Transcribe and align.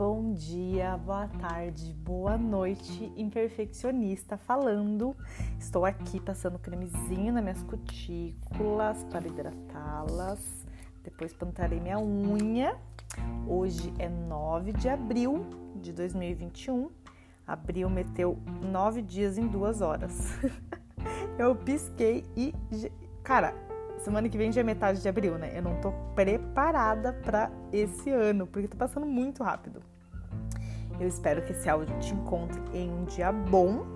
bom 0.00 0.32
dia, 0.32 0.96
boa 0.96 1.28
tarde, 1.28 1.92
boa 1.92 2.38
noite, 2.38 3.12
imperfeccionista 3.18 4.38
falando. 4.38 5.14
Estou 5.58 5.84
aqui 5.84 6.18
passando 6.18 6.58
cremezinho 6.58 7.30
nas 7.34 7.42
minhas 7.42 7.62
cutículas 7.64 9.04
para 9.10 9.28
hidratá-las. 9.28 10.40
Depois 11.04 11.34
plantarei 11.34 11.78
minha 11.80 11.98
unha. 11.98 12.78
Hoje 13.46 13.92
é 13.98 14.08
9 14.08 14.72
de 14.72 14.88
abril 14.88 15.44
de 15.76 15.92
2021. 15.92 16.88
Abril 17.46 17.90
meteu 17.90 18.38
nove 18.72 19.02
dias 19.02 19.36
em 19.36 19.46
duas 19.48 19.82
horas. 19.82 20.30
Eu 21.38 21.54
pisquei 21.54 22.24
e. 22.34 22.54
Cara, 23.22 23.54
semana 24.00 24.28
que 24.28 24.36
vem 24.36 24.50
já 24.50 24.60
é 24.60 24.64
metade 24.64 25.00
de 25.00 25.08
abril, 25.08 25.38
né? 25.38 25.52
Eu 25.54 25.62
não 25.62 25.80
tô 25.80 25.92
preparada 26.14 27.12
para 27.12 27.50
esse 27.72 28.10
ano, 28.10 28.46
porque 28.46 28.68
tá 28.68 28.76
passando 28.76 29.06
muito 29.06 29.42
rápido. 29.42 29.82
Eu 30.98 31.06
espero 31.06 31.42
que 31.42 31.52
esse 31.52 31.68
áudio 31.68 31.98
te 31.98 32.14
encontre 32.14 32.60
em 32.74 32.90
um 32.90 33.04
dia 33.04 33.32
bom. 33.32 33.86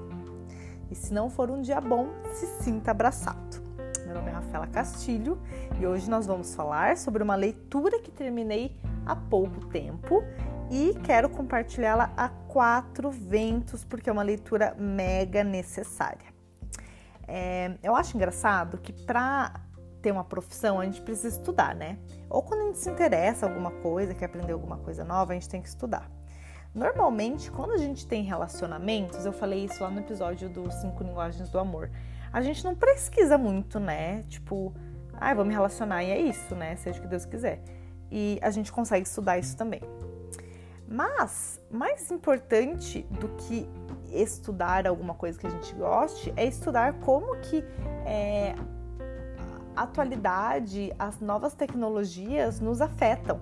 E 0.90 0.94
se 0.94 1.12
não 1.12 1.28
for 1.28 1.50
um 1.50 1.60
dia 1.60 1.80
bom, 1.80 2.08
se 2.32 2.46
sinta 2.62 2.90
abraçado. 2.90 3.62
Meu 4.04 4.14
nome 4.14 4.28
é 4.28 4.32
Rafaela 4.32 4.66
Castilho 4.66 5.40
e 5.80 5.86
hoje 5.86 6.08
nós 6.08 6.26
vamos 6.26 6.54
falar 6.54 6.96
sobre 6.96 7.22
uma 7.22 7.34
leitura 7.34 8.00
que 8.00 8.10
terminei 8.10 8.76
há 9.06 9.16
pouco 9.16 9.66
tempo 9.66 10.22
e 10.70 10.94
quero 11.02 11.28
compartilhá-la 11.28 12.12
a 12.16 12.28
quatro 12.28 13.10
ventos, 13.10 13.84
porque 13.84 14.08
é 14.08 14.12
uma 14.12 14.22
leitura 14.22 14.74
mega 14.78 15.42
necessária. 15.42 16.32
É, 17.26 17.72
eu 17.82 17.96
acho 17.96 18.16
engraçado 18.16 18.78
que 18.78 18.92
para 18.92 19.63
ter 20.04 20.12
uma 20.12 20.22
profissão, 20.22 20.80
a 20.80 20.84
gente 20.84 21.00
precisa 21.00 21.28
estudar, 21.28 21.74
né? 21.74 21.96
Ou 22.28 22.42
quando 22.42 22.60
a 22.60 22.64
gente 22.66 22.78
se 22.78 22.90
interessa 22.90 23.46
alguma 23.46 23.70
coisa, 23.70 24.12
quer 24.12 24.26
aprender 24.26 24.52
alguma 24.52 24.76
coisa 24.76 25.02
nova, 25.02 25.32
a 25.32 25.34
gente 25.34 25.48
tem 25.48 25.62
que 25.62 25.68
estudar. 25.68 26.10
Normalmente, 26.74 27.50
quando 27.50 27.72
a 27.72 27.78
gente 27.78 28.06
tem 28.06 28.22
relacionamentos, 28.22 29.24
eu 29.24 29.32
falei 29.32 29.64
isso 29.64 29.82
lá 29.82 29.90
no 29.90 30.00
episódio 30.00 30.50
dos 30.50 30.74
Cinco 30.74 31.02
Linguagens 31.02 31.48
do 31.48 31.58
Amor, 31.58 31.90
a 32.30 32.42
gente 32.42 32.62
não 32.62 32.74
pesquisa 32.74 33.38
muito, 33.38 33.80
né? 33.80 34.24
Tipo, 34.28 34.74
ah, 35.14 35.32
vou 35.32 35.44
me 35.46 35.54
relacionar 35.54 36.04
e 36.04 36.10
é 36.10 36.20
isso, 36.20 36.54
né? 36.54 36.76
Seja 36.76 36.98
o 36.98 37.02
que 37.02 37.08
Deus 37.08 37.24
quiser. 37.24 37.62
E 38.10 38.38
a 38.42 38.50
gente 38.50 38.70
consegue 38.70 39.06
estudar 39.06 39.38
isso 39.38 39.56
também. 39.56 39.80
Mas, 40.86 41.58
mais 41.70 42.10
importante 42.10 43.06
do 43.10 43.28
que 43.28 43.66
estudar 44.12 44.86
alguma 44.86 45.14
coisa 45.14 45.38
que 45.38 45.46
a 45.46 45.50
gente 45.50 45.74
goste, 45.74 46.30
é 46.36 46.44
estudar 46.44 46.92
como 47.00 47.34
que 47.36 47.64
é, 48.04 48.54
atualidade, 49.76 50.92
as 50.98 51.20
novas 51.20 51.54
tecnologias 51.54 52.60
nos 52.60 52.80
afetam. 52.80 53.40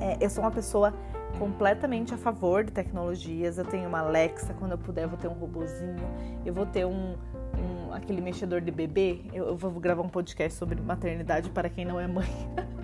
É, 0.00 0.24
eu 0.24 0.28
sou 0.28 0.44
uma 0.44 0.50
pessoa 0.50 0.92
completamente 1.38 2.14
a 2.14 2.16
favor 2.16 2.64
de 2.64 2.72
tecnologias. 2.72 3.58
Eu 3.58 3.64
tenho 3.64 3.88
uma 3.88 4.00
Alexa, 4.00 4.54
quando 4.54 4.72
eu 4.72 4.78
puder, 4.78 5.06
vou 5.06 5.18
ter 5.18 5.28
um 5.28 5.34
robozinho, 5.34 5.96
eu 6.44 6.52
vou 6.52 6.66
ter 6.66 6.84
um, 6.84 7.16
um 7.58 7.92
aquele 7.92 8.20
mexedor 8.20 8.60
de 8.60 8.70
bebê. 8.70 9.22
Eu, 9.32 9.48
eu, 9.48 9.56
vou 9.56 9.70
gravar 9.72 10.02
um 10.02 10.08
podcast 10.08 10.58
sobre 10.58 10.80
maternidade 10.80 11.50
para 11.50 11.68
quem 11.68 11.84
não 11.84 12.00
é 12.00 12.06
mãe. 12.06 12.28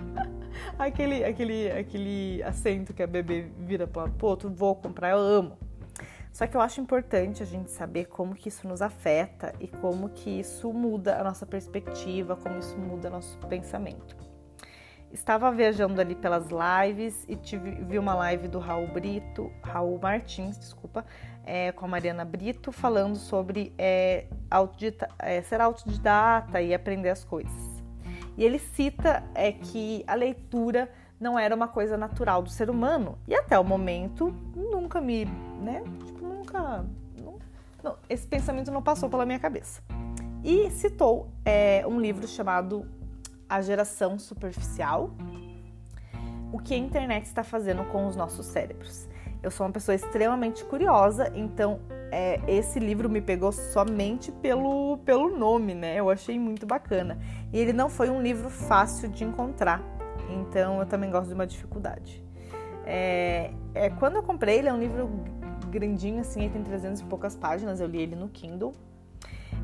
aquele, 0.77 1.23
aquele, 1.23 1.71
aquele 1.71 2.43
assento 2.43 2.93
que 2.93 3.03
a 3.03 3.07
bebê 3.07 3.47
vira 3.59 3.87
para 3.87 4.09
o 4.09 4.25
outro, 4.25 4.49
vou 4.49 4.75
comprar, 4.75 5.11
eu 5.11 5.17
amo. 5.17 5.57
Só 6.33 6.47
que 6.47 6.57
eu 6.57 6.61
acho 6.61 6.81
importante 6.81 7.43
a 7.43 7.45
gente 7.45 7.69
saber 7.69 8.05
como 8.05 8.33
que 8.33 8.49
isso 8.49 8.67
nos 8.67 8.81
afeta 8.81 9.53
e 9.59 9.67
como 9.67 10.09
que 10.09 10.39
isso 10.39 10.73
muda 10.73 11.21
a 11.21 11.23
nossa 11.23 11.45
perspectiva, 11.45 12.35
como 12.35 12.57
isso 12.57 12.75
muda 12.75 13.07
nosso 13.07 13.37
pensamento. 13.47 14.17
Estava 15.11 15.51
viajando 15.51 16.01
ali 16.01 16.15
pelas 16.15 16.47
lives 16.49 17.23
e 17.29 17.35
tive, 17.35 17.69
vi 17.83 17.99
uma 17.99 18.15
live 18.15 18.47
do 18.47 18.57
Raul 18.57 18.87
Brito, 18.87 19.51
Raul 19.61 19.99
Martins, 20.01 20.57
desculpa, 20.57 21.05
é, 21.45 21.71
com 21.71 21.85
a 21.85 21.87
Mariana 21.87 22.25
Brito, 22.25 22.71
falando 22.71 23.15
sobre 23.15 23.71
é, 23.77 24.25
autodita, 24.49 25.07
é, 25.19 25.39
ser 25.43 25.61
autodidata 25.61 26.59
e 26.59 26.73
aprender 26.73 27.11
as 27.11 27.23
coisas. 27.23 27.83
E 28.35 28.43
ele 28.43 28.57
cita 28.57 29.23
é, 29.35 29.51
que 29.51 30.03
a 30.07 30.15
leitura 30.15 30.89
não 31.19 31.37
era 31.37 31.55
uma 31.55 31.67
coisa 31.67 31.95
natural 31.95 32.41
do 32.41 32.49
ser 32.49 32.71
humano 32.71 33.19
e 33.27 33.35
até 33.35 33.57
o 33.59 33.63
momento 33.63 34.33
nunca 34.55 34.99
me, 34.99 35.25
né, 35.61 35.83
nunca. 36.53 37.45
Não, 37.83 37.91
não, 37.91 37.97
esse 38.09 38.27
pensamento 38.27 38.71
não 38.71 38.81
passou 38.81 39.09
pela 39.09 39.25
minha 39.25 39.39
cabeça. 39.39 39.81
E 40.43 40.69
citou 40.71 41.29
é, 41.45 41.85
um 41.87 41.99
livro 41.99 42.27
chamado 42.27 42.85
A 43.47 43.61
Geração 43.61 44.19
Superficial: 44.19 45.11
O 46.51 46.59
que 46.59 46.73
a 46.73 46.77
internet 46.77 47.25
está 47.25 47.43
fazendo 47.43 47.83
com 47.85 48.07
os 48.07 48.15
nossos 48.15 48.45
cérebros. 48.45 49.07
Eu 49.41 49.51
sou 49.51 49.65
uma 49.65 49.73
pessoa 49.73 49.93
extremamente 49.93 50.63
curiosa, 50.63 51.29
então 51.35 51.81
é, 52.11 52.39
esse 52.47 52.79
livro 52.79 53.09
me 53.09 53.21
pegou 53.21 53.51
somente 53.51 54.31
pelo, 54.31 54.97
pelo 54.99 55.37
nome, 55.37 55.75
né? 55.75 55.99
Eu 55.99 56.09
achei 56.09 56.39
muito 56.39 56.65
bacana. 56.65 57.17
E 57.51 57.57
ele 57.57 57.73
não 57.73 57.89
foi 57.89 58.09
um 58.09 58.21
livro 58.21 58.49
fácil 58.49 59.09
de 59.09 59.25
encontrar, 59.25 59.81
então 60.29 60.79
eu 60.79 60.85
também 60.85 61.11
gosto 61.11 61.27
de 61.27 61.33
uma 61.33 61.45
dificuldade. 61.45 62.23
É, 62.85 63.51
é, 63.73 63.89
quando 63.89 64.15
eu 64.15 64.23
comprei, 64.23 64.59
ele 64.59 64.69
é 64.69 64.73
um 64.73 64.79
livro 64.79 65.09
grandinho 65.73 66.21
assim, 66.21 66.41
ele 66.41 66.53
tem 66.53 66.63
300 66.63 67.01
e 67.01 67.03
poucas 67.05 67.35
páginas, 67.35 67.79
eu 67.79 67.87
li 67.87 68.01
ele 68.01 68.15
no 68.15 68.29
Kindle. 68.29 68.73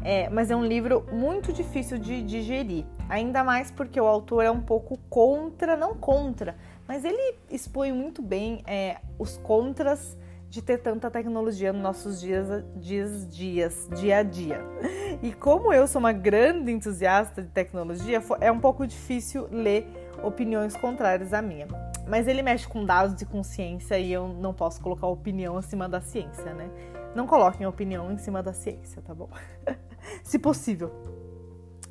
É, 0.04 0.30
mas 0.30 0.50
é 0.50 0.56
um 0.56 0.66
livro 0.66 1.06
muito 1.12 1.52
difícil 1.52 1.98
de 1.98 2.22
digerir, 2.22 2.86
ainda 3.10 3.44
mais 3.44 3.70
porque 3.70 4.00
o 4.00 4.06
autor 4.06 4.46
é 4.46 4.52
um 4.52 4.62
pouco 4.62 4.98
contra, 5.10 5.76
não 5.76 5.94
contra, 5.94 6.56
mas 6.88 7.04
ele 7.04 7.36
expõe 7.52 7.92
muito 7.92 8.22
bem 8.22 8.64
é, 8.66 8.98
os 9.18 9.38
contras 9.38 10.18
de 10.50 10.62
ter 10.62 10.78
tanta 10.78 11.12
tecnologia 11.12 11.74
nos 11.74 11.82
nossos 11.82 12.20
dias, 12.20 12.48
dias, 12.76 13.28
dias, 13.30 13.90
dia 14.00 14.18
a 14.18 14.24
dia. 14.24 14.62
E 15.22 15.34
como 15.34 15.74
eu 15.74 15.86
sou 15.86 16.00
uma 16.00 16.14
grande 16.14 16.72
entusiasta 16.72 17.42
de 17.42 17.50
tecnologia, 17.50 18.24
é 18.40 18.50
um 18.50 18.60
pouco 18.60 18.88
difícil 18.88 19.50
ler 19.52 19.86
opiniões 20.24 20.78
contrárias 20.78 21.34
à 21.34 21.42
minha. 21.42 21.68
Mas 22.10 22.28
ele 22.28 22.42
mexe 22.42 22.68
com 22.68 22.84
dados 22.84 23.22
e 23.22 23.26
com 23.26 23.44
ciência 23.44 24.00
e 24.00 24.12
eu 24.12 24.28
não 24.28 24.52
posso 24.52 24.82
colocar 24.82 25.06
opinião 25.06 25.58
acima 25.58 25.88
da 25.88 26.02
ciência, 26.02 26.56
né? 26.56 26.68
Não 27.16 27.28
coloquem 27.28 27.68
opinião 27.68 28.12
em 28.12 28.18
cima 28.18 28.42
da 28.42 28.52
ciência, 28.52 29.00
tá 29.04 29.14
bom? 29.14 29.30
Se 30.24 30.40
possível. 30.40 30.92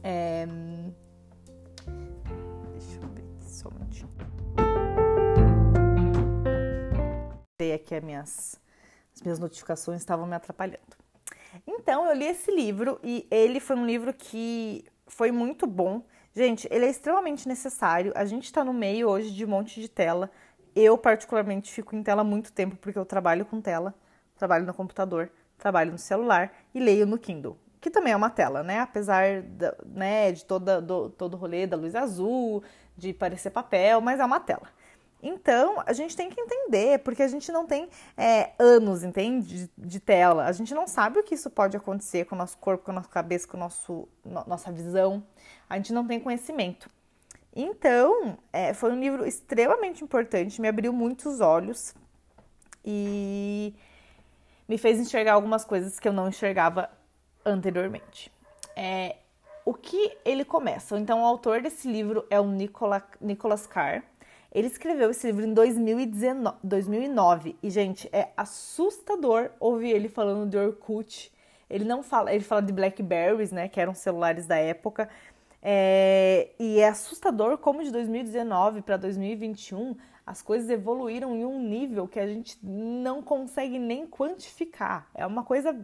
É... 0.03 0.45
Deixa 2.73 3.01
eu 3.01 3.09
ver 3.11 3.23
aqui 3.23 3.49
só 3.49 3.69
um 3.69 3.75
minutinho. 3.75 4.09
aqui 7.75 7.95
as 7.95 8.03
minhas, 8.03 8.61
as 9.15 9.23
minhas 9.23 9.39
notificações 9.39 10.01
estavam 10.01 10.27
me 10.27 10.35
atrapalhando. 10.35 10.97
Então, 11.67 12.07
eu 12.07 12.15
li 12.17 12.27
esse 12.27 12.51
livro 12.51 12.99
e 13.05 13.27
ele 13.31 13.61
foi 13.61 13.77
um 13.77 13.87
livro 13.87 14.13
que 14.13 14.85
foi 15.07 15.31
muito 15.31 15.67
bom 15.67 16.03
Gente, 16.35 16.69
ele 16.71 16.85
é 16.87 16.91
extremamente 16.91 17.49
necessário. 17.49 18.13
A 18.15 18.25
gente 18.25 18.45
está 18.45 18.65
no 18.65 18.73
meio 18.73 19.09
hoje 19.09 19.31
de 19.31 19.45
um 19.45 19.49
monte 19.49 19.81
de 19.81 19.89
tela. 19.89 20.31
Eu, 20.75 20.97
particularmente, 20.97 21.73
fico 21.73 21.97
em 21.97 22.03
tela 22.03 22.23
muito 22.23 22.53
tempo 22.53 22.77
porque 22.77 22.99
eu 22.99 23.05
trabalho 23.05 23.45
com 23.45 23.61
tela, 23.61 23.95
trabalho 24.37 24.65
no 24.65 24.75
computador, 24.75 25.31
trabalho 25.57 25.93
no 25.93 25.99
celular 25.99 26.53
e 26.73 26.79
leio 26.79 27.07
no 27.07 27.19
Kindle, 27.19 27.59
que 27.81 27.91
também 27.91 28.13
é 28.13 28.17
uma 28.17 28.31
tela, 28.31 28.63
né? 28.63 28.79
Apesar 28.81 29.43
da, 29.43 29.75
né, 29.85 30.31
de 30.31 30.45
toda, 30.45 30.81
do, 30.81 31.11
todo 31.11 31.35
o 31.35 31.37
rolê 31.37 31.67
da 31.67 31.77
luz 31.77 31.95
azul, 31.95 32.63
de 32.97 33.13
parecer 33.13 33.51
papel, 33.51 34.01
mas 34.01 34.21
é 34.21 34.25
uma 34.25 34.39
tela. 34.39 34.69
Então, 35.23 35.83
a 35.85 35.93
gente 35.93 36.17
tem 36.17 36.31
que 36.31 36.41
entender, 36.41 37.01
porque 37.01 37.23
a 37.23 37.29
gente 37.29 37.51
não 37.51 37.67
tem 37.67 37.89
é, 38.17 38.53
anos, 38.59 39.03
entende? 39.03 39.67
De, 39.67 39.71
de, 39.77 40.01
tela. 40.01 40.45
A 40.45 40.53
gente 40.53 40.73
não 40.75 40.87
sabe 40.87 41.19
o 41.19 41.25
que 41.25 41.35
isso 41.35 41.51
pode 41.51 41.77
acontecer 41.77 42.25
com 42.25 42.37
o 42.37 42.39
nosso 42.39 42.57
corpo, 42.59 42.85
com 42.85 42.93
a 42.93 42.95
nossa 42.95 43.09
cabeça, 43.09 43.47
com 43.49 43.57
a 43.57 43.69
no, 44.25 44.45
nossa 44.47 44.71
visão. 44.71 45.25
A 45.69 45.77
gente 45.77 45.93
não 45.93 46.07
tem 46.07 46.21
conhecimento. 46.21 46.89
Então, 47.55 48.39
é, 48.53 48.73
foi 48.73 48.93
um 48.93 49.01
livro 49.01 49.27
extremamente 49.27 50.05
importante, 50.05 50.61
me 50.61 50.69
abriu 50.69 50.93
muitos 50.93 51.41
olhos 51.41 51.93
e 52.85 53.75
me 54.69 54.79
fez 54.79 55.01
enxergar 55.01 55.33
algumas 55.33 55.65
coisas 55.65 55.99
que 55.99 56.07
eu 56.07 56.13
não 56.13 56.29
enxergava 56.29 56.89
anteriormente. 57.45 58.31
É, 58.77 59.17
o 59.65 59.75
que 59.75 60.17
ele 60.25 60.45
começa? 60.45 60.97
Então, 60.99 61.23
o 61.23 61.25
autor 61.25 61.61
desse 61.61 61.91
livro 61.91 62.25
é 62.31 62.39
o 62.39 62.47
Nicola, 62.47 63.03
Nicholas 63.21 63.67
Carr. 63.67 64.05
Ele 64.53 64.67
escreveu 64.67 65.11
esse 65.11 65.27
livro 65.27 65.45
em 65.45 65.53
2019, 65.53 66.57
2009 66.63 67.57
e, 67.63 67.71
gente, 67.71 68.09
é 68.13 68.29
assustador 68.37 69.51
ouvir 69.61 69.91
ele 69.91 70.09
falando 70.09 70.49
de 70.49 70.57
Orkut. 70.57 71.33
Ele 71.69 71.85
não 71.85 72.03
fala, 72.03 72.33
ele 72.33 72.45
fala 72.45 72.63
de 72.63 72.73
Blackberries, 72.73 73.53
né, 73.53 73.69
que 73.69 73.81
eram 73.81 73.95
celulares 73.95 74.47
da 74.47 74.57
época. 74.57 75.09
É, 75.63 76.49
e 76.59 76.79
é 76.79 76.89
assustador 76.89 77.59
como 77.59 77.83
de 77.83 77.91
2019 77.91 78.81
para 78.81 78.97
2021 78.97 79.97
as 80.29 80.43
coisas 80.43 80.69
evoluíram 80.69 81.35
em 81.35 81.45
um 81.45 81.59
nível 81.59 82.07
que 82.07 82.21
a 82.21 82.27
gente 82.27 82.59
não 82.63 83.23
consegue 83.23 83.79
nem 83.79 84.07
quantificar. 84.07 85.09
É 85.15 85.27
uma 85.27 85.43
coisa 85.43 85.75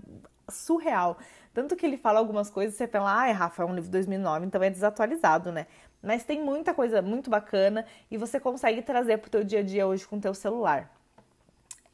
surreal. 0.51 1.17
Tanto 1.55 1.75
que 1.75 1.87
ele 1.87 1.97
fala 1.97 2.19
algumas 2.19 2.51
coisas, 2.51 2.75
você 2.75 2.87
fala, 2.87 3.11
ah, 3.11 3.33
Rafa, 3.33 3.63
é 3.63 3.67
um 3.67 3.75
livro 3.75 3.85
de 3.85 3.93
2009, 3.93 4.45
então 4.45 4.63
é 4.63 4.69
desatualizado, 4.69 5.51
né? 5.51 5.67
Mas 6.05 6.23
tem 6.23 6.41
muita 6.41 6.75
coisa 6.75 7.01
muito 7.01 7.31
bacana 7.31 7.87
e 8.11 8.17
você 8.17 8.39
consegue 8.39 8.83
trazer 8.83 9.19
para 9.19 9.29
o 9.29 9.31
teu 9.31 9.43
dia 9.43 9.61
a 9.61 9.63
dia 9.63 9.87
hoje 9.87 10.07
com 10.07 10.17
o 10.17 10.21
teu 10.21 10.35
celular. 10.35 10.91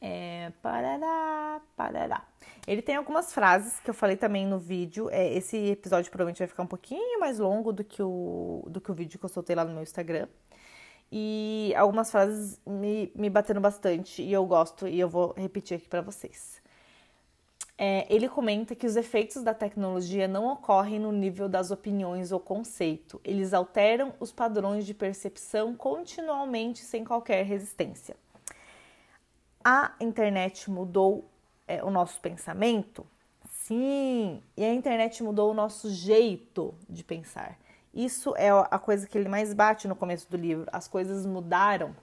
É, 0.01 0.51
parará, 0.61 1.61
parará. 1.77 2.25
Ele 2.67 2.81
tem 2.81 2.95
algumas 2.95 3.33
frases 3.33 3.79
que 3.79 3.89
eu 3.89 3.93
falei 3.93 4.17
também 4.17 4.45
no 4.45 4.59
vídeo. 4.59 5.09
É, 5.11 5.31
esse 5.33 5.57
episódio 5.57 6.11
provavelmente 6.11 6.39
vai 6.39 6.47
ficar 6.47 6.63
um 6.63 6.67
pouquinho 6.67 7.19
mais 7.19 7.39
longo 7.39 7.71
do 7.71 7.83
que, 7.83 8.01
o, 8.03 8.63
do 8.67 8.81
que 8.81 8.91
o 8.91 8.93
vídeo 8.93 9.17
que 9.17 9.25
eu 9.25 9.29
soltei 9.29 9.55
lá 9.55 9.63
no 9.63 9.73
meu 9.73 9.83
Instagram. 9.83 10.27
E 11.11 11.73
algumas 11.77 12.09
frases 12.11 12.59
me, 12.65 13.11
me 13.15 13.29
bateram 13.29 13.61
bastante 13.61 14.21
e 14.21 14.31
eu 14.31 14.45
gosto 14.45 14.87
e 14.87 14.99
eu 14.99 15.09
vou 15.09 15.33
repetir 15.37 15.77
aqui 15.77 15.87
para 15.87 16.01
vocês. 16.01 16.60
É, 17.83 18.05
ele 18.13 18.29
comenta 18.29 18.75
que 18.75 18.85
os 18.85 18.95
efeitos 18.95 19.41
da 19.41 19.55
tecnologia 19.55 20.27
não 20.27 20.45
ocorrem 20.51 20.99
no 20.99 21.11
nível 21.11 21.49
das 21.49 21.71
opiniões 21.71 22.31
ou 22.31 22.39
conceito, 22.39 23.19
eles 23.23 23.53
alteram 23.53 24.13
os 24.19 24.31
padrões 24.31 24.85
de 24.85 24.93
percepção 24.93 25.73
continuamente 25.73 26.79
sem 26.79 27.03
qualquer 27.03 27.43
resistência 27.43 28.15
a 29.63 29.93
internet 29.99 30.69
mudou 30.69 31.29
é, 31.67 31.83
o 31.83 31.89
nosso 31.89 32.19
pensamento? 32.19 33.05
Sim, 33.49 34.41
e 34.57 34.63
a 34.63 34.73
internet 34.73 35.23
mudou 35.23 35.51
o 35.51 35.53
nosso 35.53 35.89
jeito 35.89 36.73
de 36.89 37.03
pensar. 37.03 37.57
Isso 37.93 38.33
é 38.37 38.49
a 38.49 38.79
coisa 38.79 39.07
que 39.07 39.17
ele 39.17 39.29
mais 39.29 39.53
bate 39.53 39.87
no 39.87 39.95
começo 39.95 40.29
do 40.29 40.37
livro. 40.37 40.65
As 40.71 40.87
coisas 40.87 41.25
mudaram, 41.25 41.95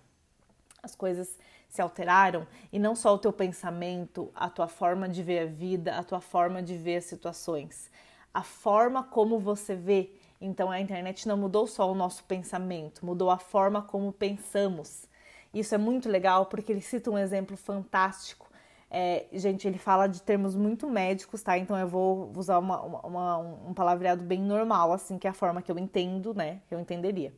as 0.82 0.94
coisas 0.94 1.36
se 1.68 1.82
alteraram 1.82 2.46
e 2.72 2.78
não 2.78 2.94
só 2.96 3.14
o 3.14 3.18
teu 3.18 3.32
pensamento, 3.32 4.30
a 4.34 4.48
tua 4.48 4.68
forma 4.68 5.08
de 5.08 5.22
ver 5.22 5.40
a 5.40 5.46
vida, 5.46 5.96
a 5.96 6.02
tua 6.02 6.20
forma 6.20 6.62
de 6.62 6.76
ver 6.76 6.96
as 6.96 7.04
situações, 7.04 7.90
a 8.32 8.42
forma 8.42 9.02
como 9.02 9.38
você 9.38 9.74
vê. 9.74 10.10
Então 10.40 10.70
a 10.70 10.80
internet 10.80 11.28
não 11.28 11.36
mudou 11.36 11.66
só 11.66 11.90
o 11.90 11.94
nosso 11.94 12.24
pensamento, 12.24 13.04
mudou 13.04 13.30
a 13.30 13.38
forma 13.38 13.82
como 13.82 14.12
pensamos. 14.12 15.06
Isso 15.52 15.74
é 15.74 15.78
muito 15.78 16.08
legal 16.08 16.46
porque 16.46 16.72
ele 16.72 16.80
cita 16.80 17.10
um 17.10 17.18
exemplo 17.18 17.56
fantástico. 17.56 18.48
É, 18.90 19.26
gente, 19.32 19.68
ele 19.68 19.78
fala 19.78 20.06
de 20.06 20.22
termos 20.22 20.56
muito 20.56 20.88
médicos, 20.88 21.42
tá? 21.42 21.58
Então 21.58 21.76
eu 21.78 21.86
vou 21.86 22.32
usar 22.36 22.58
uma, 22.58 22.80
uma, 22.80 23.38
um 23.38 23.74
palavreado 23.74 24.24
bem 24.24 24.40
normal, 24.40 24.92
assim, 24.92 25.18
que 25.18 25.26
é 25.26 25.30
a 25.30 25.34
forma 25.34 25.60
que 25.60 25.70
eu 25.70 25.78
entendo, 25.78 26.32
né? 26.32 26.62
Eu 26.70 26.80
entenderia. 26.80 27.32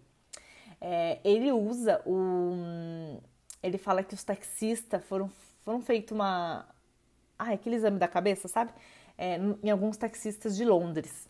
É, 0.81 1.19
ele 1.25 1.51
usa 1.53 2.01
o. 2.07 3.21
Ele 3.63 3.79
fala 3.79 4.03
que 4.03 4.15
os 4.15 4.25
taxistas 4.25 5.05
foram, 5.05 5.31
foram 5.65 5.81
feito 5.81 6.15
uma. 6.15 6.67
Ah, 7.39 7.53
aquele 7.53 7.77
exame 7.77 7.99
da 7.99 8.09
cabeça, 8.09 8.49
sabe? 8.49 8.73
É, 9.17 9.39
em 9.63 9.71
alguns 9.71 9.97
taxistas 9.97 10.57
de 10.57 10.65
Londres. 10.65 11.29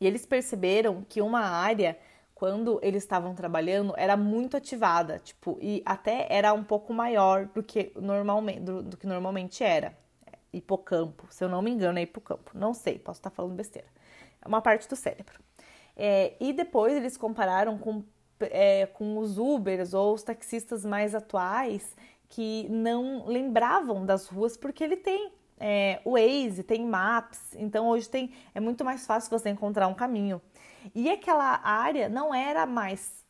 E 0.00 0.06
eles 0.06 0.26
perceberam 0.26 1.04
que 1.08 1.20
uma 1.20 1.40
área 1.40 1.96
quando 2.34 2.80
eles 2.82 3.02
estavam 3.02 3.34
trabalhando, 3.34 3.94
era 3.96 4.16
muito 4.16 4.56
ativada, 4.56 5.18
tipo, 5.18 5.56
e 5.62 5.82
até 5.86 6.26
era 6.28 6.52
um 6.52 6.64
pouco 6.64 6.92
maior 6.92 7.46
do 7.46 7.62
que 7.62 7.92
normalmente, 7.96 8.60
do, 8.60 8.82
do 8.82 8.96
que 8.96 9.06
normalmente 9.06 9.62
era. 9.62 9.96
Hipocampo, 10.52 11.26
se 11.30 11.42
eu 11.42 11.48
não 11.48 11.62
me 11.62 11.70
engano, 11.70 11.98
é 11.98 12.02
hipocampo. 12.02 12.50
Não 12.54 12.74
sei, 12.74 12.98
posso 12.98 13.18
estar 13.20 13.30
falando 13.30 13.54
besteira. 13.54 13.88
É 14.42 14.46
uma 14.48 14.60
parte 14.60 14.88
do 14.88 14.96
cérebro. 14.96 15.40
É, 15.96 16.34
e 16.40 16.52
depois 16.52 16.94
eles 16.94 17.16
compararam 17.16 17.78
com, 17.78 18.04
é, 18.50 18.86
com 18.86 19.18
os 19.18 19.38
Ubers 19.38 19.94
ou 19.94 20.14
os 20.14 20.22
taxistas 20.22 20.84
mais 20.84 21.14
atuais 21.14 21.96
que 22.28 22.66
não 22.68 23.26
lembravam 23.26 24.04
das 24.04 24.26
ruas 24.26 24.56
porque 24.56 24.82
ele 24.82 24.96
tem 24.96 25.32
é, 25.58 26.00
o 26.04 26.12
Waze, 26.12 26.62
tem 26.62 26.84
Maps, 26.84 27.54
então 27.54 27.88
hoje 27.88 28.08
tem 28.08 28.32
é 28.54 28.60
muito 28.60 28.84
mais 28.84 29.06
fácil 29.06 29.30
você 29.30 29.50
encontrar 29.50 29.86
um 29.86 29.94
caminho. 29.94 30.40
E 30.94 31.10
aquela 31.10 31.60
área 31.64 32.08
não 32.08 32.34
era 32.34 32.66
mais 32.66 33.24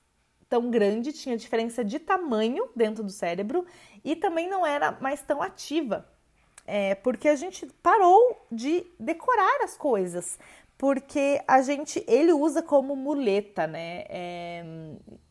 tão 0.49 0.71
grande, 0.71 1.13
tinha 1.13 1.37
diferença 1.37 1.85
de 1.85 1.99
tamanho 1.99 2.69
dentro 2.75 3.03
do 3.03 3.11
cérebro 3.11 3.67
e 4.05 4.17
também 4.17 4.49
não 4.49 4.67
era 4.67 4.93
mais 5.01 5.23
tão 5.23 5.43
ativa. 5.43 6.09
É, 6.67 6.95
porque 6.95 7.29
a 7.29 7.37
gente 7.37 7.67
parou 7.83 8.47
de 8.51 8.87
decorar 8.99 9.63
as 9.63 9.77
coisas, 9.77 10.39
porque 10.85 11.41
a 11.49 11.63
gente 11.63 12.05
ele 12.07 12.31
usa 12.31 12.63
como 12.63 12.95
muleta, 12.95 13.67
né? 13.67 14.05
É, 14.07 14.63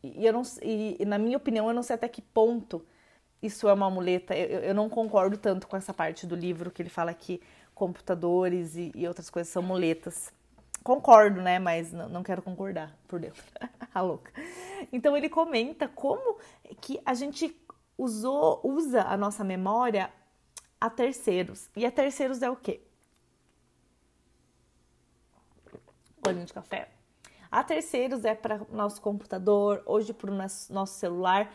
e, 0.02 0.26
eu 0.26 0.32
não, 0.32 0.42
e, 0.60 1.04
na 1.06 1.16
minha 1.16 1.36
opinião, 1.36 1.68
eu 1.68 1.72
não 1.72 1.84
sei 1.84 1.94
até 1.94 2.08
que 2.08 2.20
ponto 2.20 2.84
isso 3.40 3.68
é 3.68 3.72
uma 3.72 3.88
muleta. 3.88 4.36
Eu, 4.36 4.58
eu 4.58 4.74
não 4.74 4.88
concordo 4.88 5.36
tanto 5.38 5.68
com 5.68 5.76
essa 5.76 5.94
parte 5.94 6.26
do 6.26 6.34
livro 6.34 6.72
que 6.72 6.82
ele 6.82 6.88
fala 6.88 7.14
que 7.14 7.40
computadores 7.72 8.74
e, 8.74 8.90
e 8.96 9.06
outras 9.06 9.30
coisas 9.30 9.52
são 9.52 9.62
muletas 9.62 10.32
concordo, 10.82 11.40
né? 11.40 11.60
Mas 11.60 11.92
não, 11.92 12.24
quero 12.24 12.42
concordar 12.42 12.92
por 13.06 13.20
dentro. 13.20 13.40
a 13.94 14.00
louca. 14.00 14.32
Então 14.92 15.16
ele 15.16 15.28
comenta 15.28 15.86
como 15.86 16.36
que 16.80 17.00
a 17.06 17.14
gente 17.14 17.56
usou, 17.96 18.60
usa 18.64 19.02
a 19.02 19.16
nossa 19.16 19.44
memória 19.44 20.10
a 20.80 20.90
terceiros. 20.90 21.70
E 21.76 21.86
a 21.86 21.92
terceiros 21.92 22.42
é 22.42 22.50
o 22.50 22.56
quê? 22.56 22.80
Olhinho 26.26 26.46
de 26.46 26.52
café. 26.52 26.88
A 27.50 27.62
terceiros 27.62 28.24
é 28.24 28.34
para 28.34 28.62
nosso 28.72 29.00
computador, 29.00 29.82
hoje 29.86 30.12
para 30.12 30.30
o 30.30 30.34
nosso, 30.34 30.94
celular. 30.94 31.54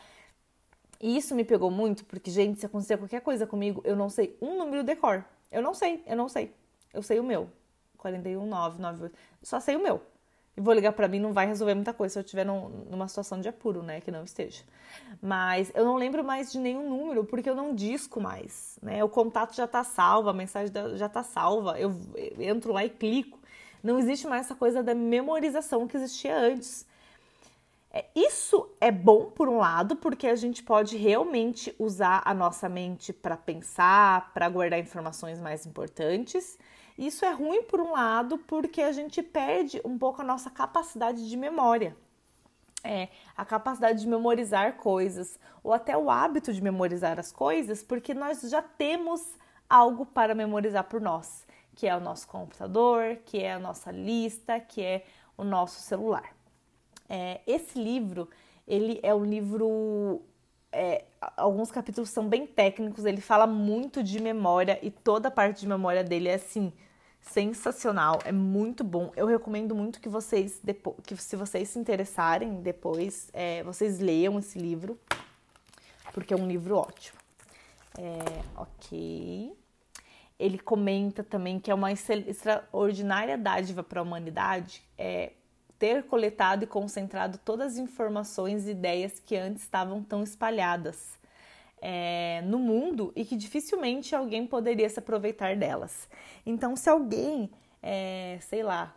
E 1.02 1.18
isso 1.18 1.36
me 1.36 1.44
pegou 1.44 1.72
muito, 1.72 2.06
porque, 2.06 2.30
gente, 2.30 2.60
se 2.60 2.66
acontecer 2.66 2.98
qualquer 2.98 3.22
coisa 3.22 3.48
comigo, 3.48 3.82
eu 3.84 3.96
não 3.96 4.10
sei 4.10 4.38
um 4.42 4.58
número 4.58 4.84
de 4.84 4.96
cor. 4.96 5.26
Eu 5.52 5.62
não 5.62 5.74
sei, 5.74 6.04
eu 6.06 6.16
não 6.16 6.30
sei. 6.30 6.54
Eu 6.94 7.02
sei 7.02 7.20
o 7.20 7.24
meu. 7.24 7.50
41998. 7.98 9.16
Só 9.42 9.60
sei 9.60 9.76
o 9.76 9.84
meu. 9.84 10.02
E 10.56 10.62
vou 10.62 10.74
ligar 10.74 10.94
para 10.94 11.08
mim, 11.08 11.20
não 11.20 11.32
vai 11.34 11.48
resolver 11.48 11.74
muita 11.74 11.94
coisa 11.94 12.14
se 12.14 12.20
eu 12.20 12.24
estiver 12.24 12.46
num, 12.46 12.70
numa 12.90 13.08
situação 13.08 13.40
de 13.40 13.48
apuro, 13.48 13.82
né? 13.82 14.02
Que 14.02 14.12
não 14.12 14.24
esteja. 14.24 14.64
Mas 15.22 15.72
eu 15.74 15.86
não 15.86 15.96
lembro 15.96 16.24
mais 16.24 16.52
de 16.52 16.60
nenhum 16.60 16.90
número, 16.90 17.24
porque 17.24 17.50
eu 17.50 17.56
não 17.56 17.74
disco 17.74 18.20
mais, 18.22 18.78
né? 18.82 19.04
O 19.04 19.10
contato 19.10 19.56
já 19.56 19.68
tá 19.68 19.84
salvo, 19.84 20.30
a 20.30 20.34
mensagem 20.34 20.74
já 20.96 21.08
tá 21.10 21.24
salva. 21.24 21.80
Eu 21.80 21.96
entro 22.38 22.74
lá 22.74 22.84
e 22.84 22.90
clico. 22.90 23.39
Não 23.82 23.98
existe 23.98 24.28
mais 24.28 24.46
essa 24.46 24.56
coisa 24.56 24.84
da 24.84 24.94
memorização 24.94 25.88
que 25.88 25.98
existia 25.98 26.38
antes. 26.38 26.86
É, 27.92 28.06
isso 28.16 28.70
é 28.80 28.92
bom 28.92 29.32
por 29.32 29.50
um 29.50 29.58
lado, 29.58 29.96
porque 29.96 30.28
a 30.28 30.36
gente 30.36 30.62
pode 30.62 30.96
realmente 30.96 31.76
usar 31.80 32.22
a 32.24 32.34
nossa 32.34 32.70
mente 32.70 33.12
para 33.12 33.36
pensar, 33.36 34.32
para 34.34 34.48
guardar 34.48 34.80
informações 34.80 35.40
mais 35.40 35.66
importantes. 35.66 36.58
Isso 36.98 37.26
é 37.26 37.32
ruim 37.32 37.64
por 37.64 37.80
um 37.80 37.94
lado, 37.94 38.38
porque 38.38 38.82
a 38.82 38.92
gente 38.92 39.24
perde 39.24 39.82
um 39.84 39.98
pouco 39.98 40.22
a 40.22 40.26
nossa 40.26 40.50
capacidade 40.50 41.28
de 41.28 41.38
memória. 41.38 41.96
É, 42.84 43.10
a 43.36 43.44
capacidade 43.44 44.00
de 44.00 44.08
memorizar 44.08 44.78
coisas, 44.78 45.40
ou 45.64 45.74
até 45.74 45.98
o 45.98 46.10
hábito 46.10 46.54
de 46.54 46.62
memorizar 46.62 47.20
as 47.20 47.32
coisas, 47.32 47.84
porque 47.84 48.14
nós 48.14 48.42
já 48.42 48.62
temos 48.62 49.22
algo 49.70 50.06
para 50.06 50.34
memorizar 50.34 50.84
por 50.86 51.02
nós, 51.02 51.46
que 51.80 51.88
é 51.88 51.96
o 51.96 52.00
nosso 52.02 52.28
computador, 52.28 53.16
que 53.26 53.40
é 53.40 53.54
a 53.54 53.60
nossa 53.60 53.90
lista, 53.90 54.60
que 54.60 54.82
é 54.82 55.06
o 55.38 55.46
nosso 55.46 55.80
celular. 55.80 56.36
É, 57.08 57.40
esse 57.48 57.82
livro, 57.82 58.30
ele 58.68 59.00
é 59.02 59.16
um 59.16 59.24
livro 59.24 60.22
é, 60.74 61.06
alguns 61.38 61.72
capítulos 61.72 62.10
são 62.10 62.28
bem 62.28 62.46
técnicos, 62.46 63.06
ele 63.06 63.22
fala 63.22 63.48
muito 63.48 64.04
de 64.04 64.22
memória 64.22 64.78
e 64.82 64.92
toda 64.92 65.30
a 65.30 65.32
parte 65.32 65.62
de 65.62 65.70
memória 65.70 66.04
dele 66.04 66.28
é 66.28 66.34
assim 66.34 66.74
sensacional, 67.22 68.20
é 68.26 68.32
muito 68.34 68.84
bom. 68.84 69.14
Eu 69.16 69.26
recomendo 69.26 69.74
muito 69.74 70.02
que 70.02 70.10
vocês, 70.10 70.60
depois, 70.62 70.98
que 71.06 71.16
se 71.16 71.38
vocês 71.38 71.70
se 71.70 71.80
interessarem 71.80 72.62
depois, 72.62 73.30
é, 73.32 73.64
vocês 73.64 74.00
leiam 74.00 74.38
esse 74.38 74.60
livro, 74.60 75.00
porque 76.14 76.34
é 76.34 76.38
um 76.38 76.46
livro 76.46 76.76
ótimo. 76.76 77.18
É, 77.98 78.44
ok. 78.58 79.59
Ele 80.40 80.58
comenta 80.58 81.24
também 81.24 81.60
que 81.60 81.70
é 81.70 81.74
uma 81.74 81.92
extraordinária 81.92 83.38
dádiva 83.38 83.84
para 83.84 84.00
a 84.00 84.04
humanidade 84.04 84.82
é, 84.98 85.34
ter 85.78 86.04
coletado 86.04 86.64
e 86.64 86.68
concentrado 86.68 87.38
todas 87.40 87.74
as 87.74 87.78
informações 87.78 88.68
e 88.68 88.72
ideias 88.72 89.20
que 89.20 89.36
antes 89.36 89.64
estavam 89.64 90.04
tão 90.04 90.24
espalhadas 90.24 91.20
é, 91.82 92.42
no 92.46 92.60
mundo 92.60 93.12
e 93.16 93.24
que 93.24 93.36
dificilmente 93.36 94.16
alguém 94.16 94.46
poderia 94.46 94.90
se 94.90 95.00
aproveitar 95.00 95.56
delas. 95.56 96.10
Então, 96.46 96.76
se 96.76 96.90
alguém, 96.90 97.50
é, 97.82 98.38
sei 98.42 98.64
lá, 98.64 98.96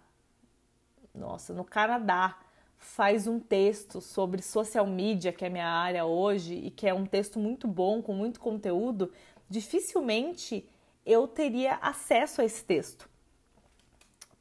nossa, 1.15 1.53
no 1.53 1.65
Canadá 1.65 2.39
faz 2.77 3.29
um 3.29 3.39
texto 3.39 4.01
sobre 4.01 4.43
social 4.43 4.87
media, 4.87 5.33
que 5.33 5.45
é 5.45 5.49
minha 5.49 5.69
área 5.69 6.05
hoje, 6.05 6.55
e 6.55 6.71
que 6.71 6.89
é 6.89 6.93
um 6.93 7.07
texto 7.07 7.39
muito 7.39 7.69
bom, 7.69 8.03
com 8.03 8.13
muito 8.13 8.41
conteúdo, 8.41 9.13
dificilmente 9.49 10.69
eu 11.05 11.27
teria 11.27 11.75
acesso 11.83 12.41
a 12.41 12.45
esse 12.45 12.65
texto. 12.65 13.09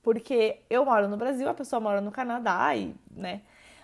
Porque 0.01 0.59
eu 0.69 0.85
moro 0.85 1.07
no 1.07 1.17
Brasil, 1.17 1.47
a 1.47 1.53
pessoa 1.53 1.79
mora 1.79 2.01
no 2.01 2.11
Canadá 2.11 2.75
e, 2.75 2.95
né, 3.11 3.41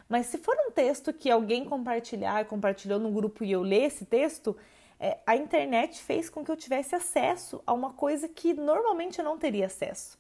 mas 0.10 0.28
se 0.28 0.38
for 0.38 0.56
um 0.68 0.72
texto 0.72 1.12
que 1.12 1.30
alguém 1.30 1.66
compartilhar, 1.66 2.46
compartilhou 2.46 3.00
no 3.00 3.12
grupo 3.12 3.44
e 3.44 3.52
eu 3.52 3.62
ler 3.62 3.84
esse 3.84 4.06
texto, 4.06 4.56
é, 5.00 5.18
a 5.26 5.36
internet 5.36 6.02
fez 6.02 6.30
com 6.30 6.44
que 6.44 6.52
eu 6.52 6.56
tivesse 6.56 6.96
acesso 6.96 7.62
a 7.68 7.74
uma 7.74 7.94
coisa 7.94 8.28
que 8.28 8.54
normalmente 8.54 9.20
eu 9.20 9.26
não 9.26 9.38
teria 9.38 9.66
acesso. 9.66 10.18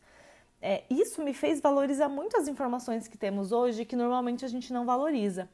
É, 0.61 0.83
isso 0.89 1.23
me 1.23 1.33
fez 1.33 1.61
valorizar 1.61 2.09
muito 2.09 2.35
as 2.35 2.47
informações 2.47 3.07
que 3.07 3.17
temos 3.17 3.51
hoje 3.51 3.85
que 3.85 3.95
normalmente 3.95 4.43
a 4.43 4.47
gente 4.47 4.73
não 4.73 4.85
valoriza. 4.85 5.47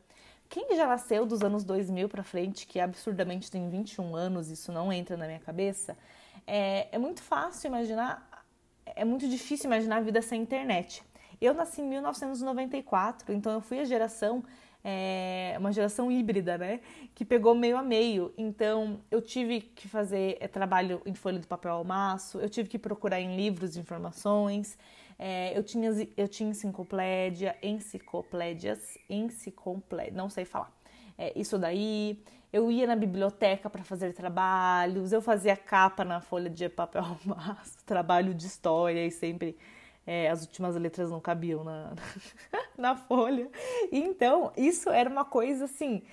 quem 0.50 0.75
já 0.75 0.88
nasceu 0.88 1.25
dos 1.25 1.41
anos 1.41 1.63
2000 1.63 2.07
para 2.10 2.24
frente, 2.24 2.67
que 2.67 2.79
absurdamente 2.79 3.50
tem 3.50 3.69
21 3.69 4.15
anos, 4.15 4.50
isso 4.50 4.72
não 4.72 4.93
entra 4.93 5.17
na 5.17 5.25
minha 5.25 5.39
cabeça, 5.39 5.98
é, 6.45 6.88
é 6.91 6.97
muito 6.97 7.21
fácil 7.21 7.67
imaginar, 7.67 8.45
é 8.85 9.05
muito 9.05 9.27
difícil 9.27 9.65
imaginar 9.67 9.97
a 9.97 10.01
vida 10.01 10.21
sem 10.21 10.41
internet. 10.41 11.03
Eu 11.41 11.53
nasci 11.53 11.81
em 11.81 11.88
1994, 11.89 13.33
então 13.33 13.51
eu 13.53 13.62
fui 13.62 13.79
a 13.79 13.85
geração 13.85 14.43
é 14.83 15.55
uma 15.57 15.71
geração 15.71 16.12
híbrida, 16.12 16.57
né? 16.57 16.81
Que 17.15 17.23
pegou 17.23 17.55
meio 17.55 17.77
a 17.77 17.81
meio. 17.81 18.33
Então, 18.38 19.00
eu 19.09 19.21
tive 19.21 19.62
que 19.62 19.88
fazer 19.88 20.38
é, 20.41 20.47
trabalho 20.47 21.01
em 21.05 21.13
folha 21.13 21.39
de 21.39 21.47
papel 21.47 21.71
ao 21.71 21.83
maço, 21.83 22.39
eu 22.39 22.50
tive 22.50 22.67
que 22.67 22.77
procurar 22.77 23.21
em 23.21 23.35
livros 23.35 23.77
informações, 23.77 24.77
é, 25.17 25.57
eu, 25.57 25.63
tinha, 25.63 25.89
eu 26.17 26.27
tinha 26.27 26.50
enciclopédia, 26.50 27.55
enciclopédias, 27.63 28.97
enciclopédia, 29.09 30.12
não 30.13 30.29
sei 30.29 30.43
falar. 30.43 30.71
É, 31.17 31.31
isso 31.39 31.57
daí, 31.57 32.21
eu 32.53 32.72
ia 32.72 32.86
na 32.86 32.95
biblioteca 32.95 33.67
para 33.67 33.83
fazer 33.83 34.13
trabalhos, 34.13 35.12
eu 35.12 35.22
fazia 35.22 35.57
capa 35.57 36.05
na 36.05 36.22
folha 36.22 36.51
de 36.51 36.69
papel 36.69 37.03
ao 37.03 37.17
maço, 37.25 37.83
trabalho 37.83 38.31
de 38.31 38.45
história 38.45 39.03
e 39.03 39.10
sempre 39.10 39.57
é, 40.05 40.29
as 40.29 40.41
últimas 40.41 40.75
letras 40.75 41.10
não 41.10 41.19
cabiam 41.19 41.63
na, 41.63 41.93
na 42.77 42.95
folha. 42.95 43.50
Então, 43.91 44.53
isso 44.55 44.91
era 44.91 45.10
uma 45.10 45.25
coisa 45.25 45.65
assim. 45.65 46.03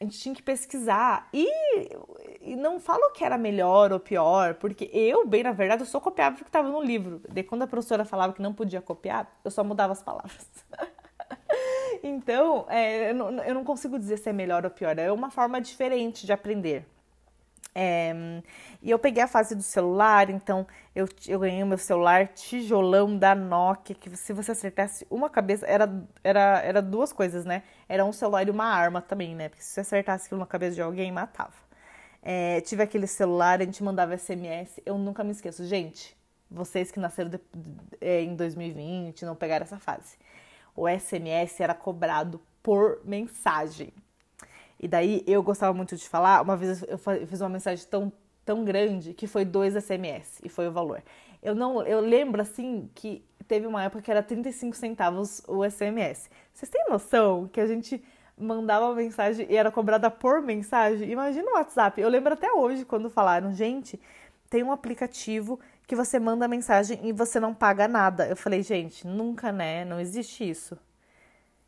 A 0.00 0.04
gente 0.04 0.18
tinha 0.18 0.34
que 0.34 0.42
pesquisar. 0.42 1.28
E, 1.32 1.46
e 2.40 2.56
não 2.56 2.80
falo 2.80 3.12
que 3.12 3.22
era 3.22 3.38
melhor 3.38 3.92
ou 3.92 4.00
pior, 4.00 4.54
porque 4.54 4.90
eu, 4.92 5.26
bem 5.26 5.44
na 5.44 5.52
verdade, 5.52 5.82
eu 5.82 5.86
só 5.86 6.00
copiava 6.00 6.34
o 6.34 6.38
que 6.38 6.44
estava 6.44 6.68
no 6.68 6.82
livro. 6.82 7.20
De 7.28 7.44
quando 7.44 7.62
a 7.62 7.66
professora 7.66 8.04
falava 8.04 8.32
que 8.32 8.42
não 8.42 8.52
podia 8.52 8.80
copiar, 8.80 9.30
eu 9.44 9.50
só 9.50 9.62
mudava 9.62 9.92
as 9.92 10.02
palavras. 10.02 10.48
então, 12.02 12.66
é, 12.68 13.10
eu, 13.10 13.14
não, 13.14 13.44
eu 13.44 13.54
não 13.54 13.64
consigo 13.64 13.98
dizer 13.98 14.18
se 14.18 14.28
é 14.28 14.32
melhor 14.32 14.64
ou 14.64 14.70
pior. 14.70 14.98
É 14.98 15.10
uma 15.12 15.30
forma 15.30 15.60
diferente 15.60 16.26
de 16.26 16.32
aprender. 16.32 16.86
É, 17.74 18.12
e 18.82 18.90
eu 18.90 18.98
peguei 18.98 19.22
a 19.22 19.28
fase 19.28 19.54
do 19.54 19.62
celular, 19.62 20.28
então 20.28 20.66
eu, 20.94 21.08
eu 21.28 21.38
ganhei 21.38 21.62
o 21.62 21.66
meu 21.66 21.78
celular 21.78 22.26
tijolão 22.28 23.16
da 23.16 23.34
Nokia, 23.34 23.94
que 23.94 24.16
se 24.16 24.32
você 24.32 24.52
acertasse 24.52 25.06
uma 25.08 25.30
cabeça, 25.30 25.66
era, 25.66 25.88
era, 26.24 26.60
era 26.62 26.82
duas 26.82 27.12
coisas, 27.12 27.44
né? 27.44 27.62
Era 27.88 28.04
um 28.04 28.12
celular 28.12 28.46
e 28.46 28.50
uma 28.50 28.64
arma 28.64 29.00
também, 29.00 29.34
né? 29.36 29.48
Porque 29.48 29.62
se 29.62 29.72
você 29.72 29.80
acertasse 29.80 30.34
na 30.34 30.46
cabeça 30.46 30.74
de 30.74 30.82
alguém, 30.82 31.12
matava. 31.12 31.54
É, 32.22 32.60
tive 32.62 32.82
aquele 32.82 33.06
celular, 33.06 33.60
a 33.60 33.64
gente 33.64 33.82
mandava 33.82 34.16
SMS, 34.16 34.80
eu 34.84 34.98
nunca 34.98 35.22
me 35.24 35.30
esqueço. 35.30 35.64
Gente, 35.64 36.16
vocês 36.50 36.90
que 36.90 36.98
nasceram 36.98 37.30
de, 37.30 37.38
de, 37.38 37.98
é, 38.00 38.22
em 38.22 38.34
2020, 38.34 39.24
não 39.24 39.36
pegaram 39.36 39.64
essa 39.64 39.78
fase. 39.78 40.18
O 40.80 40.88
SMS 40.88 41.60
era 41.60 41.74
cobrado 41.74 42.40
por 42.62 43.02
mensagem. 43.04 43.92
E 44.80 44.88
daí 44.88 45.22
eu 45.26 45.42
gostava 45.42 45.74
muito 45.74 45.94
de 45.94 46.08
falar. 46.08 46.40
Uma 46.40 46.56
vez 46.56 46.82
eu 46.88 46.96
fiz 47.26 47.42
uma 47.42 47.50
mensagem 47.50 47.86
tão, 47.86 48.10
tão 48.46 48.64
grande 48.64 49.12
que 49.12 49.26
foi 49.26 49.44
dois 49.44 49.74
SMS 49.74 50.40
e 50.42 50.48
foi 50.48 50.68
o 50.68 50.72
valor. 50.72 51.02
Eu 51.42 51.54
não, 51.54 51.82
eu 51.82 52.00
lembro 52.00 52.40
assim 52.40 52.88
que 52.94 53.22
teve 53.46 53.66
uma 53.66 53.82
época 53.82 54.00
que 54.00 54.10
era 54.10 54.22
35 54.22 54.74
centavos 54.74 55.42
o 55.46 55.68
SMS. 55.68 56.30
Vocês 56.54 56.70
têm 56.70 56.86
noção 56.88 57.46
que 57.46 57.60
a 57.60 57.66
gente 57.66 58.02
mandava 58.34 58.86
uma 58.86 58.94
mensagem 58.94 59.46
e 59.50 59.56
era 59.56 59.70
cobrada 59.70 60.10
por 60.10 60.40
mensagem? 60.40 61.10
Imagina 61.10 61.50
o 61.50 61.54
WhatsApp. 61.56 62.00
Eu 62.00 62.08
lembro 62.08 62.32
até 62.32 62.50
hoje 62.50 62.86
quando 62.86 63.10
falaram, 63.10 63.52
gente, 63.52 64.00
tem 64.48 64.62
um 64.62 64.72
aplicativo 64.72 65.60
que 65.90 65.96
você 65.96 66.20
manda 66.20 66.46
mensagem 66.46 67.00
e 67.02 67.12
você 67.12 67.40
não 67.40 67.52
paga 67.52 67.88
nada. 67.88 68.28
Eu 68.28 68.36
falei, 68.36 68.62
gente, 68.62 69.04
nunca, 69.04 69.50
né? 69.50 69.84
Não 69.84 69.98
existe 69.98 70.48
isso. 70.48 70.78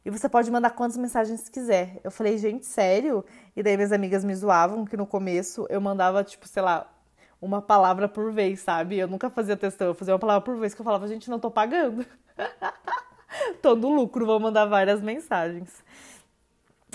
E 0.04 0.10
você 0.10 0.28
pode 0.28 0.48
mandar 0.48 0.70
quantas 0.70 0.96
mensagens 0.96 1.48
quiser. 1.48 1.98
Eu 2.04 2.10
falei, 2.12 2.38
gente, 2.38 2.64
sério? 2.64 3.24
E 3.56 3.64
daí 3.64 3.76
minhas 3.76 3.90
amigas 3.90 4.24
me 4.24 4.32
zoavam 4.32 4.84
que 4.84 4.96
no 4.96 5.08
começo 5.08 5.66
eu 5.68 5.80
mandava, 5.80 6.22
tipo, 6.22 6.46
sei 6.46 6.62
lá, 6.62 6.88
uma 7.40 7.60
palavra 7.60 8.08
por 8.08 8.32
vez, 8.32 8.60
sabe? 8.60 8.96
Eu 8.96 9.08
nunca 9.08 9.28
fazia 9.28 9.56
testão, 9.56 9.88
eu 9.88 9.94
fazia 9.94 10.14
uma 10.14 10.20
palavra 10.20 10.44
por 10.44 10.56
vez 10.56 10.72
que 10.72 10.80
eu 10.80 10.84
falava, 10.84 11.08
gente, 11.08 11.28
não 11.28 11.40
tô 11.40 11.50
pagando. 11.50 12.06
tô 13.60 13.74
no 13.74 13.92
lucro, 13.92 14.24
vou 14.24 14.38
mandar 14.38 14.66
várias 14.66 15.02
mensagens. 15.02 15.82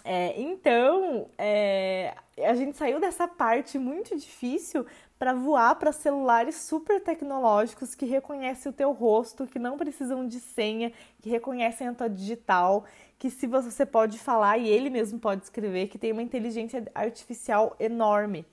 É, 0.01 0.39
então, 0.39 1.29
é, 1.37 2.15
a 2.37 2.53
gente 2.53 2.77
saiu 2.77 3.01
dessa 3.01 3.27
parte 3.27 3.77
muito 3.77 4.15
difícil 4.15 4.85
para 5.17 5.33
voar 5.33 5.75
para 5.75 5.91
celulares 5.91 6.55
super 6.55 7.01
tecnológicos 7.01 7.95
que 7.95 8.05
reconhecem 8.05 8.71
o 8.71 8.73
teu 8.73 8.91
rosto, 8.91 9.47
que 9.47 9.57
não 9.57 9.77
precisam 9.77 10.27
de 10.27 10.39
senha, 10.39 10.91
que 11.21 11.29
reconhecem 11.29 11.87
a 11.87 11.93
tua 11.93 12.09
digital, 12.09 12.85
que 13.17 13.29
se 13.29 13.47
você 13.47 13.85
pode 13.85 14.19
falar 14.19 14.57
e 14.57 14.67
ele 14.67 14.89
mesmo 14.89 15.19
pode 15.19 15.43
escrever, 15.43 15.87
que 15.87 15.97
tem 15.97 16.11
uma 16.11 16.21
inteligência 16.21 16.85
artificial 16.93 17.75
enorme. 17.79 18.45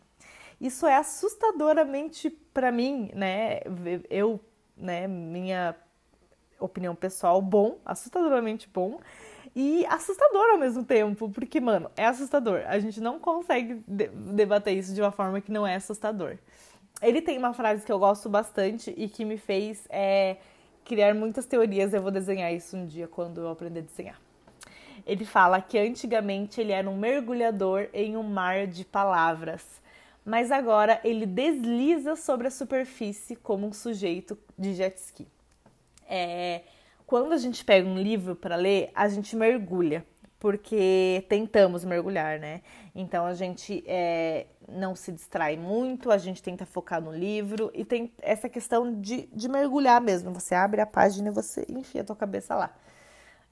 Isso 0.61 0.87
é 0.87 0.97
assustadoramente 0.97 2.31
para 2.31 2.73
mim, 2.73 3.11
né? 3.15 3.61
Eu, 4.09 4.41
né, 4.77 5.07
minha 5.07 5.77
opinião 6.59 6.95
pessoal, 6.95 7.43
bom, 7.43 7.79
assustadoramente 7.85 8.69
bom 8.73 9.01
e 9.55 9.87
assustador 9.87 10.53
ao 10.53 10.59
mesmo 10.59 10.85
tempo, 10.85 11.29
porque, 11.29 11.61
mano, 11.61 11.91
é 11.97 12.07
assustador. 12.07 12.63
A 12.67 12.79
gente 12.79 13.01
não 13.01 13.21
consegue 13.21 13.83
debater 13.87 14.77
isso 14.77 14.93
de 14.95 15.01
uma 15.01 15.13
forma 15.13 15.41
que 15.41 15.53
não 15.53 15.67
é 15.67 15.77
assustador. 15.77 16.39
Ele 17.03 17.21
tem 17.21 17.37
uma 17.39 17.53
frase 17.53 17.85
que 17.85 17.93
eu 17.93 17.99
gosto 17.99 18.29
bastante 18.29 18.95
e 18.97 19.09
que 19.09 19.25
me 19.25 19.37
fez 19.37 19.85
é, 19.91 20.37
criar 20.85 21.15
muitas 21.15 21.45
teorias. 21.47 21.93
Eu 21.93 22.03
vou 22.03 22.11
desenhar 22.11 22.53
isso 22.53 22.77
um 22.77 22.87
dia 22.87 23.09
quando 23.09 23.41
eu 23.41 23.49
aprender 23.49 23.81
a 23.81 23.83
desenhar. 23.83 24.21
Ele 25.07 25.25
fala 25.25 25.61
que 25.61 25.79
antigamente 25.79 26.61
ele 26.61 26.73
era 26.73 26.89
um 26.89 26.97
mergulhador 26.97 27.89
em 27.93 28.17
um 28.17 28.23
mar 28.23 28.67
de 28.67 28.85
palavras, 28.85 29.83
mas 30.25 30.51
agora 30.51 30.99
ele 31.05 31.27
desliza 31.27 32.17
sobre 32.17 32.47
a 32.47 32.51
superfície 32.51 33.37
como 33.37 33.67
um 33.67 33.73
sujeito 33.73 34.39
de 34.57 34.75
jet 34.75 34.97
ski. 34.97 35.27
É, 36.09 36.63
quando 37.07 37.33
a 37.33 37.37
gente 37.37 37.65
pega 37.65 37.87
um 37.87 37.99
livro 37.99 38.35
para 38.35 38.57
ler, 38.57 38.91
a 38.95 39.09
gente 39.09 39.37
mergulha, 39.37 40.07
porque 40.45 41.25
tentamos 41.27 41.87
mergulhar, 41.87 42.39
né? 42.39 42.61
Então 42.95 43.25
a 43.25 43.33
gente 43.33 43.83
é, 43.87 44.45
não 44.69 44.95
se 44.95 45.11
distrai 45.11 45.57
muito, 45.57 46.11
a 46.11 46.19
gente 46.19 46.43
tenta 46.43 46.67
focar 46.67 47.01
no 47.01 47.11
livro 47.11 47.71
e 47.73 47.83
tem 47.83 48.13
essa 48.21 48.47
questão 48.47 49.01
de, 49.01 49.27
de 49.33 49.49
mergulhar 49.49 50.03
mesmo. 50.03 50.35
Você 50.35 50.55
abre 50.55 50.83
a 50.83 50.87
página 50.87 51.29
e 51.29 51.33
você 51.33 51.65
enfia 51.67 52.03
a 52.03 52.05
tua 52.05 52.15
cabeça 52.15 52.55
lá. 52.55 52.77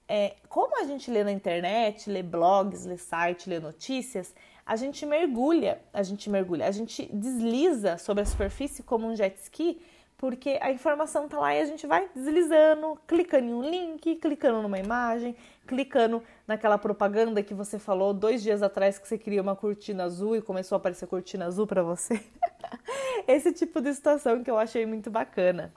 É, 0.06 0.37
como 0.50 0.78
a 0.78 0.84
gente 0.84 1.11
lê 1.11 1.25
na 1.25 1.32
internet, 1.32 2.11
lê 2.11 2.22
blogs, 2.22 2.84
lê 2.84 2.99
site, 2.99 3.49
lê 3.49 3.58
notícias, 3.58 4.34
a 4.66 4.76
gente 4.76 5.06
mergulha, 5.06 5.80
a 5.94 6.02
gente 6.02 6.28
mergulha, 6.28 6.68
a 6.68 6.70
gente 6.72 7.08
desliza 7.11 7.96
sobre 7.96 8.22
a 8.22 8.26
superfície 8.26 8.82
como 8.82 9.06
um 9.06 9.16
jet 9.16 9.34
ski 9.38 9.80
porque 10.22 10.56
a 10.62 10.70
informação 10.70 11.26
tá 11.26 11.37
lá 11.37 11.52
e 11.52 11.61
a 11.61 11.64
gente 11.64 11.84
vai 11.84 12.08
deslizando, 12.14 12.96
clicando 13.08 13.44
em 13.44 13.54
um 13.54 13.68
link, 13.68 14.14
clicando 14.14 14.62
numa 14.62 14.78
imagem, 14.78 15.34
clicando 15.66 16.23
naquela 16.47 16.76
propaganda 16.78 17.42
que 17.42 17.54
você 17.54 17.78
falou 17.78 18.12
dois 18.12 18.42
dias 18.42 18.62
atrás 18.62 18.99
que 18.99 19.07
você 19.07 19.16
queria 19.16 19.42
uma 19.42 19.57
cortina 19.57 20.04
azul 20.04 20.37
e 20.37 20.42
começou 20.42 20.76
a 20.76 20.78
aparecer 20.78 21.07
cortina 21.07 21.47
azul 21.47 21.66
para 21.66 21.83
você. 21.83 22.23
Esse 23.26 23.52
tipo 23.52 23.81
de 23.81 23.95
situação 23.95 24.42
que 24.42 24.50
eu 24.50 24.59
achei 24.59 24.85
muito 24.85 25.11
bacana. 25.11 25.73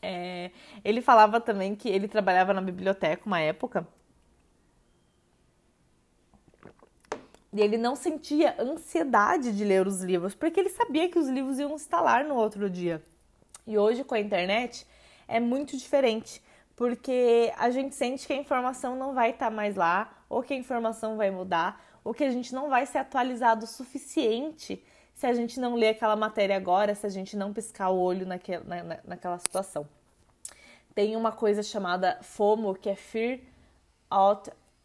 É, 0.00 0.50
ele 0.84 1.00
falava 1.00 1.40
também 1.40 1.74
que 1.74 1.88
ele 1.88 2.06
trabalhava 2.06 2.52
na 2.52 2.60
biblioteca 2.60 3.22
uma 3.24 3.40
época 3.40 3.86
e 7.54 7.60
ele 7.60 7.78
não 7.78 7.94
sentia 7.94 8.56
ansiedade 8.58 9.56
de 9.56 9.64
ler 9.64 9.86
os 9.86 10.02
livros, 10.02 10.34
porque 10.34 10.58
ele 10.58 10.70
sabia 10.70 11.08
que 11.08 11.18
os 11.18 11.28
livros 11.28 11.58
iam 11.60 11.72
instalar 11.72 12.24
no 12.24 12.34
outro 12.34 12.68
dia. 12.68 13.00
E 13.64 13.78
hoje 13.78 14.02
com 14.02 14.14
a 14.14 14.18
internet 14.18 14.84
é 15.28 15.38
muito 15.38 15.76
diferente, 15.76 16.42
porque 16.76 17.52
a 17.56 17.70
gente 17.70 17.94
sente 17.94 18.26
que 18.26 18.32
a 18.32 18.36
informação 18.36 18.96
não 18.96 19.14
vai 19.14 19.30
estar 19.30 19.50
tá 19.50 19.50
mais 19.50 19.76
lá, 19.76 20.12
ou 20.28 20.42
que 20.42 20.54
a 20.54 20.56
informação 20.56 21.16
vai 21.16 21.30
mudar, 21.30 21.82
ou 22.02 22.12
que 22.12 22.24
a 22.24 22.30
gente 22.30 22.54
não 22.54 22.68
vai 22.68 22.84
ser 22.86 22.98
atualizado 22.98 23.64
o 23.64 23.68
suficiente 23.68 24.84
se 25.14 25.26
a 25.26 25.32
gente 25.32 25.60
não 25.60 25.74
ler 25.74 25.90
aquela 25.90 26.16
matéria 26.16 26.56
agora, 26.56 26.94
se 26.94 27.06
a 27.06 27.08
gente 27.08 27.36
não 27.36 27.52
piscar 27.52 27.90
o 27.90 27.98
olho 27.98 28.26
naquela, 28.26 28.64
na, 28.64 28.98
naquela 29.04 29.38
situação. 29.38 29.88
Tem 30.94 31.16
uma 31.16 31.32
coisa 31.32 31.62
chamada 31.62 32.18
FOMO, 32.22 32.74
que 32.74 32.88
é 32.88 32.96
Fear 32.96 33.40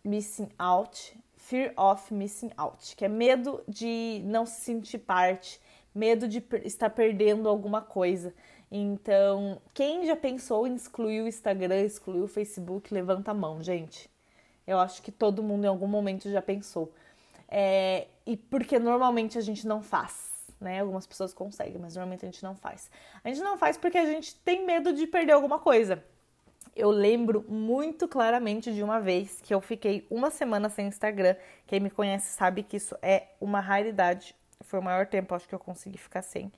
Missing 0.04 0.50
Out, 0.58 1.20
Fear 1.36 1.74
of 1.78 2.14
Missing 2.14 2.52
Out, 2.58 2.96
que 2.96 3.06
é 3.06 3.08
medo 3.08 3.64
de 3.68 4.22
não 4.26 4.46
se 4.46 4.62
sentir 4.62 5.00
parte, 5.00 5.60
medo 5.94 6.28
de 6.28 6.44
estar 6.64 6.90
perdendo 6.90 7.50
alguma 7.50 7.82
coisa. 7.82 8.34
Então, 8.72 9.60
quem 9.74 10.06
já 10.06 10.16
pensou 10.16 10.68
em 10.68 10.76
excluir 10.76 11.22
o 11.22 11.28
Instagram, 11.28 11.82
excluir 11.82 12.22
o 12.22 12.28
Facebook, 12.28 12.94
levanta 12.94 13.32
a 13.32 13.34
mão, 13.34 13.64
gente. 13.64 14.10
Eu 14.68 14.78
acho 14.80 15.02
que 15.02 15.12
todo 15.12 15.42
mundo 15.42 15.66
em 15.66 15.68
algum 15.68 15.88
momento 15.88 16.30
já 16.30 16.42
pensou. 16.42 16.94
É, 17.48 18.08
e 18.28 18.38
porque 18.38 18.78
normalmente 18.78 19.38
a 19.38 19.42
gente 19.42 19.68
não 19.68 19.82
faz, 19.82 20.46
né? 20.62 20.80
Algumas 20.82 21.08
pessoas 21.08 21.34
conseguem, 21.34 21.80
mas 21.80 21.96
normalmente 21.96 22.24
a 22.24 22.30
gente 22.30 22.44
não 22.44 22.56
faz. 22.56 22.92
A 23.24 23.30
gente 23.30 23.42
não 23.42 23.58
faz 23.58 23.76
porque 23.76 23.98
a 23.98 24.06
gente 24.06 24.36
tem 24.36 24.64
medo 24.66 24.94
de 24.94 25.08
perder 25.08 25.32
alguma 25.32 25.58
coisa. 25.58 26.04
Eu 26.76 26.92
lembro 26.92 27.44
muito 27.50 28.08
claramente 28.08 28.72
de 28.72 28.84
uma 28.84 29.02
vez 29.02 29.42
que 29.42 29.52
eu 29.52 29.60
fiquei 29.60 30.06
uma 30.12 30.30
semana 30.30 30.70
sem 30.70 30.88
Instagram. 30.88 31.36
Quem 31.66 31.80
me 31.80 31.90
conhece 31.90 32.32
sabe 32.34 32.62
que 32.62 32.78
isso 32.78 32.96
é 33.02 33.30
uma 33.42 33.60
raridade. 33.60 34.36
Foi 34.62 34.80
o 34.80 34.84
maior 34.84 35.08
tempo, 35.08 35.34
acho 35.34 35.48
que 35.48 35.56
eu 35.56 35.60
consegui 35.60 35.98
ficar 35.98 36.22
sem. 36.22 36.52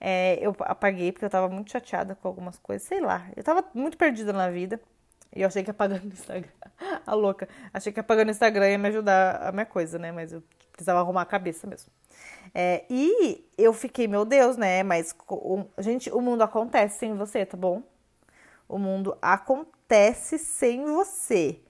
É, 0.00 0.38
eu 0.40 0.56
apaguei 0.60 1.12
porque 1.12 1.26
eu 1.26 1.30
tava 1.30 1.48
muito 1.48 1.70
chateada 1.70 2.14
com 2.14 2.26
algumas 2.26 2.58
coisas, 2.58 2.88
sei 2.88 3.00
lá. 3.00 3.26
Eu 3.36 3.44
tava 3.44 3.64
muito 3.74 3.98
perdida 3.98 4.32
na 4.32 4.50
vida. 4.50 4.80
E 5.34 5.42
eu 5.42 5.46
achei 5.46 5.62
que 5.62 5.70
apagando 5.70 6.04
o 6.04 6.12
Instagram. 6.12 6.50
a 7.06 7.14
louca. 7.14 7.48
Achei 7.72 7.92
que 7.92 8.00
apagando 8.00 8.28
o 8.28 8.30
Instagram 8.30 8.70
ia 8.70 8.78
me 8.78 8.88
ajudar 8.88 9.48
a 9.48 9.52
minha 9.52 9.66
coisa, 9.66 9.98
né? 9.98 10.10
Mas 10.10 10.32
eu 10.32 10.42
precisava 10.72 11.00
arrumar 11.00 11.22
a 11.22 11.26
cabeça 11.26 11.66
mesmo. 11.66 11.92
É, 12.54 12.84
e 12.88 13.46
eu 13.56 13.72
fiquei, 13.72 14.08
meu 14.08 14.24
Deus, 14.24 14.56
né? 14.56 14.82
Mas, 14.82 15.14
gente, 15.78 16.10
o 16.10 16.20
mundo 16.20 16.42
acontece 16.42 16.98
sem 16.98 17.14
você, 17.14 17.44
tá 17.44 17.56
bom? 17.56 17.82
O 18.68 18.78
mundo 18.78 19.16
acontece 19.20 20.38
sem 20.38 20.84
você. 20.84 21.60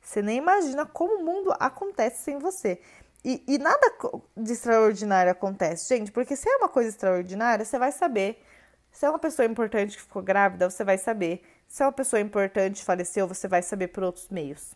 Você 0.00 0.22
nem 0.22 0.38
imagina 0.38 0.86
como 0.86 1.20
o 1.20 1.24
mundo 1.24 1.54
acontece 1.58 2.22
sem 2.22 2.38
você. 2.38 2.80
E, 3.24 3.42
e, 3.46 3.58
nada 3.58 3.92
de 4.36 4.52
extraordinário 4.52 5.30
acontece, 5.30 5.94
gente, 5.94 6.10
porque 6.10 6.34
se 6.34 6.48
é 6.48 6.56
uma 6.56 6.68
coisa 6.68 6.88
extraordinária, 6.88 7.64
você 7.64 7.78
vai 7.78 7.92
saber. 7.92 8.42
Se 8.90 9.04
é 9.04 9.10
uma 9.10 9.18
pessoa 9.18 9.46
importante 9.46 9.96
que 9.96 10.02
ficou 10.02 10.22
grávida, 10.22 10.68
você 10.70 10.82
vai 10.82 10.96
saber. 10.96 11.42
Se 11.68 11.82
é 11.82 11.86
uma 11.86 11.92
pessoa 11.92 12.18
importante 12.20 12.84
faleceu, 12.84 13.28
você 13.28 13.46
vai 13.46 13.62
saber 13.62 13.88
por 13.88 14.02
outros 14.02 14.28
meios. 14.30 14.74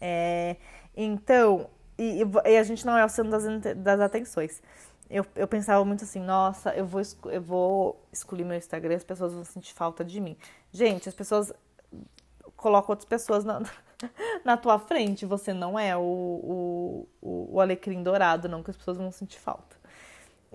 É, 0.00 0.56
então, 0.96 1.68
e, 1.98 2.22
e, 2.46 2.56
a 2.56 2.62
gente 2.62 2.84
não 2.86 2.96
é 2.96 3.04
o 3.04 3.08
centro 3.08 3.30
das, 3.30 3.76
das 3.76 4.00
atenções. 4.00 4.62
Eu, 5.08 5.24
eu 5.36 5.46
pensava 5.46 5.84
muito 5.84 6.02
assim, 6.04 6.20
nossa, 6.20 6.74
eu 6.74 6.86
vou, 6.86 7.02
eu 7.26 7.42
vou 7.42 8.04
excluir 8.12 8.44
meu 8.44 8.56
Instagram, 8.56 8.96
as 8.96 9.04
pessoas 9.04 9.34
vão 9.34 9.44
sentir 9.44 9.74
falta 9.74 10.04
de 10.04 10.20
mim. 10.20 10.36
Gente, 10.72 11.08
as 11.08 11.14
pessoas 11.14 11.52
colocam 12.56 12.92
outras 12.92 13.08
pessoas 13.08 13.44
na, 13.44 13.62
na 14.44 14.56
tua 14.56 14.78
frente, 14.78 15.26
você 15.26 15.52
não 15.52 15.78
é 15.78 15.96
o, 15.96 17.08
o, 17.22 17.48
o 17.54 17.60
alecrim 17.60 18.02
dourado, 18.02 18.48
não, 18.48 18.62
que 18.62 18.70
as 18.70 18.76
pessoas 18.76 18.96
vão 18.96 19.10
sentir 19.10 19.38
falta. 19.38 19.76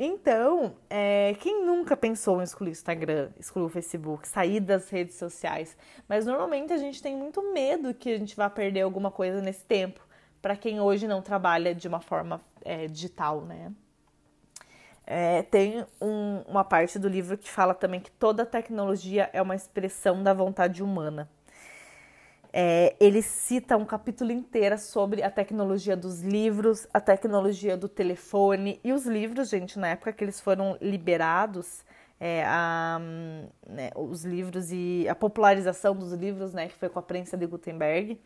Então, 0.02 0.78
é, 0.90 1.36
quem 1.42 1.66
nunca 1.66 1.98
pensou 1.98 2.40
em 2.40 2.44
excluir 2.44 2.70
o 2.70 2.72
Instagram, 2.72 3.32
excluir 3.38 3.66
o 3.66 3.70
Facebook, 3.70 4.26
sair 4.26 4.62
das 4.62 4.90
redes 4.90 5.16
sociais? 5.16 5.76
Mas 6.08 6.26
normalmente 6.26 6.72
a 6.72 6.78
gente 6.78 7.02
tem 7.02 7.18
muito 7.18 7.52
medo 7.52 7.94
que 7.94 8.14
a 8.14 8.18
gente 8.18 8.34
vá 8.34 8.50
perder 8.50 8.80
alguma 8.82 9.12
coisa 9.12 9.42
nesse 9.42 9.66
tempo, 9.66 10.00
para 10.42 10.56
quem 10.56 10.80
hoje 10.80 11.06
não 11.06 11.22
trabalha 11.22 11.76
de 11.76 11.86
uma 11.86 12.00
forma 12.00 12.40
é, 12.64 12.88
digital, 12.88 13.42
né? 13.42 13.74
É, 15.06 15.42
tem 15.42 15.84
um, 16.00 16.44
uma 16.48 16.64
parte 16.64 16.98
do 16.98 17.10
livro 17.10 17.38
que 17.38 17.50
fala 17.50 17.74
também 17.74 18.00
que 18.00 18.12
toda 18.12 18.46
tecnologia 18.46 19.30
é 19.34 19.42
uma 19.42 19.56
expressão 19.56 20.24
da 20.24 20.34
vontade 20.34 20.82
humana. 20.82 21.28
É, 22.52 22.96
ele 23.00 23.22
cita 23.22 23.78
um 23.78 23.86
capítulo 23.86 24.32
inteiro 24.32 24.78
sobre 24.78 25.22
a 25.22 25.30
tecnologia 25.30 25.96
dos 25.96 26.22
livros, 26.22 26.88
a 26.92 27.00
tecnologia 27.00 27.78
do 27.78 27.88
telefone 27.88 28.80
e 28.84 28.92
os 28.92 29.06
livros, 29.06 29.50
gente, 29.50 29.78
na 29.78 29.90
época 29.90 30.12
que 30.14 30.24
eles 30.24 30.42
foram 30.42 30.76
liberados, 30.82 31.86
é, 32.20 32.44
a, 32.46 33.00
né, 33.68 33.92
os 33.96 34.26
livros 34.26 34.72
e 34.72 35.08
a 35.08 35.14
popularização 35.14 35.96
dos 35.96 36.12
livros, 36.12 36.52
né, 36.52 36.68
que 36.68 36.76
foi 36.76 36.90
com 36.90 36.98
a 36.98 37.04
prensa 37.04 37.38
de 37.38 37.46
Gutenberg, 37.46 38.20